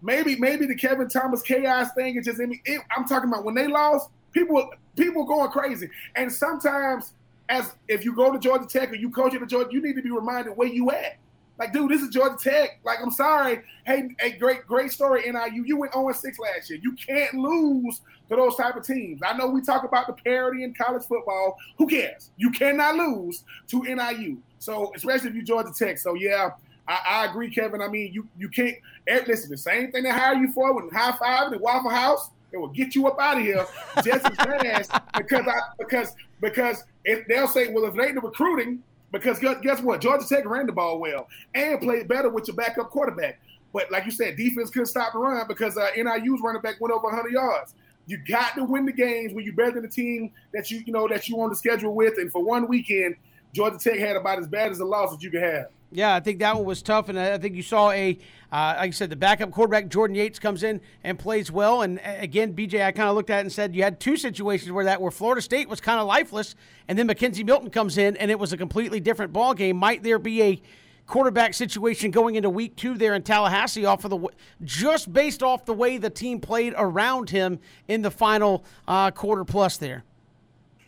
[0.00, 2.62] maybe maybe the Kevin Thomas chaos thing is just in me.
[2.64, 5.88] It, I'm talking about when they lost, people people going crazy.
[6.16, 7.12] And sometimes,
[7.48, 10.02] as if you go to Georgia Tech or you coach at Georgia, you need to
[10.02, 11.18] be reminded where you at.
[11.58, 12.80] Like, dude, this is Georgia Tech.
[12.82, 13.62] Like, I'm sorry.
[13.84, 15.64] Hey, hey, great, great story, NIU.
[15.64, 16.78] You went 0 6 last year.
[16.82, 19.20] You can't lose to those type of teams.
[19.24, 21.56] I know we talk about the parity in college football.
[21.76, 22.30] Who cares?
[22.36, 24.38] You cannot lose to NIU.
[24.58, 25.98] So, especially if you Georgia Tech.
[25.98, 26.50] So, yeah,
[26.88, 27.80] I, I, agree, Kevin.
[27.82, 28.76] I mean, you you can't
[29.06, 29.50] eh, listen.
[29.50, 32.68] The same thing they hire you for with high five and Waffle House, it will
[32.68, 33.66] get you up out of here
[34.04, 38.20] just as fast because I because because it, they'll say, well, if it ain't the
[38.20, 40.00] recruiting, because guess what?
[40.00, 43.38] Georgia Tech ran the ball well and played better with your backup quarterback.
[43.72, 46.92] But like you said, defense couldn't stop the run because uh, NIU's running back went
[46.92, 47.74] over 100 yards.
[48.06, 50.92] You got to win the games when you're better than the team that you you
[50.92, 52.18] know that you on the schedule with.
[52.18, 53.16] And for one weekend,
[53.52, 55.66] Georgia Tech had about as bad as a loss as you could have.
[55.94, 58.18] Yeah, I think that one was tough, and I think you saw a,
[58.50, 61.82] uh, like I said, the backup quarterback Jordan Yates comes in and plays well.
[61.82, 64.72] And again, BJ, I kind of looked at it and said you had two situations
[64.72, 66.54] where that where Florida State was kind of lifeless,
[66.88, 69.76] and then McKenzie Milton comes in and it was a completely different ball game.
[69.76, 70.62] Might there be a
[71.06, 74.28] quarterback situation going into week two there in Tallahassee off of the
[74.64, 79.44] just based off the way the team played around him in the final uh, quarter
[79.44, 80.04] plus there?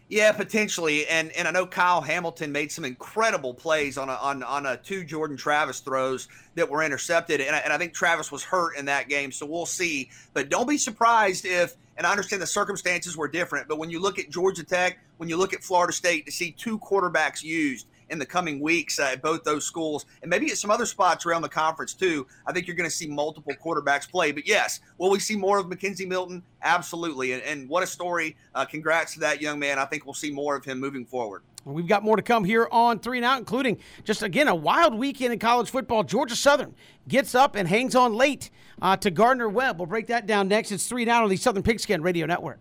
[0.08, 4.42] Yeah, potentially, and and I know Kyle Hamilton made some incredible plays on a, on
[4.42, 8.30] on a two Jordan Travis throws that were intercepted, and I, and I think Travis
[8.30, 10.10] was hurt in that game, so we'll see.
[10.34, 13.98] But don't be surprised if, and I understand the circumstances were different, but when you
[13.98, 17.86] look at Georgia Tech, when you look at Florida State, to see two quarterbacks used
[18.10, 21.42] in the coming weeks at both those schools, and maybe at some other spots around
[21.42, 22.26] the conference too.
[22.46, 24.32] I think you're going to see multiple quarterbacks play.
[24.32, 26.42] But yes, will we see more of McKenzie Milton?
[26.62, 27.32] Absolutely.
[27.32, 28.36] And, and what a story!
[28.54, 29.78] Uh, congrats to that young man.
[29.78, 31.42] I think we'll see more of him moving forward.
[31.64, 34.94] We've got more to come here on Three and Out, including just again a wild
[34.94, 36.02] weekend in college football.
[36.02, 36.74] Georgia Southern
[37.08, 38.50] gets up and hangs on late
[38.82, 39.78] uh, to Gardner Webb.
[39.78, 40.72] We'll break that down next.
[40.72, 42.58] It's Three and Out on the Southern Pigskin Radio Network.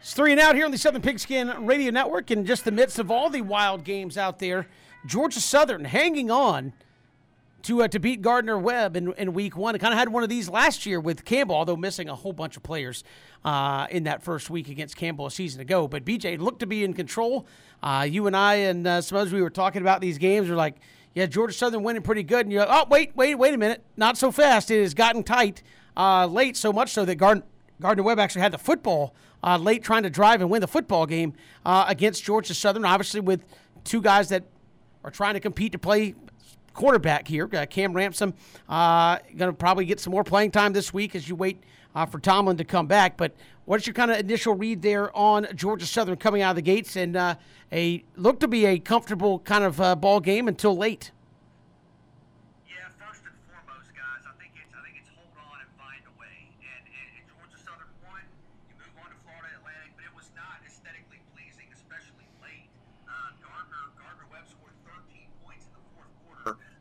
[0.00, 2.30] It's three and out here on the Southern Pigskin Radio Network.
[2.30, 4.66] In just the midst of all the wild games out there,
[5.04, 6.72] Georgia Southern hanging on
[7.64, 9.78] to uh, to beat Gardner Webb in, in week one.
[9.78, 12.56] Kind of had one of these last year with Campbell, although missing a whole bunch
[12.56, 13.04] of players
[13.44, 15.86] uh, in that first week against Campbell a season ago.
[15.86, 17.46] But BJ looked to be in control.
[17.82, 20.48] Uh, you and I and uh, some others we were talking about these games.
[20.48, 20.76] We're like,
[21.14, 22.46] yeah, Georgia Southern winning pretty good.
[22.46, 23.84] And you're like, oh, wait, wait, wait a minute.
[23.98, 24.70] Not so fast.
[24.70, 25.62] It has gotten tight
[25.94, 27.44] uh, late, so much so that Gardner
[27.80, 31.06] Gardner Webb actually had the football uh, late, trying to drive and win the football
[31.06, 31.34] game
[31.64, 32.84] uh, against Georgia Southern.
[32.84, 33.44] Obviously, with
[33.84, 34.44] two guys that
[35.04, 36.14] are trying to compete to play
[36.74, 37.48] quarterback here.
[37.52, 38.34] Uh, Cam Ransom
[38.68, 41.62] uh, going to probably get some more playing time this week as you wait
[41.94, 43.16] uh, for Tomlin to come back.
[43.16, 43.34] But
[43.64, 46.96] what's your kind of initial read there on Georgia Southern coming out of the gates
[46.96, 47.34] and uh,
[47.72, 51.12] a look to be a comfortable kind of ball game until late?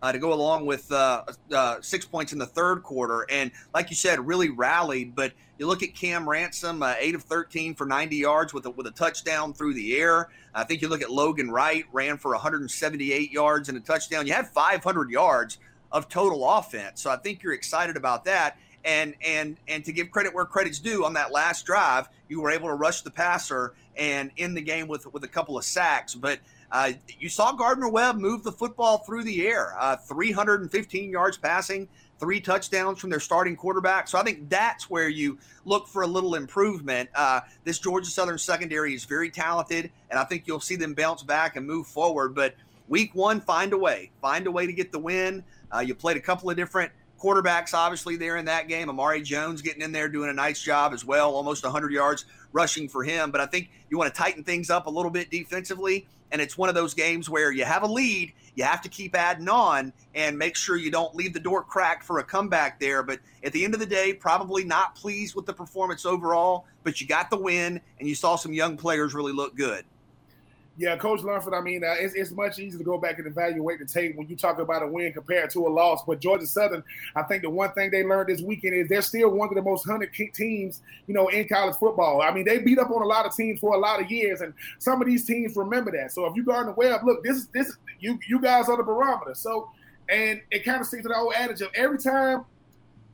[0.02, 1.24] Uh, to go along with uh,
[1.54, 3.26] uh, six points in the third quarter.
[3.30, 5.16] And like you said, really rallied.
[5.16, 8.70] But you look at Cam Ransom, uh, eight of 13 for 90 yards with a,
[8.70, 10.30] with a touchdown through the air.
[10.54, 14.26] I think you look at Logan Wright, ran for 178 yards and a touchdown.
[14.26, 15.58] You had 500 yards
[15.92, 17.02] of total offense.
[17.02, 18.58] So I think you're excited about that.
[18.86, 22.50] And and and to give credit where credit's due, on that last drive, you were
[22.50, 26.16] able to rush the passer and end the game with with a couple of sacks.
[26.16, 26.40] But
[26.72, 31.88] uh, you saw Gardner Webb move the football through the air, uh, 315 yards passing,
[32.20, 34.08] three touchdowns from their starting quarterback.
[34.08, 37.10] So I think that's where you look for a little improvement.
[37.16, 41.24] Uh, this Georgia Southern secondary is very talented, and I think you'll see them bounce
[41.24, 42.36] back and move forward.
[42.36, 42.56] But
[42.88, 45.44] week one, find a way, find a way to get the win.
[45.74, 48.90] Uh, you played a couple of different quarterbacks, obviously, there in that game.
[48.90, 52.88] Amari Jones getting in there, doing a nice job as well, almost 100 yards rushing
[52.88, 53.32] for him.
[53.32, 56.58] But I think you want to tighten things up a little bit defensively and it's
[56.58, 59.92] one of those games where you have a lead, you have to keep adding on
[60.14, 63.02] and make sure you don't leave the door cracked for a comeback there.
[63.04, 67.02] But at the end of the day, probably not pleased with the performance overall, but
[67.02, 69.86] you got the win and you saw some young players really look good.
[70.80, 73.80] Yeah, Coach Lunford, I mean, uh, it's, it's much easier to go back and evaluate
[73.80, 76.04] the tape when you talk about a win compared to a loss.
[76.08, 76.86] But Georgia Southern,
[77.18, 79.62] I think the one thing they learned this weekend is they're still one of the
[79.62, 82.22] most hunted teams, you know, in college football.
[82.22, 84.40] I mean, they beat up on a lot of teams for a lot of years,
[84.40, 86.14] and some of these teams remember that.
[86.14, 89.36] So if you Gardner Webb, look, this is this you you guys are the barometer.
[89.36, 89.70] So,
[90.08, 92.46] and it kind of sticks to the old adage of every time,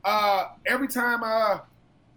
[0.04, 1.58] uh, every time, uh,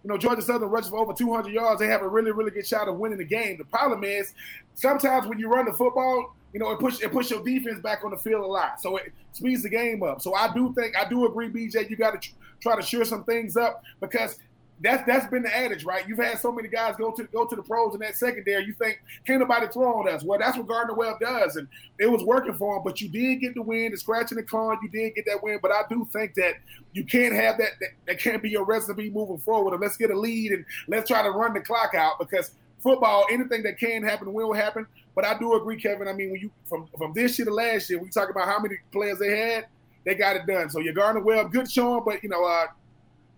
[0.03, 2.65] you know, Georgia Southern rushes for over 200 yards, they have a really, really good
[2.65, 3.57] shot of winning the game.
[3.57, 4.33] The problem is
[4.73, 8.03] sometimes when you run the football, you know, it push it push your defense back
[8.03, 8.81] on the field a lot.
[8.81, 10.21] So it speeds the game up.
[10.21, 11.89] So I do think I do agree, BJ.
[11.89, 14.39] You got to tr- try to sure some things up because
[14.81, 16.07] that's that's been the adage, right?
[16.07, 18.65] You've had so many guys go to go to the pros in that secondary.
[18.65, 20.23] You think can't nobody throw on us?
[20.23, 21.67] Well, that's what Gardner Webb does, and
[21.99, 22.83] it was working for him.
[22.83, 24.77] But you did get the win, the scratching the con.
[24.81, 25.59] You did get that win.
[25.61, 26.55] But I do think that
[26.93, 27.71] you can't have that.
[27.79, 29.73] That, that can't be your recipe moving forward.
[29.73, 32.51] And let's get a lead and let's try to run the clock out because
[32.81, 34.87] football, anything that can happen will happen.
[35.13, 36.07] But I do agree, Kevin.
[36.07, 38.59] I mean, when you from from this year to last year, we talk about how
[38.59, 39.65] many players they had,
[40.05, 40.69] they got it done.
[40.69, 42.67] So you Gardner Webb, good showing, but you know, uh,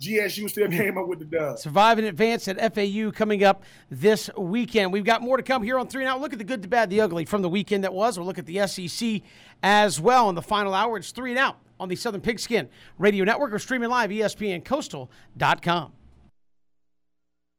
[0.01, 1.59] GSU still came up with the dub.
[1.59, 4.91] Survive in advance at FAU coming up this weekend.
[4.91, 6.03] We've got more to come here on three.
[6.03, 8.17] Now look at the good, the bad, the ugly from the weekend that was.
[8.17, 9.21] We'll look at the SEC
[9.61, 10.97] as well in the final hour.
[10.97, 12.67] It's three and out on the Southern Pigskin
[12.97, 15.93] Radio Network or streaming live ESPNCoastal.com.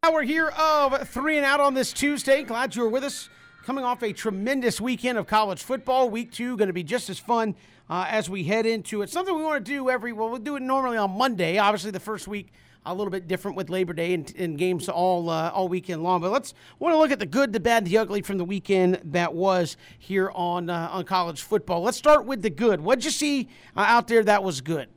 [0.03, 2.43] Hour here of three and out on this Tuesday.
[2.43, 3.29] Glad you're with us.
[3.65, 6.11] Coming off a tremendous weekend of college football.
[6.11, 7.55] Week two going to be just as fun
[7.93, 9.11] uh, as we head into it.
[9.11, 10.15] Something we want to do every.
[10.15, 11.59] Well, we'll do it normally on Monday.
[11.59, 12.51] Obviously, the first week
[12.87, 16.23] a little bit different with Labor Day and, and games all uh, all weekend long.
[16.23, 18.99] But let's want to look at the good, the bad, the ugly from the weekend
[19.05, 21.83] that was here on uh, on college football.
[21.83, 22.81] Let's start with the good.
[22.81, 24.89] What'd you see uh, out there that was good?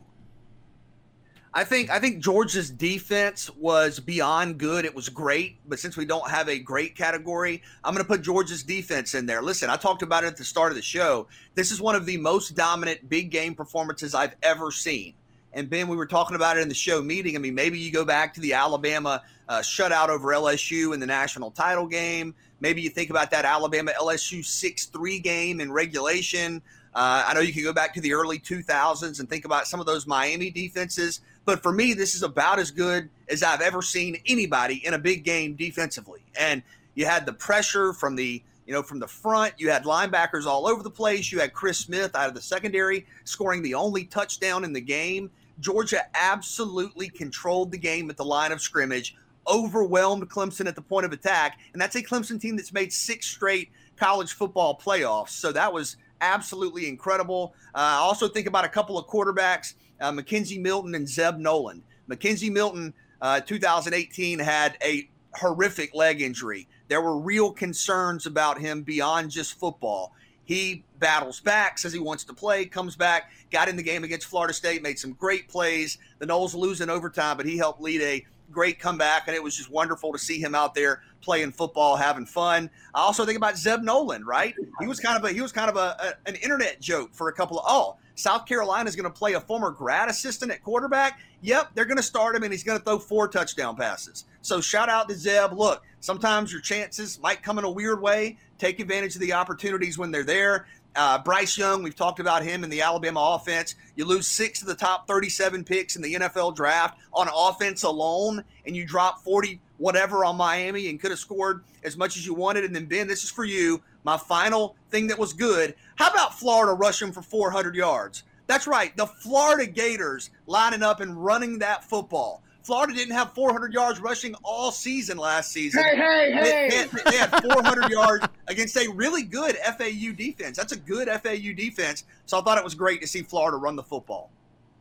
[1.58, 4.84] I think I think Georgia's defense was beyond good.
[4.84, 8.22] It was great, but since we don't have a great category, I'm going to put
[8.22, 9.42] Georgia's defense in there.
[9.42, 11.28] Listen, I talked about it at the start of the show.
[11.54, 15.14] This is one of the most dominant big game performances I've ever seen.
[15.54, 17.38] And Ben, we were talking about it in the show meeting.
[17.38, 21.06] I mean, maybe you go back to the Alabama uh, shutout over LSU in the
[21.06, 22.36] national title game.
[22.60, 26.62] Maybe you think about that Alabama LSU 6 3 game in regulation.
[26.96, 29.82] Uh, I know you can go back to the early 2000s and think about some
[29.82, 31.22] of those Miami defenses.
[31.46, 35.00] But for me, this is about as good as I've ever seen anybody in a
[35.00, 36.22] big game defensively.
[36.40, 36.64] And
[36.96, 39.54] you had the pressure from the you know from the front.
[39.58, 41.32] You had linebackers all over the place.
[41.32, 45.30] You had Chris Smith out of the secondary scoring the only touchdown in the game.
[45.60, 49.16] Georgia absolutely controlled the game at the line of scrimmage,
[49.48, 53.28] overwhelmed Clemson at the point of attack, and that's a Clemson team that's made six
[53.28, 55.30] straight college football playoffs.
[55.30, 57.54] So that was absolutely incredible.
[57.74, 61.84] Uh, also think about a couple of quarterbacks uh, McKenzie Milton and Zeb Noland.
[62.10, 66.68] McKenzie Milton, uh, 2018, had a horrific leg injury.
[66.88, 70.14] There were real concerns about him beyond just football.
[70.46, 74.28] He battles back, says he wants to play, comes back, got in the game against
[74.28, 75.98] Florida State, made some great plays.
[76.20, 79.58] The Noles lose in overtime, but he helped lead a great comeback, and it was
[79.58, 82.70] just wonderful to see him out there playing football, having fun.
[82.94, 84.54] I also think about Zeb Noland, right?
[84.80, 87.30] He was kind of a he was kind of a, a an internet joke for
[87.30, 90.64] a couple of oh, South Carolina is going to play a former grad assistant at
[90.64, 91.20] quarterback.
[91.42, 94.26] Yep, they're going to start him, and he's going to throw four touchdown passes.
[94.42, 95.54] So shout out to Zeb.
[95.54, 98.38] Look, sometimes your chances might come in a weird way.
[98.58, 100.66] Take advantage of the opportunities when they're there.
[100.96, 103.76] Uh, Bryce Young, we've talked about him in the Alabama offense.
[103.98, 108.44] You lose six of the top 37 picks in the NFL draft on offense alone,
[108.66, 112.34] and you drop 40 whatever on Miami and could have scored as much as you
[112.34, 112.64] wanted.
[112.64, 113.82] And then, Ben, this is for you.
[114.04, 115.76] My final thing that was good.
[115.96, 118.24] How about Florida rushing for 400 yards?
[118.48, 118.96] That's right.
[118.96, 122.44] The Florida Gators lining up and running that football.
[122.66, 125.84] Florida didn't have 400 yards rushing all season last season.
[125.84, 126.70] Hey, hey, hey!
[126.70, 130.58] They, they, they had 400 yards against a really good FAU defense.
[130.58, 132.06] That's a good FAU defense.
[132.26, 134.32] So I thought it was great to see Florida run the football.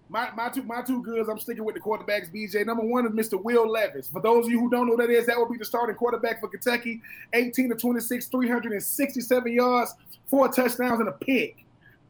[0.09, 1.28] My, my two my two goods.
[1.28, 2.32] I'm sticking with the quarterbacks.
[2.32, 3.43] BJ number one is Mr.
[3.43, 4.09] Will Levis.
[4.09, 5.97] For those of you who don't know who that is, that would be the starting
[5.97, 7.01] quarterback for Kentucky.
[7.32, 9.94] 18 to 26, 367 yards,
[10.26, 11.64] four touchdowns and a pick.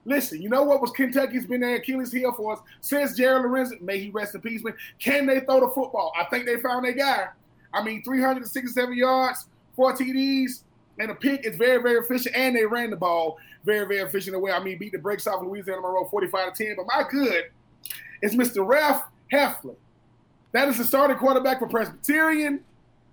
[0.06, 3.80] Listen, you know what was Kentucky's been their Achilles heel for us since Jared Lorenzen,
[3.80, 4.74] may he rest in peace, man.
[4.98, 6.12] Can they throw the football?
[6.18, 7.28] I think they found their guy.
[7.72, 10.62] I mean, 367 yards, four TDs,
[10.98, 12.36] and a pick is very, very efficient.
[12.36, 14.52] And they ran the ball very, very efficient away.
[14.52, 16.76] I mean, beat the brakes off of Louisiana Monroe 45 to 10.
[16.76, 17.44] But my good
[18.24, 18.66] is Mr.
[18.66, 19.76] Ralph Hefley.
[20.52, 22.60] That is the starting quarterback for Presbyterian.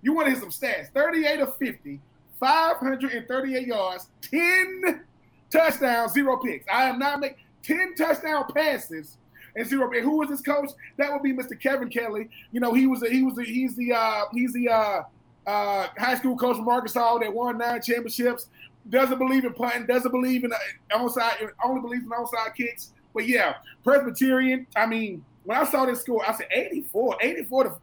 [0.00, 2.00] You want to hear some stats 38 of 50,
[2.40, 5.04] 538 yards, 10
[5.50, 6.66] touchdowns, zero picks.
[6.72, 9.18] I am not making 10 touchdown passes
[9.54, 10.02] and zero picks.
[10.02, 10.70] Who was his coach?
[10.96, 11.60] That would be Mr.
[11.60, 12.30] Kevin Kelley.
[12.50, 15.02] You know, he was a, he was a, he's the uh, he's the uh,
[15.46, 18.46] uh, high school coach from Arkansas that won nine championships.
[18.88, 19.86] Doesn't believe in punting.
[19.86, 20.56] Doesn't believe in uh,
[20.96, 21.50] onside.
[21.62, 22.92] Only believes in onside kicks.
[23.14, 24.66] But yeah, Presbyterian.
[24.76, 27.18] I mean, when I saw this score, I said 84.
[27.20, 27.76] 84 to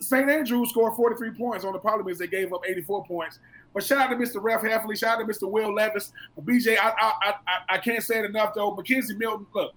[0.00, 0.28] St.
[0.28, 1.64] Andrews scored 43 points.
[1.64, 3.38] On the problem is they gave up 84 points.
[3.74, 4.42] But shout out to Mr.
[4.42, 4.98] Ralph Hefley.
[4.98, 5.50] Shout out to Mr.
[5.50, 6.12] Will Levis.
[6.42, 7.34] BJ, I, I, I,
[7.74, 8.74] I can't say it enough, though.
[8.74, 9.72] McKenzie Milton, look,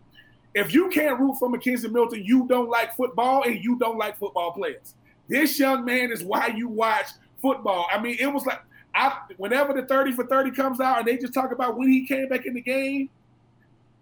[0.53, 4.17] if you can't root for McKenzie Milton, you don't like football and you don't like
[4.17, 4.95] football players.
[5.27, 7.07] This young man is why you watch
[7.41, 7.87] football.
[7.91, 8.61] I mean, it was like,
[8.93, 12.05] I, whenever the 30 for 30 comes out and they just talk about when he
[12.05, 13.09] came back in the game,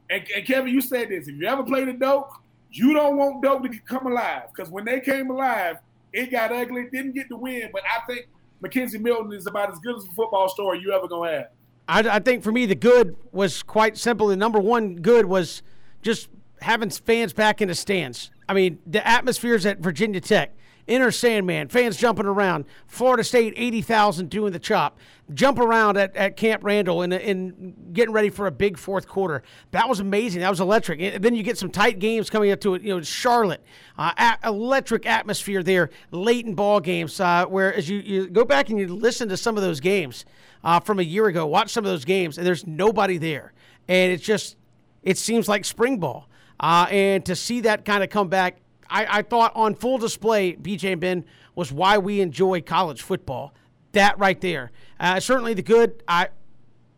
[0.09, 2.31] and, and Kevin, you said this, if you ever played a dope,
[2.71, 5.77] you don't want dope to come alive because when they came alive,
[6.13, 6.87] it got ugly.
[6.91, 8.27] Didn't get the win, but I think
[8.63, 11.47] McKenzie Milton is about as good as a football story you ever gonna have.
[11.87, 14.27] I, I think for me the good was quite simple.
[14.27, 15.61] The number one good was
[16.01, 16.29] just
[16.61, 18.31] having fans back in the stands.
[18.47, 20.55] I mean, the atmospheres at Virginia Tech
[20.89, 22.65] Enter Sandman, fans jumping around.
[22.87, 24.97] Florida State, 80,000 doing the chop.
[25.33, 29.43] Jump around at, at Camp Randall and, and getting ready for a big fourth quarter.
[29.69, 30.41] That was amazing.
[30.41, 30.99] That was electric.
[30.99, 32.81] And then you get some tight games coming up to it.
[32.81, 33.63] You know, Charlotte,
[33.97, 37.19] uh, a- electric atmosphere there, late in ball games.
[37.19, 40.25] Uh, where as you, you go back and you listen to some of those games
[40.63, 43.53] uh, from a year ago, watch some of those games, and there's nobody there.
[43.87, 44.57] And it's just,
[45.03, 46.27] it seems like spring ball.
[46.59, 48.57] Uh, and to see that kind of come back
[48.89, 51.25] I, I thought on full display, BJ and Ben,
[51.55, 53.53] was why we enjoy college football.
[53.93, 54.71] That right there.
[54.99, 56.03] Uh, certainly the good.
[56.07, 56.29] I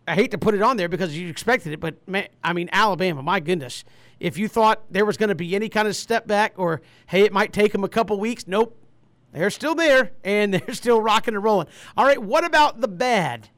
[0.08, 2.70] I hate to put it on there because you expected it, but man, I mean
[2.72, 3.22] Alabama.
[3.22, 3.84] My goodness,
[4.20, 7.22] if you thought there was going to be any kind of step back or hey,
[7.22, 8.78] it might take them a couple weeks, nope.
[9.32, 11.68] They're still there and they're still rocking and rolling.
[11.96, 13.50] All right, what about the bad?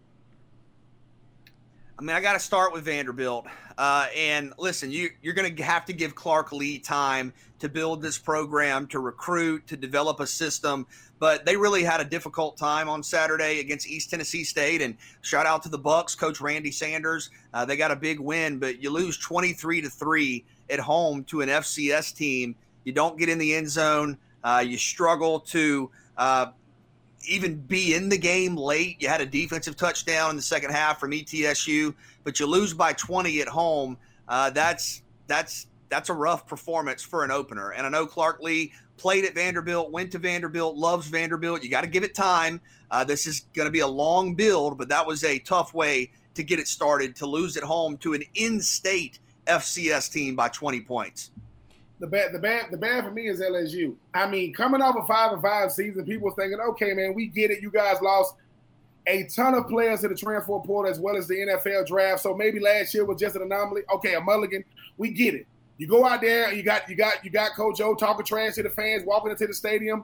[2.04, 3.48] I mean, I got to start with Vanderbilt.
[3.78, 8.02] Uh, and listen, you, you're going to have to give Clark Lea time to build
[8.02, 10.86] this program, to recruit, to develop a system.
[11.20, 14.82] But they really had a difficult time on Saturday against East Tennessee State.
[14.82, 17.30] And shout out to the Bucks, Coach Randy Sanders.
[17.54, 21.40] Uh, they got a big win, but you lose 23 to three at home to
[21.40, 22.54] an FCS team.
[22.84, 24.18] You don't get in the end zone.
[24.44, 26.48] Uh, you struggle to uh,
[27.26, 29.02] even be in the game late.
[29.02, 31.94] You had a defensive touchdown in the second half from ETSU,
[32.24, 33.98] but you lose by 20 at home.
[34.28, 37.72] Uh, that's that's that's a rough performance for an opener.
[37.72, 41.64] And I know Clark Lea played at Vanderbilt, went to Vanderbilt, loves Vanderbilt.
[41.64, 42.62] You got to give it time.
[42.90, 46.12] Uh, this is going to be a long build, but that was a tough way
[46.36, 50.82] to get it started to lose at home to an in-state FCS team by 20
[50.82, 51.32] points
[52.04, 53.96] the bad, the bad, the bad for me is LSU.
[54.14, 57.50] I mean, coming off a five and five season, people thinking, okay, man, we get
[57.50, 57.62] it.
[57.62, 58.36] You guys lost
[59.08, 62.22] a ton of players to the transfer portal as well as the NFL draft.
[62.22, 63.84] So maybe last year was just an anomaly.
[63.96, 64.66] Okay, a mulligan.
[64.98, 65.48] We get it.
[65.78, 68.64] You go out there, you got you got you got Coach O talking trash to
[68.64, 70.04] the fans, walking into the stadium,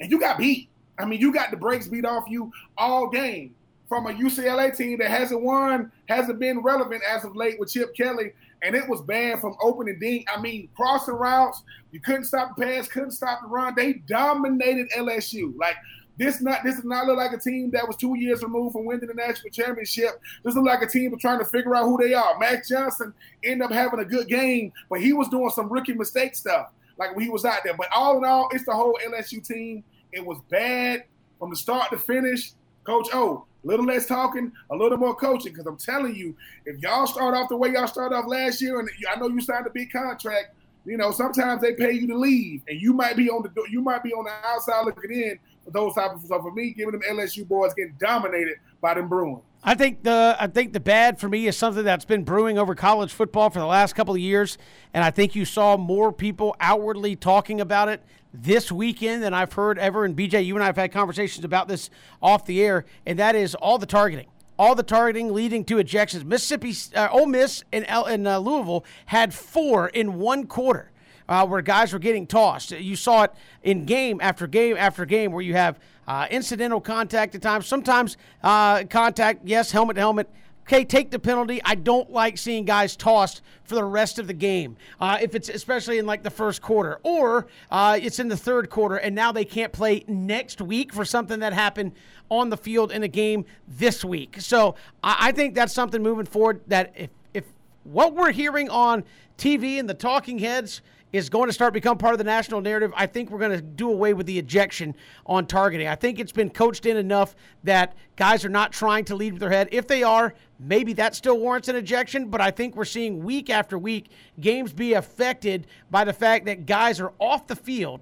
[0.00, 0.68] and you got beat.
[0.98, 3.54] I mean, you got the brakes beat off you all game
[3.88, 7.96] from a UCLA team that hasn't won, hasn't been relevant as of late with Chip
[7.96, 8.32] Kelly
[8.62, 10.24] and it was bad from opening ding.
[10.34, 11.62] I mean, crossing routes,
[11.92, 13.74] you couldn't stop the pass, couldn't stop the run.
[13.76, 15.56] They dominated LSU.
[15.56, 15.76] Like
[16.18, 18.84] this not this does not look like a team that was two years removed from
[18.84, 20.20] winning the national championship.
[20.44, 22.38] This looks like a team trying to figure out who they are.
[22.38, 23.14] Max Johnson
[23.44, 26.68] ended up having a good game, but he was doing some rookie mistake stuff,
[26.98, 27.74] like when he was out there.
[27.74, 29.84] But all in all, it's the whole LSU team.
[30.12, 31.04] It was bad
[31.38, 32.52] from the start to finish.
[32.82, 35.52] Coach O, a little less talking, a little more coaching.
[35.52, 36.36] Because I'm telling you,
[36.66, 39.40] if y'all start off the way y'all started off last year, and I know you
[39.40, 40.54] signed a big contract,
[40.84, 43.82] you know sometimes they pay you to leave, and you might be on the you
[43.82, 46.42] might be on the outside looking in for those type of stuff.
[46.42, 49.42] For me, giving them LSU boys getting dominated by them Bruins.
[49.62, 52.74] I think the I think the bad for me is something that's been brewing over
[52.74, 54.56] college football for the last couple of years,
[54.94, 58.02] and I think you saw more people outwardly talking about it
[58.40, 60.04] this weekend than I've heard ever.
[60.04, 61.90] And BJ, you and I have had conversations about this
[62.22, 64.28] off the air, and that is all the targeting.
[64.58, 66.24] All the targeting leading to ejections.
[66.24, 70.90] Mississippi, uh, Ole Miss, and, and uh, Louisville had four in one quarter.
[71.28, 72.70] Uh, where guys were getting tossed.
[72.70, 73.32] You saw it
[73.62, 78.16] in game after game after game where you have uh, incidental contact at times, sometimes
[78.42, 80.30] uh, contact, yes, helmet to helmet,
[80.68, 81.62] okay, take the penalty.
[81.64, 84.76] I don't like seeing guys tossed for the rest of the game.
[85.00, 88.68] Uh, if it's especially in like the first quarter, or uh, it's in the third
[88.68, 91.92] quarter, and now they can't play next week for something that happened
[92.28, 94.36] on the field in a game this week.
[94.40, 97.44] So I, I think that's something moving forward that if if
[97.84, 99.04] what we're hearing on
[99.38, 100.82] TV and the talking heads
[101.12, 102.92] is going to start become part of the national narrative.
[102.96, 104.94] I think we're going to do away with the ejection
[105.26, 105.88] on targeting.
[105.88, 109.40] I think it's been coached in enough that guys are not trying to lead with
[109.40, 109.68] their head.
[109.72, 113.48] If they are, maybe that still warrants an ejection, but I think we're seeing week
[113.50, 114.10] after week
[114.40, 118.00] games be affected by the fact that guys are off the field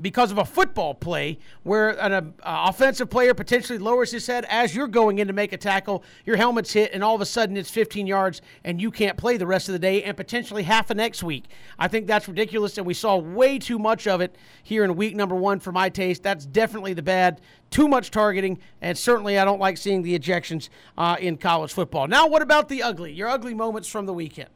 [0.00, 4.74] because of a football play where an uh, offensive player potentially lowers his head as
[4.74, 7.56] you're going in to make a tackle, your helmet's hit, and all of a sudden
[7.56, 10.90] it's 15 yards and you can't play the rest of the day and potentially half
[10.90, 11.44] of next week.
[11.78, 15.14] I think that's ridiculous, and we saw way too much of it here in week
[15.14, 16.22] number one for my taste.
[16.22, 17.40] That's definitely the bad.
[17.70, 20.68] Too much targeting, and certainly I don't like seeing the ejections
[20.98, 22.06] uh, in college football.
[22.08, 23.12] Now, what about the ugly?
[23.12, 24.50] Your ugly moments from the weekend.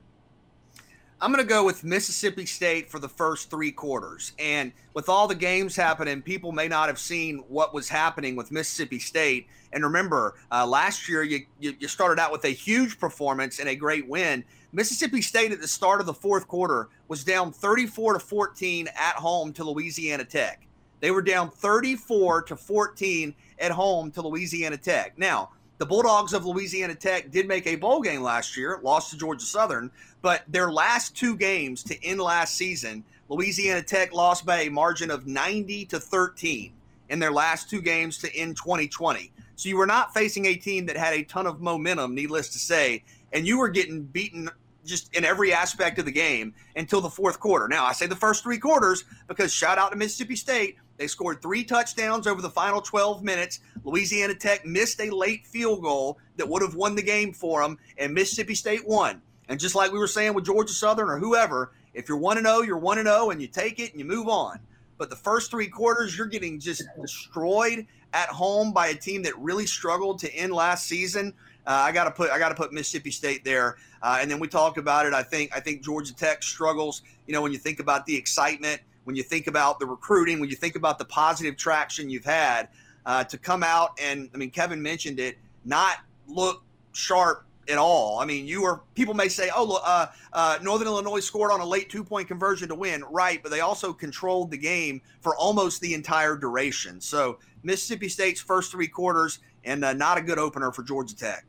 [1.20, 4.34] I'm going to go with Mississippi State for the first three quarters.
[4.38, 8.52] And with all the games happening, people may not have seen what was happening with
[8.52, 9.48] Mississippi State.
[9.72, 13.68] And remember, uh, last year you, you, you started out with a huge performance and
[13.68, 14.44] a great win.
[14.72, 19.16] Mississippi State at the start of the fourth quarter was down 34 to 14 at
[19.16, 20.68] home to Louisiana Tech.
[21.00, 25.18] They were down 34 to 14 at home to Louisiana Tech.
[25.18, 29.16] Now, the Bulldogs of Louisiana Tech did make a bowl game last year, lost to
[29.16, 29.90] Georgia Southern,
[30.22, 35.10] but their last two games to end last season, Louisiana Tech lost by a margin
[35.10, 36.72] of 90 to 13
[37.08, 39.30] in their last two games to end 2020.
[39.54, 42.58] So you were not facing a team that had a ton of momentum, needless to
[42.58, 44.50] say, and you were getting beaten
[44.84, 47.68] just in every aspect of the game until the fourth quarter.
[47.68, 50.76] Now, I say the first three quarters because shout out to Mississippi State.
[50.98, 53.60] They scored three touchdowns over the final 12 minutes.
[53.84, 57.78] Louisiana Tech missed a late field goal that would have won the game for them,
[57.96, 59.22] and Mississippi State won.
[59.48, 62.62] And just like we were saying with Georgia Southern or whoever, if you're 1 0,
[62.62, 64.58] you're 1 0 and you take it and you move on.
[64.98, 69.38] But the first three quarters, you're getting just destroyed at home by a team that
[69.38, 71.32] really struggled to end last season.
[71.66, 74.40] Uh, I got to put I got to put Mississippi State there, uh, and then
[74.40, 75.12] we talked about it.
[75.14, 77.02] I think I think Georgia Tech struggles.
[77.26, 80.50] You know, when you think about the excitement when you think about the recruiting, when
[80.50, 82.68] you think about the positive traction you've had
[83.06, 86.62] uh, to come out and, I mean, Kevin mentioned it, not look
[86.92, 88.18] sharp at all.
[88.18, 91.64] I mean, you were people may say, "Oh, uh, uh, Northern Illinois scored on a
[91.64, 93.42] late two-point conversion to win," right?
[93.42, 97.00] But they also controlled the game for almost the entire duration.
[97.00, 101.46] So Mississippi State's first three quarters and uh, not a good opener for Georgia Tech.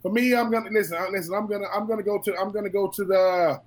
[0.00, 0.96] For me, I'm gonna listen.
[1.12, 3.60] Listen, I'm gonna I'm gonna go to I'm gonna go to the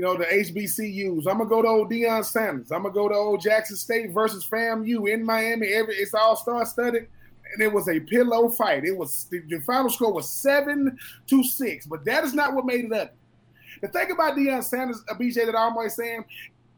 [0.00, 1.26] you know, the HBCUs.
[1.26, 2.72] I'm gonna go to old Deion Sanders.
[2.72, 5.66] I'm gonna go to old Jackson State versus FAMU in Miami.
[5.74, 7.06] Every it's all star studded,
[7.52, 8.86] and it was a pillow fight.
[8.86, 12.64] It was the, the, final score was seven to six, but that is not what
[12.64, 13.14] made it up.
[13.82, 16.24] The thing about Deion Sanders, uh, a BJ that I'm always saying,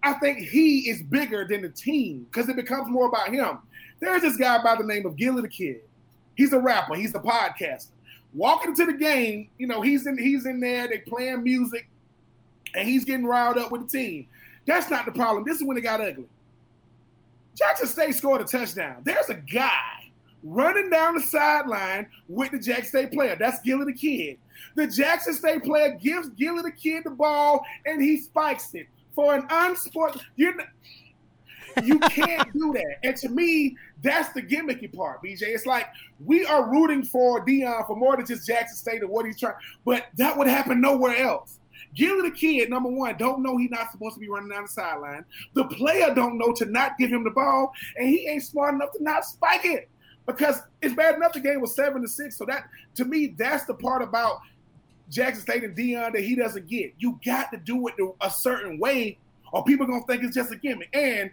[0.03, 3.59] I think he is bigger than the team because it becomes more about him.
[4.01, 5.83] There's this guy by the name of Gillie the Kid.
[6.35, 6.97] He's a rapper.
[6.97, 7.91] He's a podcaster.
[8.35, 10.89] Walking into the game, you know, he's in he's in there.
[10.89, 11.87] They playing music
[12.75, 14.27] and he's getting riled up with the team.
[14.67, 15.45] That's not the problem.
[15.45, 16.27] This is when it got ugly.
[17.55, 19.03] Jackson State scored a touchdown.
[19.05, 20.11] There's a guy
[20.43, 23.37] running down the sideline with the Jackson State player.
[23.39, 24.39] That's Gillie the Kid.
[24.75, 29.35] The Jackson State player gives Gillie the Kid the ball and he spikes it for
[29.35, 30.21] an unsport.
[30.37, 30.55] you
[31.83, 32.97] you can't do that.
[33.03, 35.43] And to me, that's the gimmicky part, BJ.
[35.43, 35.89] It's like
[36.25, 39.55] we are rooting for Deion for more than just Jackson State and what he's trying,
[39.85, 41.59] but that would happen nowhere else.
[41.95, 44.69] Gillie the kid, number one, don't know he's not supposed to be running down the
[44.69, 45.25] sideline.
[45.55, 48.93] The player don't know to not give him the ball, and he ain't smart enough
[48.93, 49.89] to not spike it
[50.27, 52.37] because it's bad enough the game was seven to six.
[52.37, 52.65] So that
[52.97, 54.41] to me, that's the part about
[55.11, 56.95] Jackson State and Deion that he doesn't get.
[56.99, 59.19] You got to do it a certain way,
[59.53, 60.89] or people gonna think it's just a gimmick.
[60.95, 61.31] And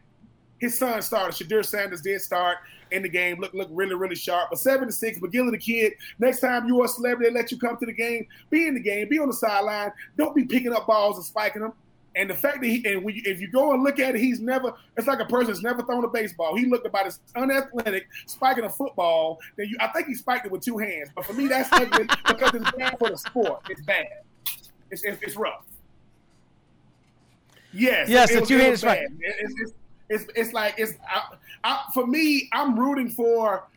[0.60, 1.36] his son started.
[1.36, 2.58] Shedeur Sanders did start
[2.92, 4.50] in the game, look look really really sharp.
[4.50, 5.94] But seven to six, but Gillie the kid.
[6.18, 8.80] Next time you are a celebrity, let you come to the game, be in the
[8.80, 9.92] game, be on the sideline.
[10.18, 11.74] Don't be picking up balls and spiking them.
[12.16, 14.40] And the fact that he and you, if you go and look at it, he's
[14.40, 14.74] never.
[14.98, 16.56] It's like a person that's never thrown a baseball.
[16.56, 19.40] He looked about as unathletic spiking a football.
[19.56, 21.10] Then you, I think he spiked it with two hands.
[21.16, 23.62] But for me, that's ugly because it's bad for the sport.
[23.70, 24.08] It's bad.
[24.92, 25.66] It's it's, it's rough.
[27.72, 28.10] Yes.
[28.10, 29.08] Yes, the two hands spike.
[29.20, 29.74] It's, it's,
[30.10, 32.50] it's, it's like it's I, I, for me.
[32.54, 33.68] I'm rooting for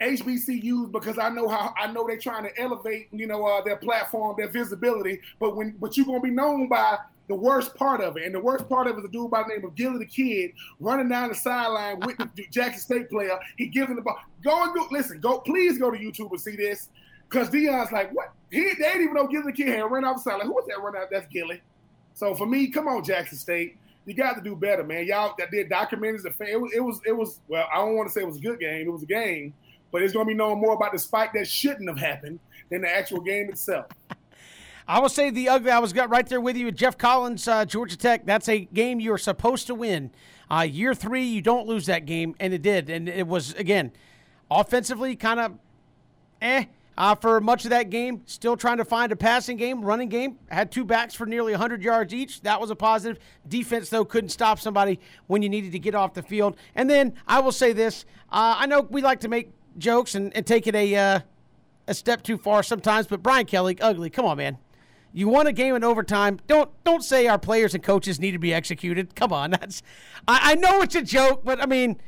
[0.00, 3.76] HBCUs because I know how I know they're trying to elevate, you know, uh, their
[3.76, 5.20] platform, their visibility.
[5.38, 6.98] But when but you're gonna be known by
[7.30, 8.24] the worst part of it.
[8.24, 10.04] And the worst part of it is a dude by the name of Gillie the
[10.04, 10.50] Kid
[10.80, 13.38] running down the sideline with the Jackson State player.
[13.56, 14.18] He gives him the ball.
[14.42, 16.88] Go and listen, go please go to YouTube and see this.
[17.28, 18.32] Cause Deion's like, what?
[18.50, 20.48] He they didn't even know Gillie the Kid had run off the sideline.
[20.48, 21.08] Who was that run out?
[21.10, 21.62] That's Gillie.
[22.14, 23.76] So for me, come on, Jackson State.
[24.06, 25.06] You got to do better, man.
[25.06, 26.24] Y'all that did documentaries.
[26.24, 27.40] It was, it was, it was.
[27.48, 28.86] Well, I don't want to say it was a good game.
[28.86, 29.54] It was a game,
[29.92, 32.40] but it's going to be knowing more about the spike that shouldn't have happened
[32.70, 33.86] than the actual game itself.
[34.88, 35.70] I will say the ugly.
[35.70, 38.26] I was got right there with you Geoff Collins, uh, Georgia Tech.
[38.26, 40.10] That's a game you're supposed to win.
[40.50, 42.90] Uh, year three, you don't lose that game, and it did.
[42.90, 43.92] And it was again,
[44.50, 45.58] offensively, kind of,
[46.42, 46.64] eh.
[46.98, 50.38] Uh, for much of that game, still trying to find a passing game, running game.
[50.50, 52.42] Had two backs for nearly 100 yards each.
[52.42, 53.22] That was a positive.
[53.48, 56.56] Defense, though, couldn't stop somebody when you needed to get off the field.
[56.74, 60.34] And then I will say this: uh, I know we like to make jokes and,
[60.36, 61.20] and take it a uh,
[61.88, 64.10] a step too far sometimes, but Brian Kelly, ugly.
[64.10, 64.58] Come on, man.
[65.12, 66.38] You won a game in overtime.
[66.46, 69.14] Don't don't say our players and coaches need to be executed.
[69.14, 69.82] Come on, that's.
[70.28, 72.00] I, I know it's a joke, but I mean,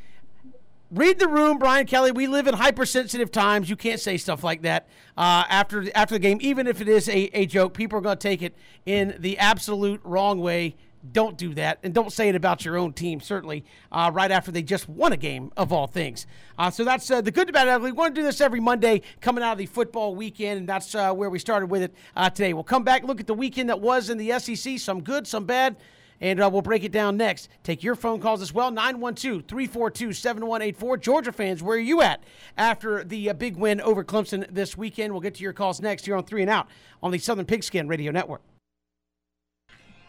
[0.92, 2.12] read the room, Brian Kelly.
[2.12, 3.68] We live in hypersensitive times.
[3.68, 7.08] You can't say stuff like that uh, after after the game, even if it is
[7.08, 7.74] a, a joke.
[7.74, 8.54] People are going to take it
[8.86, 10.76] in the absolute wrong way
[11.10, 14.52] don't do that and don't say it about your own team certainly uh, right after
[14.52, 16.26] they just won a game of all things
[16.58, 19.02] uh, so that's uh, the good about ugly we want to do this every monday
[19.20, 22.30] coming out of the football weekend and that's uh, where we started with it uh,
[22.30, 25.26] today we'll come back look at the weekend that was in the sec some good
[25.26, 25.76] some bad
[26.22, 27.48] and uh, we'll break it down next.
[27.64, 30.96] Take your phone calls as well 912 342 7184.
[30.96, 32.22] Georgia fans, where are you at
[32.56, 35.12] after the big win over Clemson this weekend?
[35.12, 36.68] We'll get to your calls next here on Three and Out
[37.02, 38.40] on the Southern Pigskin Radio Network.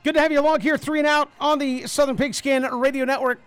[0.03, 3.41] Good to have you along here, three and out on the Southern Pigskin Radio Network.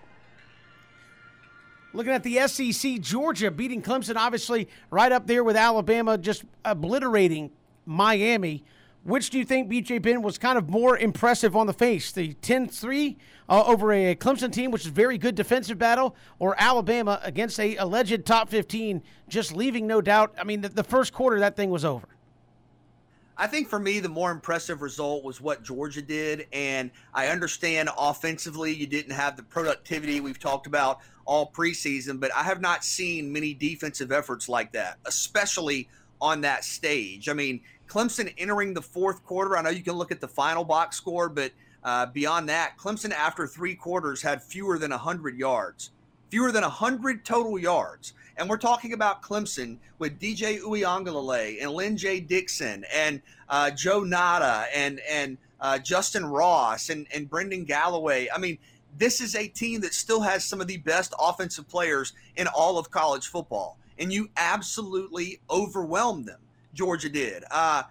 [1.93, 7.51] Looking at the SEC, Georgia beating Clemson, obviously right up there with Alabama, just obliterating
[7.84, 8.64] Miami.
[9.07, 12.11] Which do you think, BJ Ben, was kind of more impressive on the face?
[12.11, 13.16] The 10 3
[13.49, 17.77] uh, over a Clemson team, which is very good defensive battle, or Alabama against a
[17.77, 20.35] alleged top 15, just leaving no doubt?
[20.37, 22.09] I mean, the, the first quarter, that thing was over.
[23.37, 26.49] I think for me, the more impressive result was what Georgia did.
[26.53, 32.35] And I understand offensively, you didn't have the productivity we've talked about all preseason, but
[32.35, 35.89] I have not seen many defensive efforts like that, especially
[36.20, 37.28] on that stage.
[37.28, 40.64] I mean, Clemson entering the fourth quarter, I know you can look at the final
[40.64, 41.52] box score, but
[41.84, 45.90] uh, beyond that, Clemson after three quarters had fewer than 100 yards,
[46.30, 48.14] fewer than 100 total yards.
[48.36, 54.66] And we're talking about Clemson with DJ Uiagalelei and Lyn-J Dixon and uh, Joe Ngata
[54.74, 58.28] and and uh, Justin Ross and, and Brendan Galloway.
[58.34, 58.58] I mean,
[58.98, 62.78] this is a team that still has some of the best offensive players in all
[62.78, 63.78] of college football.
[63.98, 66.40] And you absolutely overwhelmed them.
[66.77, 67.43] Georgia did.
[67.51, 67.82] Uh,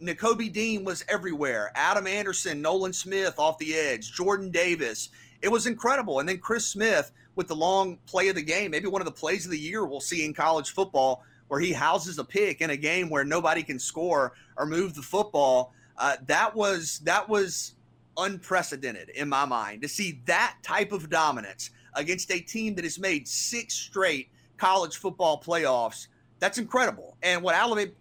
[0.00, 1.72] Dean was everywhere.
[1.74, 5.08] Adam Anderson, Nolan Smith off the edge, Jordan Davis.
[5.42, 6.20] It was incredible.
[6.20, 9.12] And then Chris Smith with the long play of the game, maybe one of the
[9.12, 12.70] plays of the year we'll see in college football, where he houses a pick in
[12.70, 15.72] a game where nobody can score or move the football.
[15.96, 17.74] Uh, that was that was
[18.18, 22.98] unprecedented in my mind to see that type of dominance against a team that has
[22.98, 26.08] made six straight college football playoffs.
[26.38, 27.16] That's incredible.
[27.22, 27.92] And what Alabama,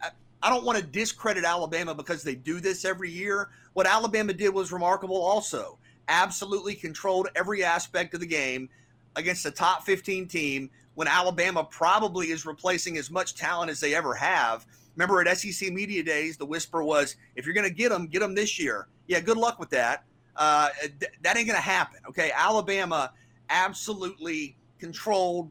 [0.45, 3.49] I don't want to discredit Alabama because they do this every year.
[3.73, 5.79] What Alabama did was remarkable also.
[6.07, 8.69] Absolutely controlled every aspect of the game
[9.15, 13.95] against a top 15 team when Alabama probably is replacing as much talent as they
[13.95, 14.67] ever have.
[14.95, 18.19] Remember at SEC Media Days, the whisper was, if you're going to get them, get
[18.19, 18.87] them this year.
[19.07, 20.03] Yeah, good luck with that.
[20.35, 22.01] Uh, th- that ain't going to happen.
[22.07, 22.31] Okay.
[22.35, 23.11] Alabama
[23.49, 25.49] absolutely controlled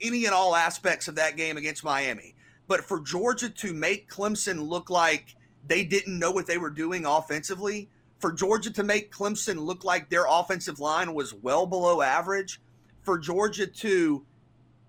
[0.00, 2.33] any and all aspects of that game against Miami.
[2.66, 5.36] But for Georgia to make Clemson look like
[5.66, 7.88] they didn't know what they were doing offensively.
[8.18, 12.60] For Georgia to make Clemson look like their offensive line was well below average,
[13.02, 14.24] for Georgia to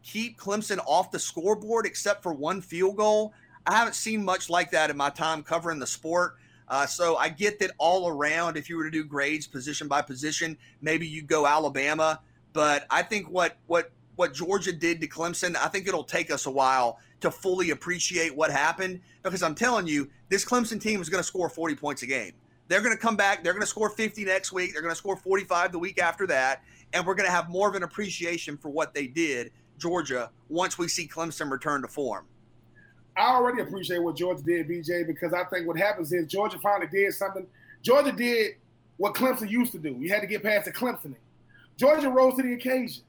[0.03, 3.33] keep Clemson off the scoreboard except for one field goal,
[3.65, 6.35] I haven't seen much like that in my time covering the sport.
[6.67, 10.01] Uh, so I get that all around, if you were to do grades position by
[10.01, 12.21] position, maybe you go Alabama.
[12.53, 16.45] But I think what what what Georgia did to Clemson, I think it'll take us
[16.45, 21.09] a while to fully appreciate what happened because I'm telling you, this Clemson team is
[21.09, 22.33] going to score 40 points a game.
[22.67, 23.43] They're going to come back.
[23.43, 24.73] They're going to score 50 next week.
[24.73, 26.63] They're going to score 45 the week after that.
[26.93, 30.77] And we're going to have more of an appreciation for what they did, Georgia, once
[30.77, 32.25] we see Clemson return to form.
[33.17, 36.89] I already appreciate what Georgia did, BJ, because I think what happens is Georgia finally
[36.91, 37.47] did something.
[37.81, 38.55] Georgia did
[38.97, 39.95] what Clemson used to do.
[39.99, 41.15] You had to get past the Clemsoning.
[41.77, 43.03] Georgia rose to the occasion,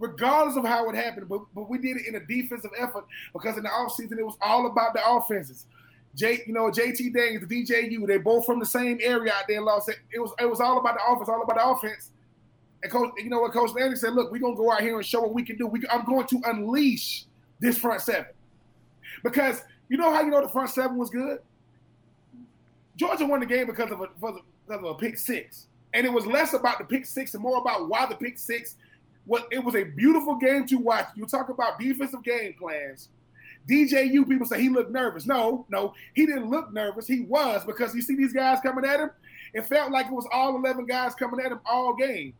[0.00, 1.28] regardless of how it happened.
[1.28, 4.36] But, but we did it in a defensive effort because in the offseason it was
[4.40, 5.66] all about the offenses.
[6.16, 9.58] J, you know, JT Daniels, the DJU, they both from the same area out there
[9.58, 12.10] in Los It was it was all about the offense, all about the offense.
[12.82, 15.06] And coach, you know what Coach Lanning said, look, we're gonna go out here and
[15.06, 15.66] show what we can do.
[15.66, 17.26] We, I'm going to unleash
[17.60, 18.26] this front seven.
[19.22, 21.40] Because you know how you know the front seven was good?
[22.96, 25.66] Georgia won the game because of a, because of a pick six.
[25.92, 28.76] And it was less about the pick six and more about why the pick six.
[29.30, 31.06] What it was a beautiful game to watch.
[31.14, 33.10] You talk about defensive game plans.
[33.68, 35.24] DJU people say he looked nervous.
[35.24, 37.06] No, no, he didn't look nervous.
[37.06, 39.12] He was because you see these guys coming at him.
[39.54, 42.34] It felt like it was all 11 guys coming at him all game.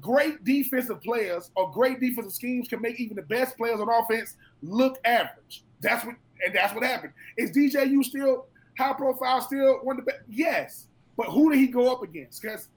[0.00, 4.36] Great defensive players or great defensive schemes can make even the best players on offense
[4.62, 5.64] look average.
[5.82, 7.12] That's what and that's what happened.
[7.36, 8.46] Is DJU still
[8.78, 10.22] high profile, still one of the best?
[10.30, 10.86] Yes.
[11.14, 12.40] But who did he go up against?
[12.40, 12.68] Because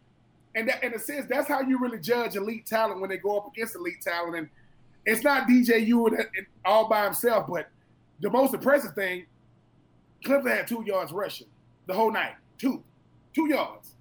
[0.55, 3.37] and that, in a sense, that's how you really judge elite talent when they go
[3.37, 4.35] up against elite talent.
[4.35, 4.49] And
[5.05, 6.25] it's not DJ DJU
[6.63, 7.69] all by himself, but
[8.21, 9.25] the most impressive thing,
[10.23, 11.47] Clemson had two yards rushing
[11.85, 12.35] the whole night.
[12.57, 12.81] Two.
[13.33, 13.91] Two yards.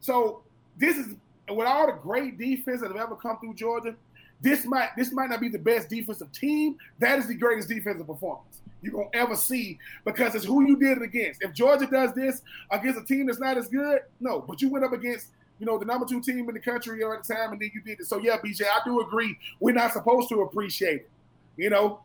[0.00, 0.42] So
[0.78, 1.14] this is
[1.50, 3.94] with all the great defense that have ever come through Georgia,
[4.40, 6.76] this might this might not be the best defensive team.
[6.98, 10.98] That is the greatest defensive performance you're gonna ever see because it's who you did
[10.98, 11.42] it against.
[11.42, 14.40] If Georgia does this against a team that's not as good, no.
[14.40, 15.28] But you went up against
[15.58, 17.80] you know the number two team in the country at the time, and then you
[17.80, 18.06] did it.
[18.06, 19.36] So yeah, BJ, I do agree.
[19.60, 21.10] We're not supposed to appreciate it.
[21.56, 22.00] You know,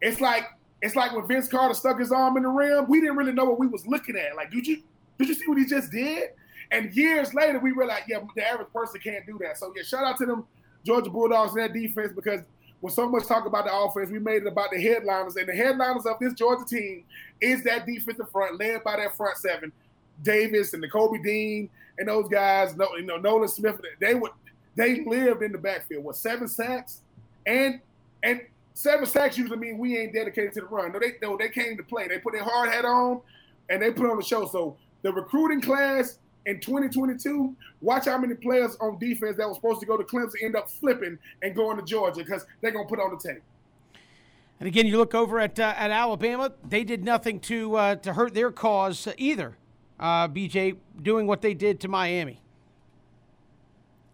[0.00, 0.44] it's like
[0.82, 2.86] it's like when Vince Carter stuck his arm in the rim.
[2.88, 4.36] We didn't really know what we was looking at.
[4.36, 4.82] Like, did you
[5.18, 6.30] did you see what he just did?
[6.70, 9.56] And years later, we realized, yeah, the average person can't do that.
[9.58, 10.44] So yeah, shout out to them
[10.84, 12.40] Georgia Bulldogs and that defense because
[12.80, 15.36] with so much talk about the offense, we made it about the headliners.
[15.36, 17.04] And the headliners of this Georgia team
[17.40, 19.72] is that defensive front led by that front seven,
[20.22, 22.76] Davis and Nakobe Dean and those guys.
[22.76, 23.80] no, You know, Nolan Smith.
[24.00, 24.32] They would
[24.74, 26.04] they lived in the backfield.
[26.04, 27.00] What seven sacks
[27.46, 27.80] and
[28.22, 28.40] and
[28.74, 30.92] seven sacks usually mean we ain't dedicated to the run.
[30.92, 32.08] No, they no, they came to play.
[32.08, 33.20] They put their hard hat on
[33.70, 34.46] and they put on the show.
[34.46, 39.80] So the recruiting class in 2022, watch how many players on defense that was supposed
[39.80, 43.00] to go to Clemson end up flipping and going to Georgia because they're to put
[43.00, 43.42] on the tape.
[44.60, 48.14] And again, you look over at uh, at Alabama; they did nothing to uh, to
[48.14, 49.56] hurt their cause either.
[49.98, 52.40] Uh, BJ doing what they did to Miami,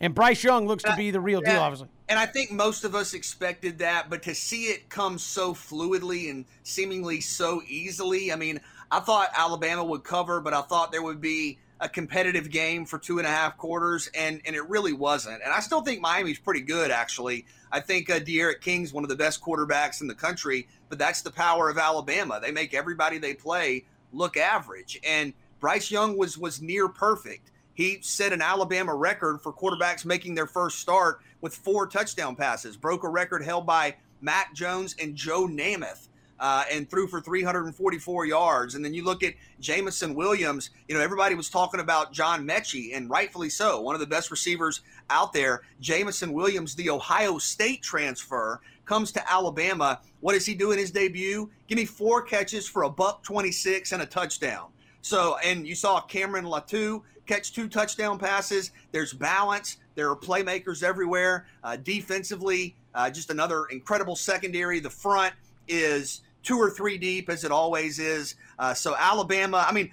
[0.01, 1.53] and Bryce Young looks to be the real yeah.
[1.53, 1.89] deal, obviously.
[2.09, 6.31] And I think most of us expected that, but to see it come so fluidly
[6.31, 8.61] and seemingly so easily, I mean,
[8.91, 12.99] I thought Alabama would cover, but I thought there would be a competitive game for
[12.99, 15.43] two and a half quarters, and and it really wasn't.
[15.43, 17.47] And I still think Miami's pretty good, actually.
[17.73, 21.23] I think uh, D'Eriq King's one of the best quarterbacks in the country, but that's
[21.23, 22.39] the power of Alabama.
[22.41, 25.33] They make everybody they play look average, and
[25.63, 27.53] Bryce Young was was near perfect.
[27.75, 32.77] He set an Alabama record for quarterbacks making their first start with four touchdown passes,
[32.77, 36.09] broke a record held by Mac Jones and Joe Namath
[36.41, 38.75] uh, and threw for 344 yards.
[38.75, 42.97] And then you look at Jameson Williams, you know, everybody was talking about John Metchie,
[42.97, 44.81] and rightfully so, one of the best receivers
[45.11, 45.63] out there.
[45.81, 50.01] Jameson Williams, the Ohio State transfer, comes to Alabama.
[50.19, 51.49] What does he do in his debut?
[51.69, 54.73] Give me four catches for a buck 26 and a touchdown.
[55.03, 58.71] So, and you saw Cameron Latu catch two touchdown passes.
[58.93, 59.77] There's balance.
[59.95, 61.47] There are playmakers everywhere.
[61.63, 64.81] Uh, defensively, uh, just another incredible secondary.
[64.81, 65.35] The front
[65.69, 68.37] is two or three deep as it always is.
[68.59, 69.91] Uh, so Alabama, I mean,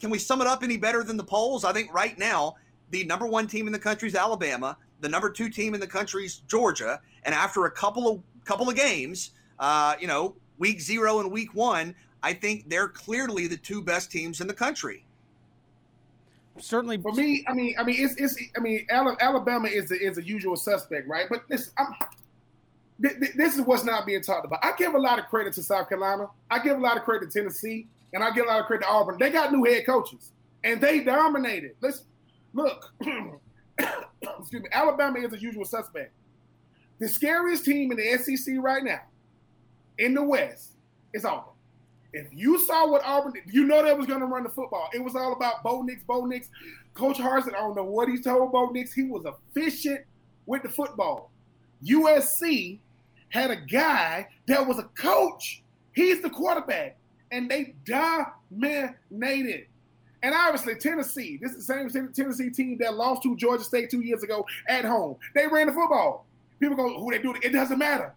[0.00, 1.64] can we sum it up any better than the polls?
[1.64, 2.56] I think right now
[2.90, 4.76] the number one team in the country is Alabama.
[5.00, 7.00] The number two team in the country is Georgia.
[7.24, 11.54] And after a couple of couple of games, uh, you know, week zero and week
[11.54, 11.94] one,
[12.26, 15.04] I think they're clearly the two best teams in the country.
[16.58, 20.18] Certainly, for me, I mean, I mean, it's, it's I mean, Alabama is the, is
[20.18, 21.26] a usual suspect, right?
[21.30, 21.94] But listen, I'm,
[22.98, 24.58] this is what's not being talked about.
[24.64, 26.26] I give a lot of credit to South Carolina.
[26.50, 27.86] I give a lot of credit to Tennessee.
[28.12, 29.18] and I give a lot of credit to Auburn.
[29.20, 30.32] They got new head coaches,
[30.64, 31.76] and they dominated.
[31.80, 32.02] Let's
[32.54, 32.92] look.
[33.78, 34.68] excuse me.
[34.72, 36.10] Alabama is a usual suspect.
[36.98, 39.02] The scariest team in the SEC right now,
[39.96, 40.72] in the West,
[41.12, 41.52] is Auburn.
[42.16, 44.88] If you saw what Auburn did, you know they was going to run the football.
[44.94, 46.48] It was all about Bo Nix, Bo Nix.
[46.94, 48.94] Coach Harsin, I don't know what he told Bo Nix.
[48.94, 50.00] He was efficient
[50.46, 51.30] with the football.
[51.84, 52.78] USC
[53.28, 55.62] had a guy that was a coach.
[55.92, 56.96] He's the quarterback.
[57.32, 59.66] And they dominated.
[60.22, 64.00] And obviously, Tennessee, this is the same Tennessee team that lost to Georgia State two
[64.00, 65.16] years ago at home.
[65.34, 66.24] They ran the football.
[66.60, 67.44] People go, who they do it?
[67.44, 68.14] It doesn't matter.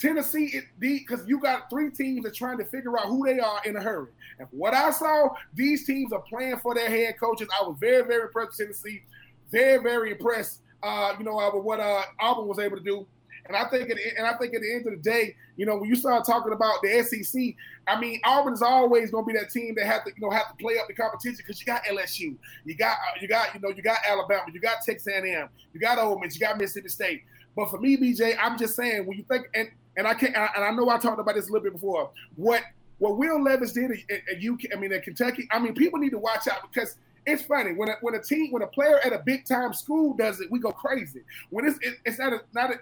[0.00, 3.60] Tennessee, because you got three teams that are trying to figure out who they are
[3.64, 4.08] in a hurry.
[4.38, 7.48] And what I saw, these teams are playing for their head coaches.
[7.60, 9.02] I was very, very impressed with Tennessee.
[9.50, 13.06] Very, very impressed, uh, you know, uh, with what uh, Auburn was able to do.
[13.46, 15.76] And I think, at, and I think at the end of the day, you know,
[15.76, 17.54] when you start talking about the SEC,
[17.86, 20.30] I mean, Auburn is always going to be that team that have to, you know,
[20.30, 23.52] have to play up the competition because you got LSU, you got, uh, you got,
[23.54, 26.58] you know, you got Alabama, you got Texas A&M, you got Ole Miss, you got
[26.58, 27.22] Mississippi State.
[27.56, 29.68] But for me, BJ, I'm just saying when you think, and
[30.00, 32.10] and I can't, and I know I talked about this a little bit before.
[32.34, 32.62] What
[32.98, 36.10] what Will Levis did at, at UK, I mean at Kentucky, I mean people need
[36.10, 36.96] to watch out because
[37.26, 40.14] it's funny when a, when a team when a player at a big time school
[40.14, 41.20] does it, we go crazy.
[41.50, 42.74] When it's it, it's at a not a,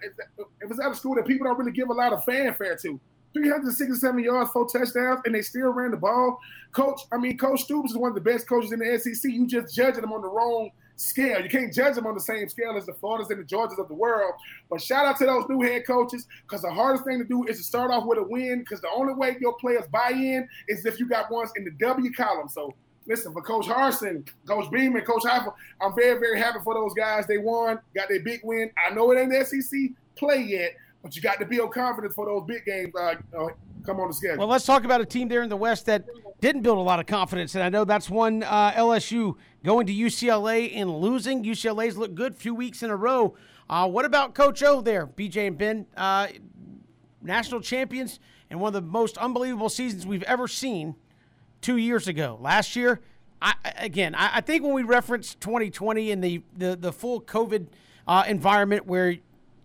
[0.61, 3.01] if it's at a school that people don't really give a lot of fanfare to.
[3.35, 6.41] 367 yards, four touchdowns, and they still ran the ball.
[6.73, 9.31] Coach, I mean, Coach Stoops is one of the best coaches in the SEC.
[9.31, 11.41] You just judging them on the wrong scale.
[11.41, 13.89] You can't judge them on the same scale as the Floridas and the Georgias of
[13.89, 14.35] the world.
[14.69, 17.59] But shout out to those new head coaches because the hardest thing to do is
[17.59, 20.85] to start off with a win because the only way your players buy in is
[20.85, 22.49] if you got ones in the W column.
[22.49, 22.75] So
[23.07, 26.95] listen, for Coach Harsin, Coach Beam, and Coach Heupel, I'm very, very happy for those
[26.95, 27.27] guys.
[27.27, 28.71] They won, got their big win.
[28.87, 29.79] I know it ain't the SEC
[30.17, 32.93] play yet, but you got to build confidence for those big games.
[32.95, 33.49] Uh, uh,
[33.85, 34.39] come on the schedule.
[34.39, 36.05] Well, let's talk about a team there in the West that
[36.41, 39.35] didn't build a lot of confidence, and I know that's one uh, LSU
[39.65, 41.45] going to UCLA and losing.
[41.45, 43.35] UCLA's looked good a few weeks in a row.
[43.69, 45.87] Uh, what about Coach O there, BJ and Ben?
[45.97, 46.29] Uh,
[47.23, 50.95] national champions and one of the most unbelievable seasons we've ever seen
[51.61, 52.39] two years ago.
[52.41, 53.01] Last year,
[53.43, 57.67] I, again, I, I think when we reference 2020 and the, the, the full COVID
[58.07, 59.17] uh, environment where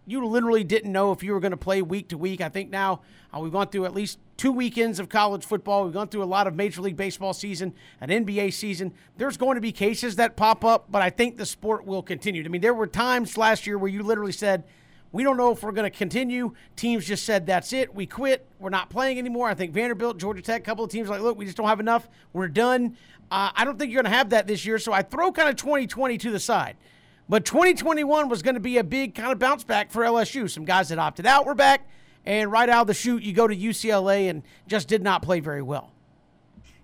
[0.05, 2.41] you literally didn't know if you were going to play week to week.
[2.41, 3.01] I think now
[3.33, 5.85] uh, we've gone through at least two weekends of college football.
[5.85, 8.93] We've gone through a lot of Major League Baseball season, an NBA season.
[9.17, 12.43] There's going to be cases that pop up, but I think the sport will continue.
[12.43, 14.65] I mean, there were times last year where you literally said,
[15.13, 16.53] we don't know if we're going to continue.
[16.75, 17.93] Teams just said, that's it.
[17.93, 18.47] We quit.
[18.59, 19.47] We're not playing anymore.
[19.47, 21.79] I think Vanderbilt, Georgia Tech, a couple of teams like, look, we just don't have
[21.79, 22.09] enough.
[22.33, 22.97] We're done.
[23.29, 24.79] Uh, I don't think you're going to have that this year.
[24.79, 26.77] So I throw kind of 2020 to the side.
[27.29, 30.49] But 2021 was going to be a big kind of bounce back for LSU.
[30.49, 31.87] Some guys that opted out were back,
[32.25, 35.39] and right out of the chute, you go to UCLA and just did not play
[35.39, 35.93] very well.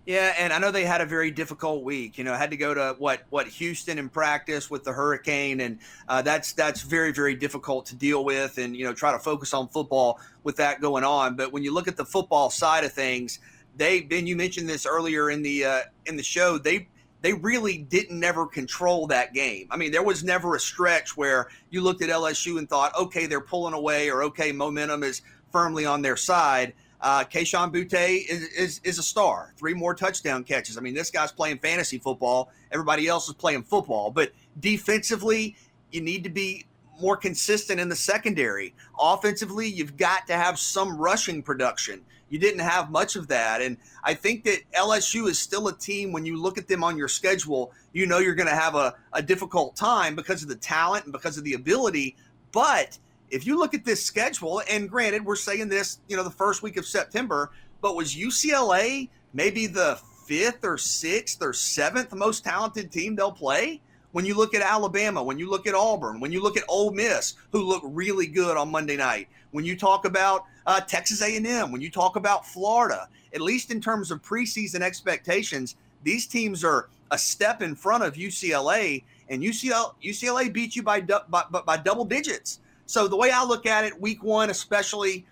[0.09, 2.17] Yeah, and I know they had a very difficult week.
[2.17, 5.77] You know, had to go to what what Houston in practice with the hurricane, and
[6.07, 9.53] uh, that's that's very very difficult to deal with, and you know try to focus
[9.53, 11.35] on football with that going on.
[11.35, 13.37] But when you look at the football side of things,
[13.75, 16.57] they Ben, you mentioned this earlier in the uh, in the show.
[16.57, 16.87] They
[17.21, 19.67] they really didn't never control that game.
[19.71, 23.25] I mean, there was never a stretch where you looked at LSU and thought, okay,
[23.25, 25.21] they're pulling away, or okay, momentum is
[25.51, 26.73] firmly on their side.
[27.01, 29.53] Uh, Kayshon Boutte is, is, is a star.
[29.57, 30.77] Three more touchdown catches.
[30.77, 32.51] I mean, this guy's playing fantasy football.
[32.71, 34.11] Everybody else is playing football.
[34.11, 35.55] But defensively,
[35.91, 36.65] you need to be
[37.01, 38.73] more consistent in the secondary.
[38.99, 42.01] Offensively, you've got to have some rushing production.
[42.29, 43.61] You didn't have much of that.
[43.61, 46.97] And I think that LSU is still a team, when you look at them on
[46.97, 50.55] your schedule, you know you're going to have a, a difficult time because of the
[50.55, 52.15] talent and because of the ability.
[52.51, 52.97] But
[53.29, 56.63] if you look at this schedule, and granted, we're saying this, you know, the first
[56.63, 57.51] week of September,
[57.81, 63.81] but was UCLA maybe the fifth or sixth or seventh most talented team they'll play?
[64.11, 66.91] When you look at Alabama, when you look at Auburn, when you look at Ole
[66.91, 71.71] Miss, who look really good on Monday night, when you talk about uh, Texas A&M,
[71.71, 76.89] when you talk about Florida, at least in terms of preseason expectations, these teams are
[77.11, 82.05] a step in front of UCLA, and UCLA, UCLA beat you by, by, by double
[82.05, 82.59] digits.
[82.85, 85.25] So the way I look at it, week one especially,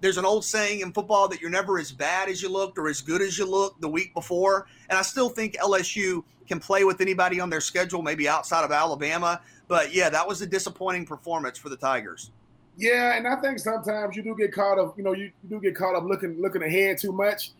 [0.00, 2.88] there's an old saying in football that you're never as bad as you looked or
[2.88, 4.66] as good as you looked the week before.
[4.90, 8.72] And I still think LSU can play with anybody on their schedule, maybe outside of
[8.72, 9.40] Alabama.
[9.68, 12.30] But yeah, that was a disappointing performance for the Tigers.
[12.76, 14.96] Yeah, and I think sometimes you do get caught up.
[14.98, 17.52] You know, you, you do get caught up looking looking ahead too much.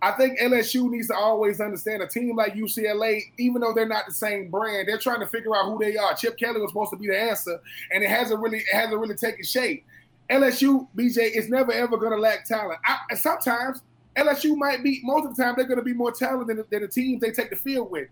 [0.00, 4.06] I think LSU needs to always understand a team like UCLA, even though they're not
[4.06, 6.14] the same brand, they're trying to figure out who they are.
[6.14, 7.58] Chip Kelly was supposed to be the answer,
[7.92, 9.84] and it hasn't really it hasn't really taken shape.
[10.30, 12.80] LSU, BJ, is never ever going to lack talent.
[12.84, 13.82] I, sometimes
[14.16, 16.82] LSU might be most of the time they're going to be more talented than, than
[16.82, 18.08] the teams they take the field with.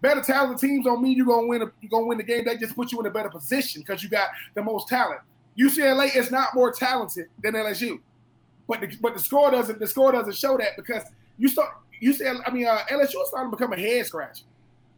[0.00, 1.60] Better talented teams don't mean you're gonna win.
[1.80, 2.44] You're gonna win the game.
[2.44, 5.20] They just put you in a better position because you got the most talent.
[5.58, 8.00] UCLA is not more talented than LSU,
[8.68, 11.04] but the, but the score doesn't the score doesn't show that because
[11.38, 11.70] you start
[12.00, 12.40] you UCLA.
[12.46, 14.44] I mean uh, LSU is starting to become a head scratcher.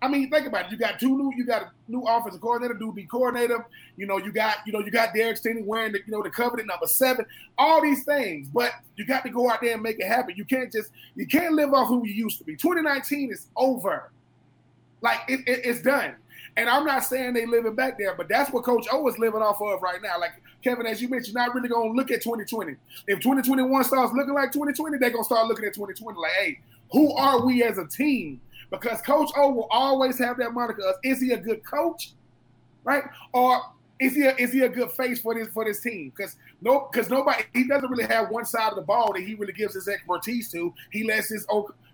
[0.02, 0.72] I mean, think about it.
[0.72, 2.78] You got two new, you got a new offensive coordinator,
[3.08, 3.64] coordinator.
[3.96, 6.28] You know, you got, you know, you got Derek Stingley wearing the, you know, the
[6.28, 7.24] coveted number seven.
[7.56, 10.34] All these things, but you got to go out there and make it happen.
[10.36, 12.56] You can't just, you can't live off who you used to be.
[12.56, 14.10] 2019 is over.
[15.00, 16.16] Like it, it, it's done.
[16.56, 19.42] And I'm not saying they living back there, but that's what Coach O is living
[19.42, 20.18] off of right now.
[20.18, 20.32] Like
[20.64, 22.76] Kevin, as you mentioned, not really gonna look at 2020.
[23.06, 26.60] If 2021 starts looking like 2020, they're gonna start looking at 2020 like, hey,
[26.92, 28.40] who are we as a team?
[28.70, 32.12] Because Coach O will always have that moniker of is he a good coach?
[32.84, 33.04] Right?
[33.34, 33.60] Or
[33.98, 36.12] is he a, is he a good face for this for this team?
[36.16, 39.34] Because no, because nobody he doesn't really have one side of the ball that he
[39.34, 40.72] really gives his expertise to.
[40.90, 41.46] He lets his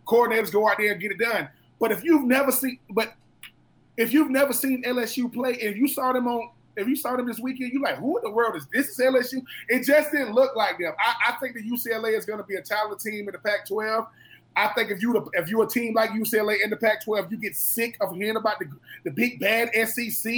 [0.06, 1.48] coordinators go out there and get it done.
[1.80, 3.14] But if you've never seen, but
[3.96, 7.26] if you've never seen LSU play, and you saw them on, if you saw them
[7.26, 8.88] this weekend, you're like, who in the world is this?
[8.88, 9.42] Is LSU?
[9.68, 10.92] It just didn't look like them.
[10.98, 14.06] I, I think that UCLA is going to be a talented team in the Pac-12.
[14.54, 17.56] I think if you if you're a team like UCLA in the Pac-12, you get
[17.56, 18.66] sick of hearing about the
[19.04, 20.32] the big bad SEC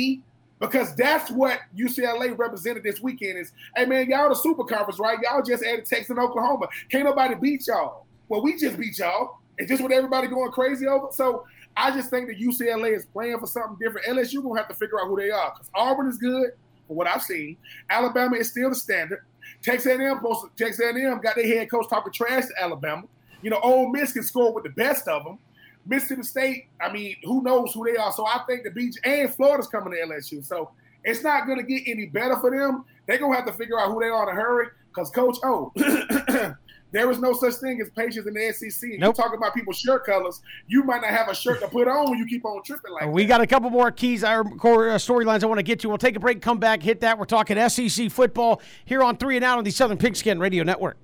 [0.61, 3.39] because that's what UCLA represented this weekend.
[3.39, 5.19] Is hey man, y'all the super conference, right?
[5.23, 6.69] Y'all just added Texas and Oklahoma.
[6.91, 8.07] Can't nobody beat y'all.
[8.29, 9.39] Well, we just beat y'all.
[9.59, 11.09] It's just what everybody going crazy over.
[11.11, 11.45] So
[11.77, 14.07] I just think that UCLA is playing for something different.
[14.07, 16.51] LSU gonna have to figure out who they are because Auburn is good
[16.87, 17.57] for what I've seen.
[17.91, 19.25] Alabama is still the standard.
[19.63, 20.21] Texas A&M,
[20.57, 23.05] Texas A&M got their head coach talking trash to Alabama.
[23.43, 25.39] You know, Ole Miss can score with the best of them.
[25.87, 28.13] Mississippi State, I mean, who knows who they are?
[28.13, 30.45] So I think the beach and Florida's coming to LSU.
[30.45, 30.71] So
[31.05, 32.85] it's not going to get any better for them.
[33.07, 35.37] They're going to have to figure out who they are in a hurry because Coach
[35.45, 35.73] O,
[36.95, 38.91] There is no such thing as patience in the SEC.
[39.01, 39.17] Nope.
[39.17, 40.41] You talk about people's shirt colors.
[40.69, 43.09] You might not have a shirt to put on when you keep on tripping like
[43.09, 43.29] We that.
[43.29, 45.89] got a couple more keys, our core uh, storylines I want to get to.
[45.89, 47.19] We'll take a break, come back, hit that.
[47.19, 50.97] We're talking SEC football here on Three and Out on the Southern Pigskin Radio Network.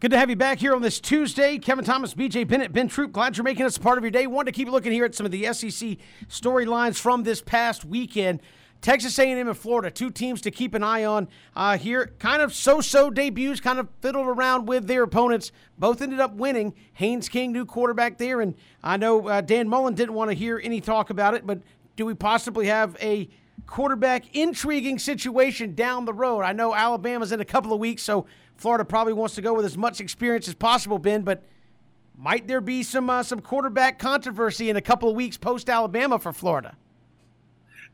[0.00, 1.58] Good to have you back here on this Tuesday.
[1.58, 4.26] Kevin Thomas, BJ Bennett, Ben Troop, glad you're making us a part of your day.
[4.26, 5.98] Wanted to keep looking here at some of the SEC
[6.30, 8.40] storylines from this past weekend.
[8.82, 12.12] Texas A&M and Florida, two teams to keep an eye on uh, here.
[12.18, 15.52] Kind of so-so debuts, kind of fiddled around with their opponents.
[15.78, 16.74] Both ended up winning.
[16.94, 20.60] Haynes King, new quarterback there, and I know uh, Dan Mullen didn't want to hear
[20.62, 21.60] any talk about it, but
[21.94, 23.28] do we possibly have a
[23.66, 26.40] quarterback intriguing situation down the road?
[26.40, 28.26] I know Alabama's in a couple of weeks, so
[28.56, 31.44] Florida probably wants to go with as much experience as possible, Ben, but
[32.16, 36.18] might there be some uh, some quarterback controversy in a couple of weeks post Alabama
[36.18, 36.76] for Florida?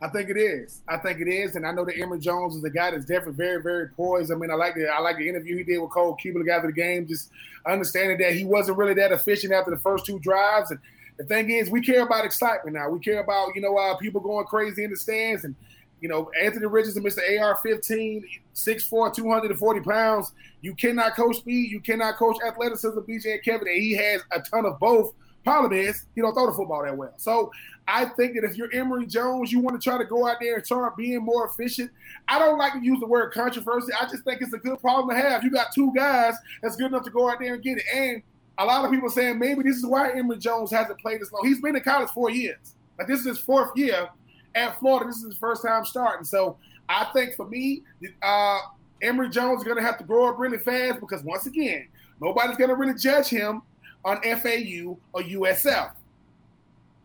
[0.00, 0.80] I think it is.
[0.86, 3.34] I think it is, and I know that Emory Jones is a guy that's definitely
[3.34, 4.30] very, very poised.
[4.30, 6.68] I mean, I like the I like the interview he did with Cole Cubelic after
[6.68, 7.30] the game, just
[7.66, 10.70] understanding that he wasn't really that efficient after the first two drives.
[10.70, 10.78] And
[11.18, 12.88] the thing is, we care about excitement now.
[12.88, 15.56] We care about you know uh, people going crazy in the stands, and
[16.00, 17.18] you know Anthony Richardson, Mr.
[17.40, 18.22] AR-15,
[18.54, 20.32] 6'4", 240 pounds.
[20.60, 21.72] You cannot coach speed.
[21.72, 23.00] You cannot coach athleticism.
[23.00, 25.12] BJ and Kevin, and he has a ton of both.
[25.48, 27.14] Problem is, he don't throw the football that well.
[27.16, 27.50] So
[27.86, 30.56] I think that if you're Emory Jones, you want to try to go out there
[30.56, 31.90] and start being more efficient.
[32.28, 33.90] I don't like to use the word controversy.
[33.98, 35.42] I just think it's a good problem to have.
[35.42, 37.84] You got two guys that's good enough to go out there and get it.
[37.90, 38.22] And
[38.58, 41.46] a lot of people saying maybe this is why Emory Jones hasn't played as long.
[41.46, 42.74] He's been in college four years.
[42.98, 44.06] Like this is his fourth year
[44.54, 45.06] at Florida.
[45.06, 46.26] This is his first time starting.
[46.26, 46.58] So
[46.90, 47.84] I think for me,
[48.20, 48.58] uh,
[49.00, 51.88] Emory Jones is going to have to grow up really fast because once again,
[52.20, 53.62] nobody's going to really judge him
[54.04, 55.92] on FAU or USF.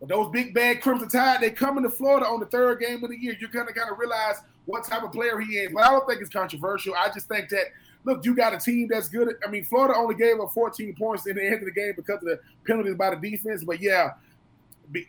[0.06, 3.16] Those big bad Crimson Tide, they come into Florida on the third game of the
[3.16, 3.36] year.
[3.40, 5.72] You're gonna kind of realize what type of player he is.
[5.72, 6.94] But I don't think it's controversial.
[6.94, 7.66] I just think that
[8.04, 9.34] look, you got a team that's good.
[9.46, 12.16] I mean, Florida only gave up 14 points in the end of the game because
[12.16, 13.64] of the penalties by the defense.
[13.64, 14.12] But yeah,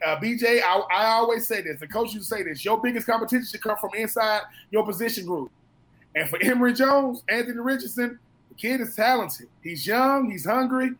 [0.05, 1.79] uh, BJ, I, I, always say this.
[1.79, 2.63] The coaches say this.
[2.63, 4.41] Your biggest competition should come from inside
[4.71, 5.51] your position group.
[6.15, 9.47] And for Emory Jones, Anthony Richardson, the kid is talented.
[9.61, 10.31] He's young.
[10.31, 10.91] He's hungry.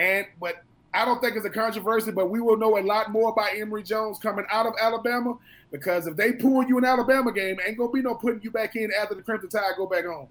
[0.00, 0.62] And but
[0.94, 3.82] I don't think it's a controversy, but we will know a lot more about Emory
[3.82, 5.36] Jones coming out of Alabama
[5.70, 8.74] because if they pull you an Alabama game, ain't gonna be no putting you back
[8.76, 10.26] in after the Crimson Tide go back home.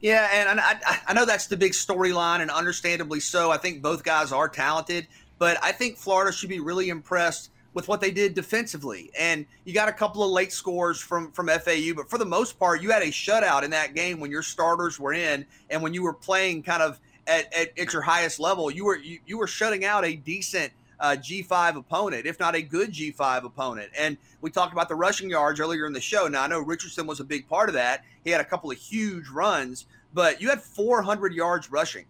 [0.00, 3.50] Yeah, and I, I know that's the big storyline, and understandably so.
[3.50, 5.06] I think both guys are talented,
[5.38, 9.10] but I think Florida should be really impressed with what they did defensively.
[9.18, 12.58] And you got a couple of late scores from from FAU, but for the most
[12.58, 15.94] part, you had a shutout in that game when your starters were in, and when
[15.94, 19.38] you were playing kind of at, at, at your highest level, you were you, you
[19.38, 23.90] were shutting out a decent uh, G5 opponent, if not a good G5 opponent.
[23.98, 26.28] And we talked about the rushing yards earlier in the show.
[26.28, 28.04] Now, I know Richardson was a big part of that.
[28.24, 32.06] He had a couple of huge runs, but you had 400 yards rushing.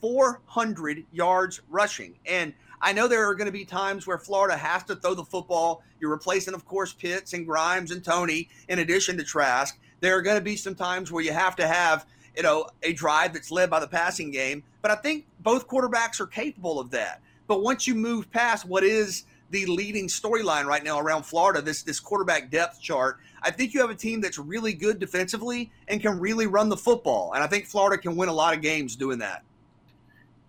[0.00, 2.14] 400 yards rushing.
[2.26, 5.24] And I know there are going to be times where Florida has to throw the
[5.24, 5.82] football.
[6.00, 9.78] You're replacing, of course, Pitts and Grimes and Toney, in addition to Trask.
[10.00, 12.04] There are going to be some times where you have to have,
[12.36, 14.62] you know, a drive that's led by the passing game.
[14.82, 17.20] But I think both quarterbacks are capable of that.
[17.46, 21.82] But once you move past what is the leading storyline right now around Florida, this
[21.82, 26.00] this quarterback depth chart, I think you have a team that's really good defensively and
[26.00, 27.32] can really run the football.
[27.34, 29.44] And I think Florida can win a lot of games doing that.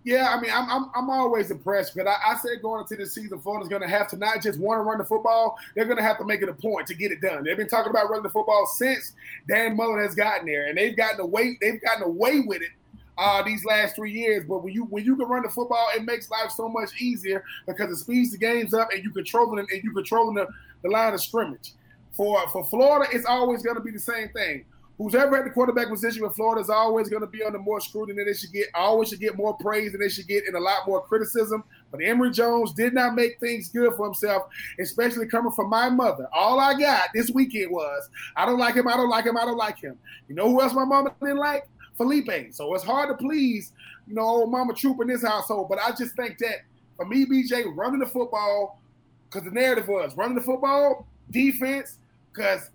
[0.04, 3.06] Yeah, I mean, I'm I'm, I'm always impressed because I, I said going into the
[3.06, 5.98] season, Florida's going to have to not just want to run the football; they're going
[5.98, 7.44] to have to make it a point to get it done.
[7.44, 9.12] They've been talking about running the football since
[9.48, 11.58] Dan Mullen has gotten there, and they've gotten away.
[11.60, 12.70] They've gotten away with it
[13.18, 14.44] uh, these last three years.
[14.48, 17.44] But when you when you can run the football, it makes life so much easier
[17.66, 20.46] because it speeds the games up, and you controlling and you controlling the,
[20.82, 21.72] the line of scrimmage.
[22.12, 24.64] For for Florida, it's always going to be the same thing
[24.98, 27.80] who's ever at the quarterback position with Florida is always going to be under more
[27.80, 28.66] scrutiny than they should get.
[28.74, 31.62] Always should get more praise than they should get, and a lot more criticism.
[31.92, 34.48] But Emory Jones did not make things good for himself,
[34.80, 36.28] especially coming from my mother.
[36.32, 39.44] All I got this weekend was, I don't like him, I don't like him, I
[39.44, 39.96] don't like him.
[40.28, 41.68] You know who else my mama didn't like?
[41.98, 42.54] Feleipe.
[42.54, 43.72] So it's hard to please,
[44.06, 45.68] you know, old mama troop in this household.
[45.68, 46.62] But I just think that
[46.96, 48.80] for me, BJ, running the football,
[49.28, 51.98] because the narrative was running the football, defense,
[52.32, 52.70] because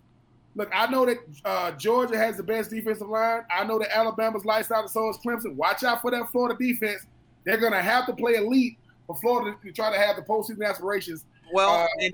[0.56, 3.42] Look, I know that uh, Georgia has the best defensive line.
[3.50, 5.56] I know that Alabama's lights out, and so is Clemson.
[5.56, 7.06] Watch out for that Florida defense.
[7.44, 10.64] They're going to have to play elite for Florida to try to have the postseason
[10.64, 11.24] aspirations.
[11.52, 12.12] Well, uh, and,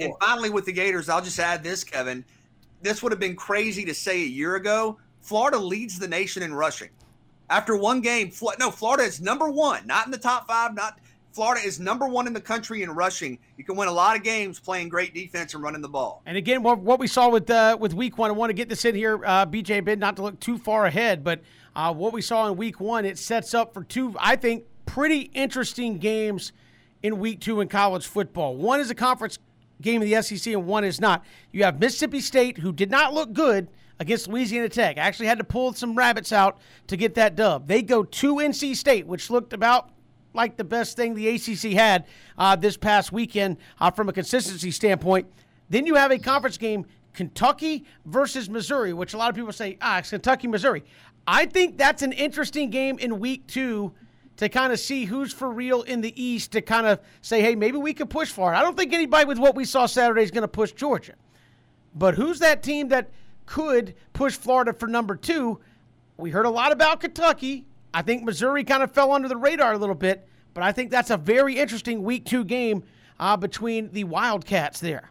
[0.00, 2.24] and finally, with the Gators, I'll just add this, Kevin.
[2.82, 4.98] This would have been crazy to say a year ago.
[5.20, 6.90] Florida leads the nation in rushing.
[7.50, 10.98] After one game, no, Florida is number one, not in the top five, not
[11.34, 13.40] Florida is number one in the country in rushing.
[13.56, 16.22] You can win a lot of games playing great defense and running the ball.
[16.26, 18.84] And again, what, we saw with uh, with Week One, I want to get this
[18.84, 21.40] in here, uh, BJ, bit not to look too far ahead, but
[21.74, 25.22] uh, what we saw in Week One, it sets up for two, I think, pretty
[25.34, 26.52] interesting games
[27.02, 28.54] in Week Two in college football.
[28.54, 29.40] One is a conference
[29.82, 31.24] game of the SEC, and one is not.
[31.50, 33.66] You have Mississippi State, who did not look good
[33.98, 34.98] against Louisiana Tech.
[34.98, 37.66] Actually, had to pull some rabbits out to get that dub.
[37.66, 39.90] They go to NC State, which looked about
[40.34, 42.06] like the best thing the ACC had
[42.36, 45.26] uh, this past weekend uh, from a consistency standpoint.
[45.70, 46.84] Then you have a conference game,
[47.14, 50.84] Kentucky versus Missouri, which a lot of people say, ah, it's Kentucky, Missouri.
[51.26, 53.92] I think that's an interesting game in week two
[54.36, 57.54] to kind of see who's for real in the East to kind of say, hey,
[57.54, 58.56] maybe we could push for it.
[58.56, 61.14] I don't think anybody with what we saw Saturday is going to push Georgia.
[61.94, 63.10] But who's that team that
[63.46, 65.60] could push Florida for number two?
[66.16, 67.64] We heard a lot about Kentucky.
[67.94, 70.90] I think Missouri kind of fell under the radar a little bit, but I think
[70.90, 72.82] that's a very interesting week two game
[73.20, 75.10] uh, between the Wildcats there.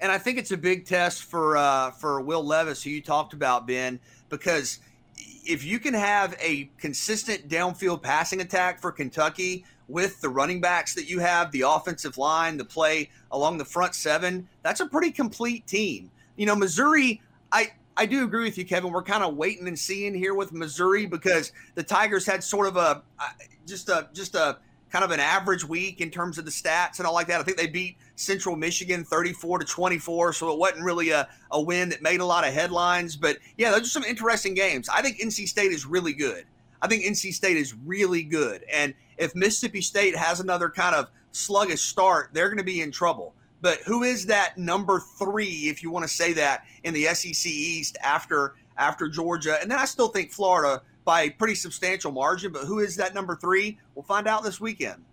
[0.00, 3.32] And I think it's a big test for uh, for Will Levis, who you talked
[3.32, 3.98] about, Ben,
[4.28, 4.78] because
[5.16, 10.94] if you can have a consistent downfield passing attack for Kentucky with the running backs
[10.94, 15.10] that you have, the offensive line, the play along the front seven, that's a pretty
[15.10, 16.10] complete team.
[16.36, 18.92] You know, Missouri, I I do agree with you, Kevin.
[18.92, 22.76] We're kind of waiting and seeing here with Missouri because the Tigers had sort of
[22.76, 23.28] a uh,
[23.66, 24.58] just a just a
[24.90, 27.40] kind of an average week in terms of the stats and all like that.
[27.40, 31.60] I think they beat Central Michigan 34 to 24, so it wasn't really a, a
[31.60, 33.16] win that made a lot of headlines.
[33.16, 34.88] But yeah, those are some interesting games.
[34.88, 36.44] I think NC State is really good.
[36.82, 38.64] I think NC State is really good.
[38.72, 42.90] And if Mississippi State has another kind of sluggish start, they're going to be in
[42.90, 43.34] trouble.
[43.60, 47.50] But who is that number three, if you want to say that, in the SEC
[47.50, 49.58] East after after Georgia?
[49.60, 52.52] And then I still think Florida by a pretty substantial margin.
[52.52, 53.78] But who is that number three?
[53.94, 55.04] We'll find out this weekend.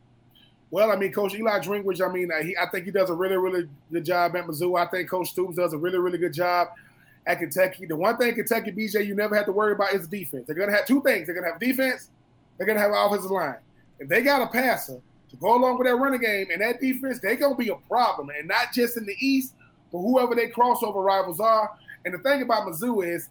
[0.69, 3.13] Well, I mean, Coach Eli Drinkwitz, I mean, uh, he, I think he does a
[3.13, 4.77] really, really good job at Mizzou.
[4.77, 6.67] I think Coach Stoops does a really, really good job
[7.25, 7.85] at Kentucky.
[7.85, 10.45] The one thing Kentucky, BJ, you never have to worry about is defense.
[10.45, 11.25] They're going to have two things.
[11.25, 12.09] They're going to have defense.
[12.57, 13.55] They're going to have offensive line.
[13.99, 17.19] If they got a passer, to go along with that running game and that defense,
[17.19, 19.53] they're gonna be a problem, and not just in the East,
[19.91, 21.71] but whoever their crossover rivals are.
[22.05, 23.29] And the thing about Mizzou is,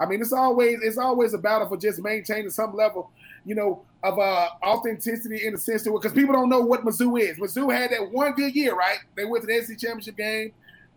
[0.00, 3.10] I mean, it's always it's always a battle for just maintaining some level,
[3.44, 7.20] you know, of uh, authenticity in the sense to because people don't know what Mizzou
[7.20, 7.38] is.
[7.38, 8.98] Mizzou had that one good year, right?
[9.16, 10.52] They went to the SEC championship game,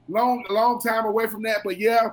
[0.07, 2.11] long long time away from that, but yeah,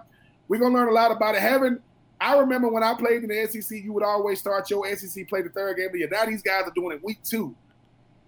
[0.48, 1.42] we're gonna learn a lot about it.
[1.42, 1.80] Having
[2.20, 5.42] I remember when I played in the SEC, you would always start your SEC play
[5.42, 6.08] the third game of the year.
[6.10, 7.54] Now these guys are doing it week two.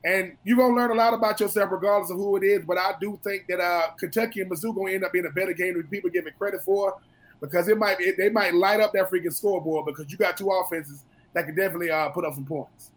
[0.04, 2.64] And you're gonna learn a lot about yourself regardless of who it is.
[2.64, 5.52] But I do think that uh, Kentucky and Mizzou gonna end up being a better
[5.52, 6.96] game than people give it credit for,
[7.40, 10.50] because it might it, they might light up that freaking scoreboard because you got two
[10.50, 11.04] offenses
[11.34, 12.92] that can definitely uh, put up some points.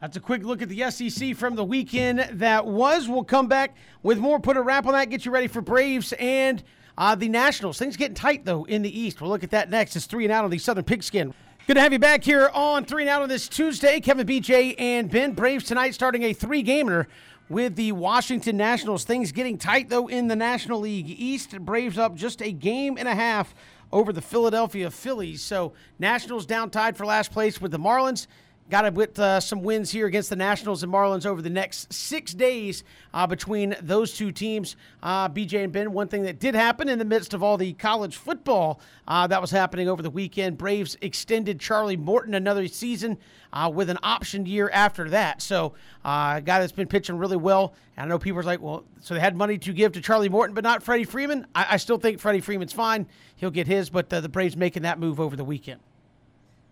[0.00, 3.06] That's a quick look at the SEC from the weekend that was.
[3.06, 4.40] We'll come back with more.
[4.40, 5.10] Put a wrap on that.
[5.10, 6.62] Get you ready for Braves and
[6.96, 7.78] uh, the Nationals.
[7.78, 9.20] Things getting tight though in the East.
[9.20, 9.94] We'll look at that next.
[9.96, 11.34] It's three and out on the Southern Pigskin.
[11.70, 14.00] Good to have you back here on Three and Out on this Tuesday.
[14.00, 15.34] Kevin, BJ, and Ben.
[15.34, 17.06] Braves tonight starting a three gamer
[17.48, 19.04] with the Washington Nationals.
[19.04, 21.56] Things getting tight, though, in the National League East.
[21.60, 23.54] Braves up just a game and a half
[23.92, 25.42] over the Philadelphia Phillies.
[25.42, 28.26] So, Nationals down tied for last place with the Marlins.
[28.70, 31.92] Got to get uh, some wins here against the Nationals and Marlins over the next
[31.92, 34.76] six days uh, between those two teams.
[35.02, 37.72] Uh, BJ and Ben, one thing that did happen in the midst of all the
[37.72, 43.18] college football uh, that was happening over the weekend, Braves extended Charlie Morton another season
[43.52, 45.42] uh, with an option year after that.
[45.42, 45.74] So,
[46.04, 47.74] uh, a guy that's been pitching really well.
[47.96, 50.28] And I know people are like, well, so they had money to give to Charlie
[50.28, 51.44] Morton, but not Freddie Freeman.
[51.56, 53.08] I, I still think Freddie Freeman's fine.
[53.34, 55.80] He'll get his, but the Braves making that move over the weekend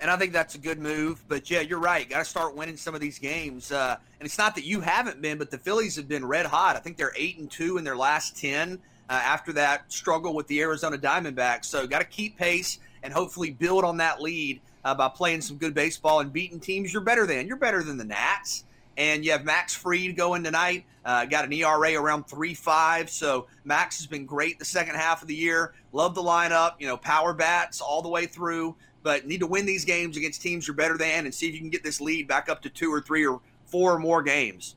[0.00, 1.22] and I think that's a good move.
[1.28, 2.08] But yeah, you're right.
[2.08, 3.72] Got to start winning some of these games.
[3.72, 6.76] Uh, and it's not that you haven't been, but the Phillies have been red hot.
[6.76, 10.46] I think they're eight and two in their last ten uh, after that struggle with
[10.46, 11.66] the Arizona Diamondbacks.
[11.66, 15.56] So got to keep pace and hopefully build on that lead uh, by playing some
[15.56, 17.46] good baseball and beating teams you're better than.
[17.46, 18.64] You're better than the Nats.
[18.96, 20.84] And you have Max Fried going tonight.
[21.04, 23.08] Uh, got an ERA around three five.
[23.08, 25.72] So Max has been great the second half of the year.
[25.92, 26.74] Love the lineup.
[26.80, 30.42] You know, power bats all the way through but need to win these games against
[30.42, 32.68] teams you're better than and see if you can get this lead back up to
[32.68, 34.76] two or three or four or more games.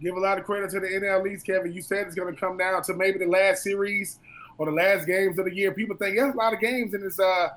[0.00, 1.72] Give a lot of credit to the NL East, Kevin.
[1.72, 4.20] You said it's going to come down to maybe the last series
[4.56, 5.72] or the last games of the year.
[5.72, 7.48] People think, yeah, a lot of games in this uh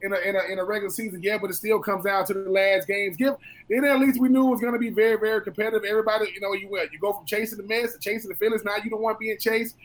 [0.00, 2.34] in a, in a, in a regular season, yeah, but it still comes down to
[2.34, 3.16] the last games.
[3.16, 3.34] Give
[3.68, 5.84] the NL East we knew it was going to be very, very competitive.
[5.84, 8.64] Everybody, you know, you you go from chasing the Mets to chasing the Phillies.
[8.64, 9.76] Now you don't want being chased.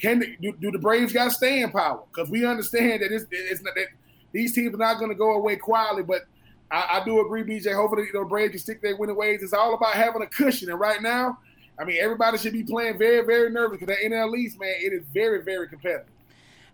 [0.00, 2.02] Can do, do the Braves got staying power?
[2.12, 3.88] Because we understand that it's, it's not that
[4.32, 6.26] these teams are not going to go away quietly, but
[6.70, 7.74] I, I, do agree, BJ.
[7.74, 9.42] Hopefully, you know, Braves can stick their winning ways.
[9.42, 10.70] It's all about having a cushion.
[10.70, 11.38] And right now,
[11.78, 14.92] I mean, everybody should be playing very, very nervous because the NL East, man, it
[14.92, 16.06] is very, very competitive.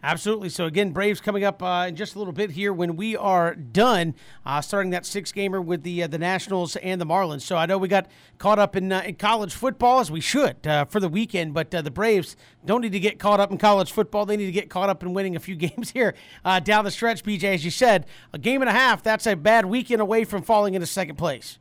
[0.03, 0.51] Absolutely.
[0.51, 3.55] So again, Braves coming up uh, in just a little bit here when we are
[3.55, 4.15] done,
[4.45, 7.43] uh, starting that six gamer with the uh, the Nationals and the Marlins.
[7.43, 8.07] So I know we got
[8.39, 11.75] caught up in, uh, in college football as we should uh, for the weekend, but
[11.75, 14.27] uh, the Braves don't need to get caught up in college football.
[14.27, 16.15] They need to get caught up in winning a few games here
[16.63, 17.25] down the stretch.
[17.25, 19.03] BJ, as you said, a game and a half.
[19.03, 21.59] That's a bad weekend away from falling into second place.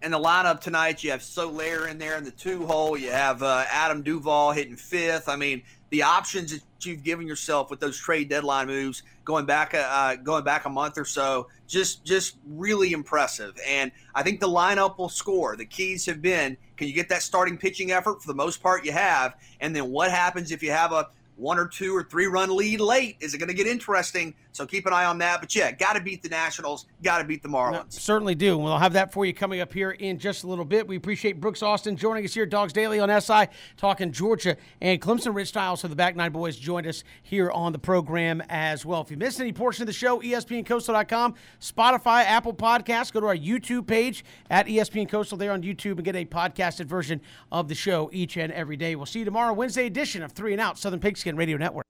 [0.00, 2.96] In the lineup tonight, you have Soler in there in the two hole.
[2.96, 5.28] You have Adam Duvall hitting fifth.
[5.28, 9.74] I mean, the options that you've given yourself with those trade deadline moves going back
[9.74, 13.58] uh, going back a month or so just just really impressive.
[13.66, 15.56] And i think the lineup will score.
[15.56, 18.22] The keys have been can you get that starting pitching effort?
[18.22, 19.34] For the most part you have.
[19.60, 21.08] And then what happens if you have a
[21.38, 23.16] one or two or three run lead late.
[23.20, 24.34] Is it going to get interesting?
[24.52, 25.40] So keep an eye on that.
[25.40, 27.72] But yeah, got to beat the Nationals, got to beat the Marlins.
[27.72, 28.58] No, certainly do.
[28.58, 30.86] We'll have that for you coming up here in just a little bit.
[30.88, 33.46] We appreciate Brooks Austin joining us here, Dawgs Daily on SI,
[33.76, 35.34] talking Georgia and Clemson.
[35.34, 39.00] Rich Styles of the Back Nine Boys joined us here on the program as well.
[39.00, 43.36] If you missed any portion of the show, ESPNCoastal.com, Spotify, Apple Podcasts, go to our
[43.36, 47.20] YouTube page at ESPN Coastal there on YouTube and get a podcasted version
[47.52, 48.96] of the show each and every day.
[48.96, 51.86] We'll see you tomorrow, Wednesday edition of Three and Out, Southern Pigskin Radio Network.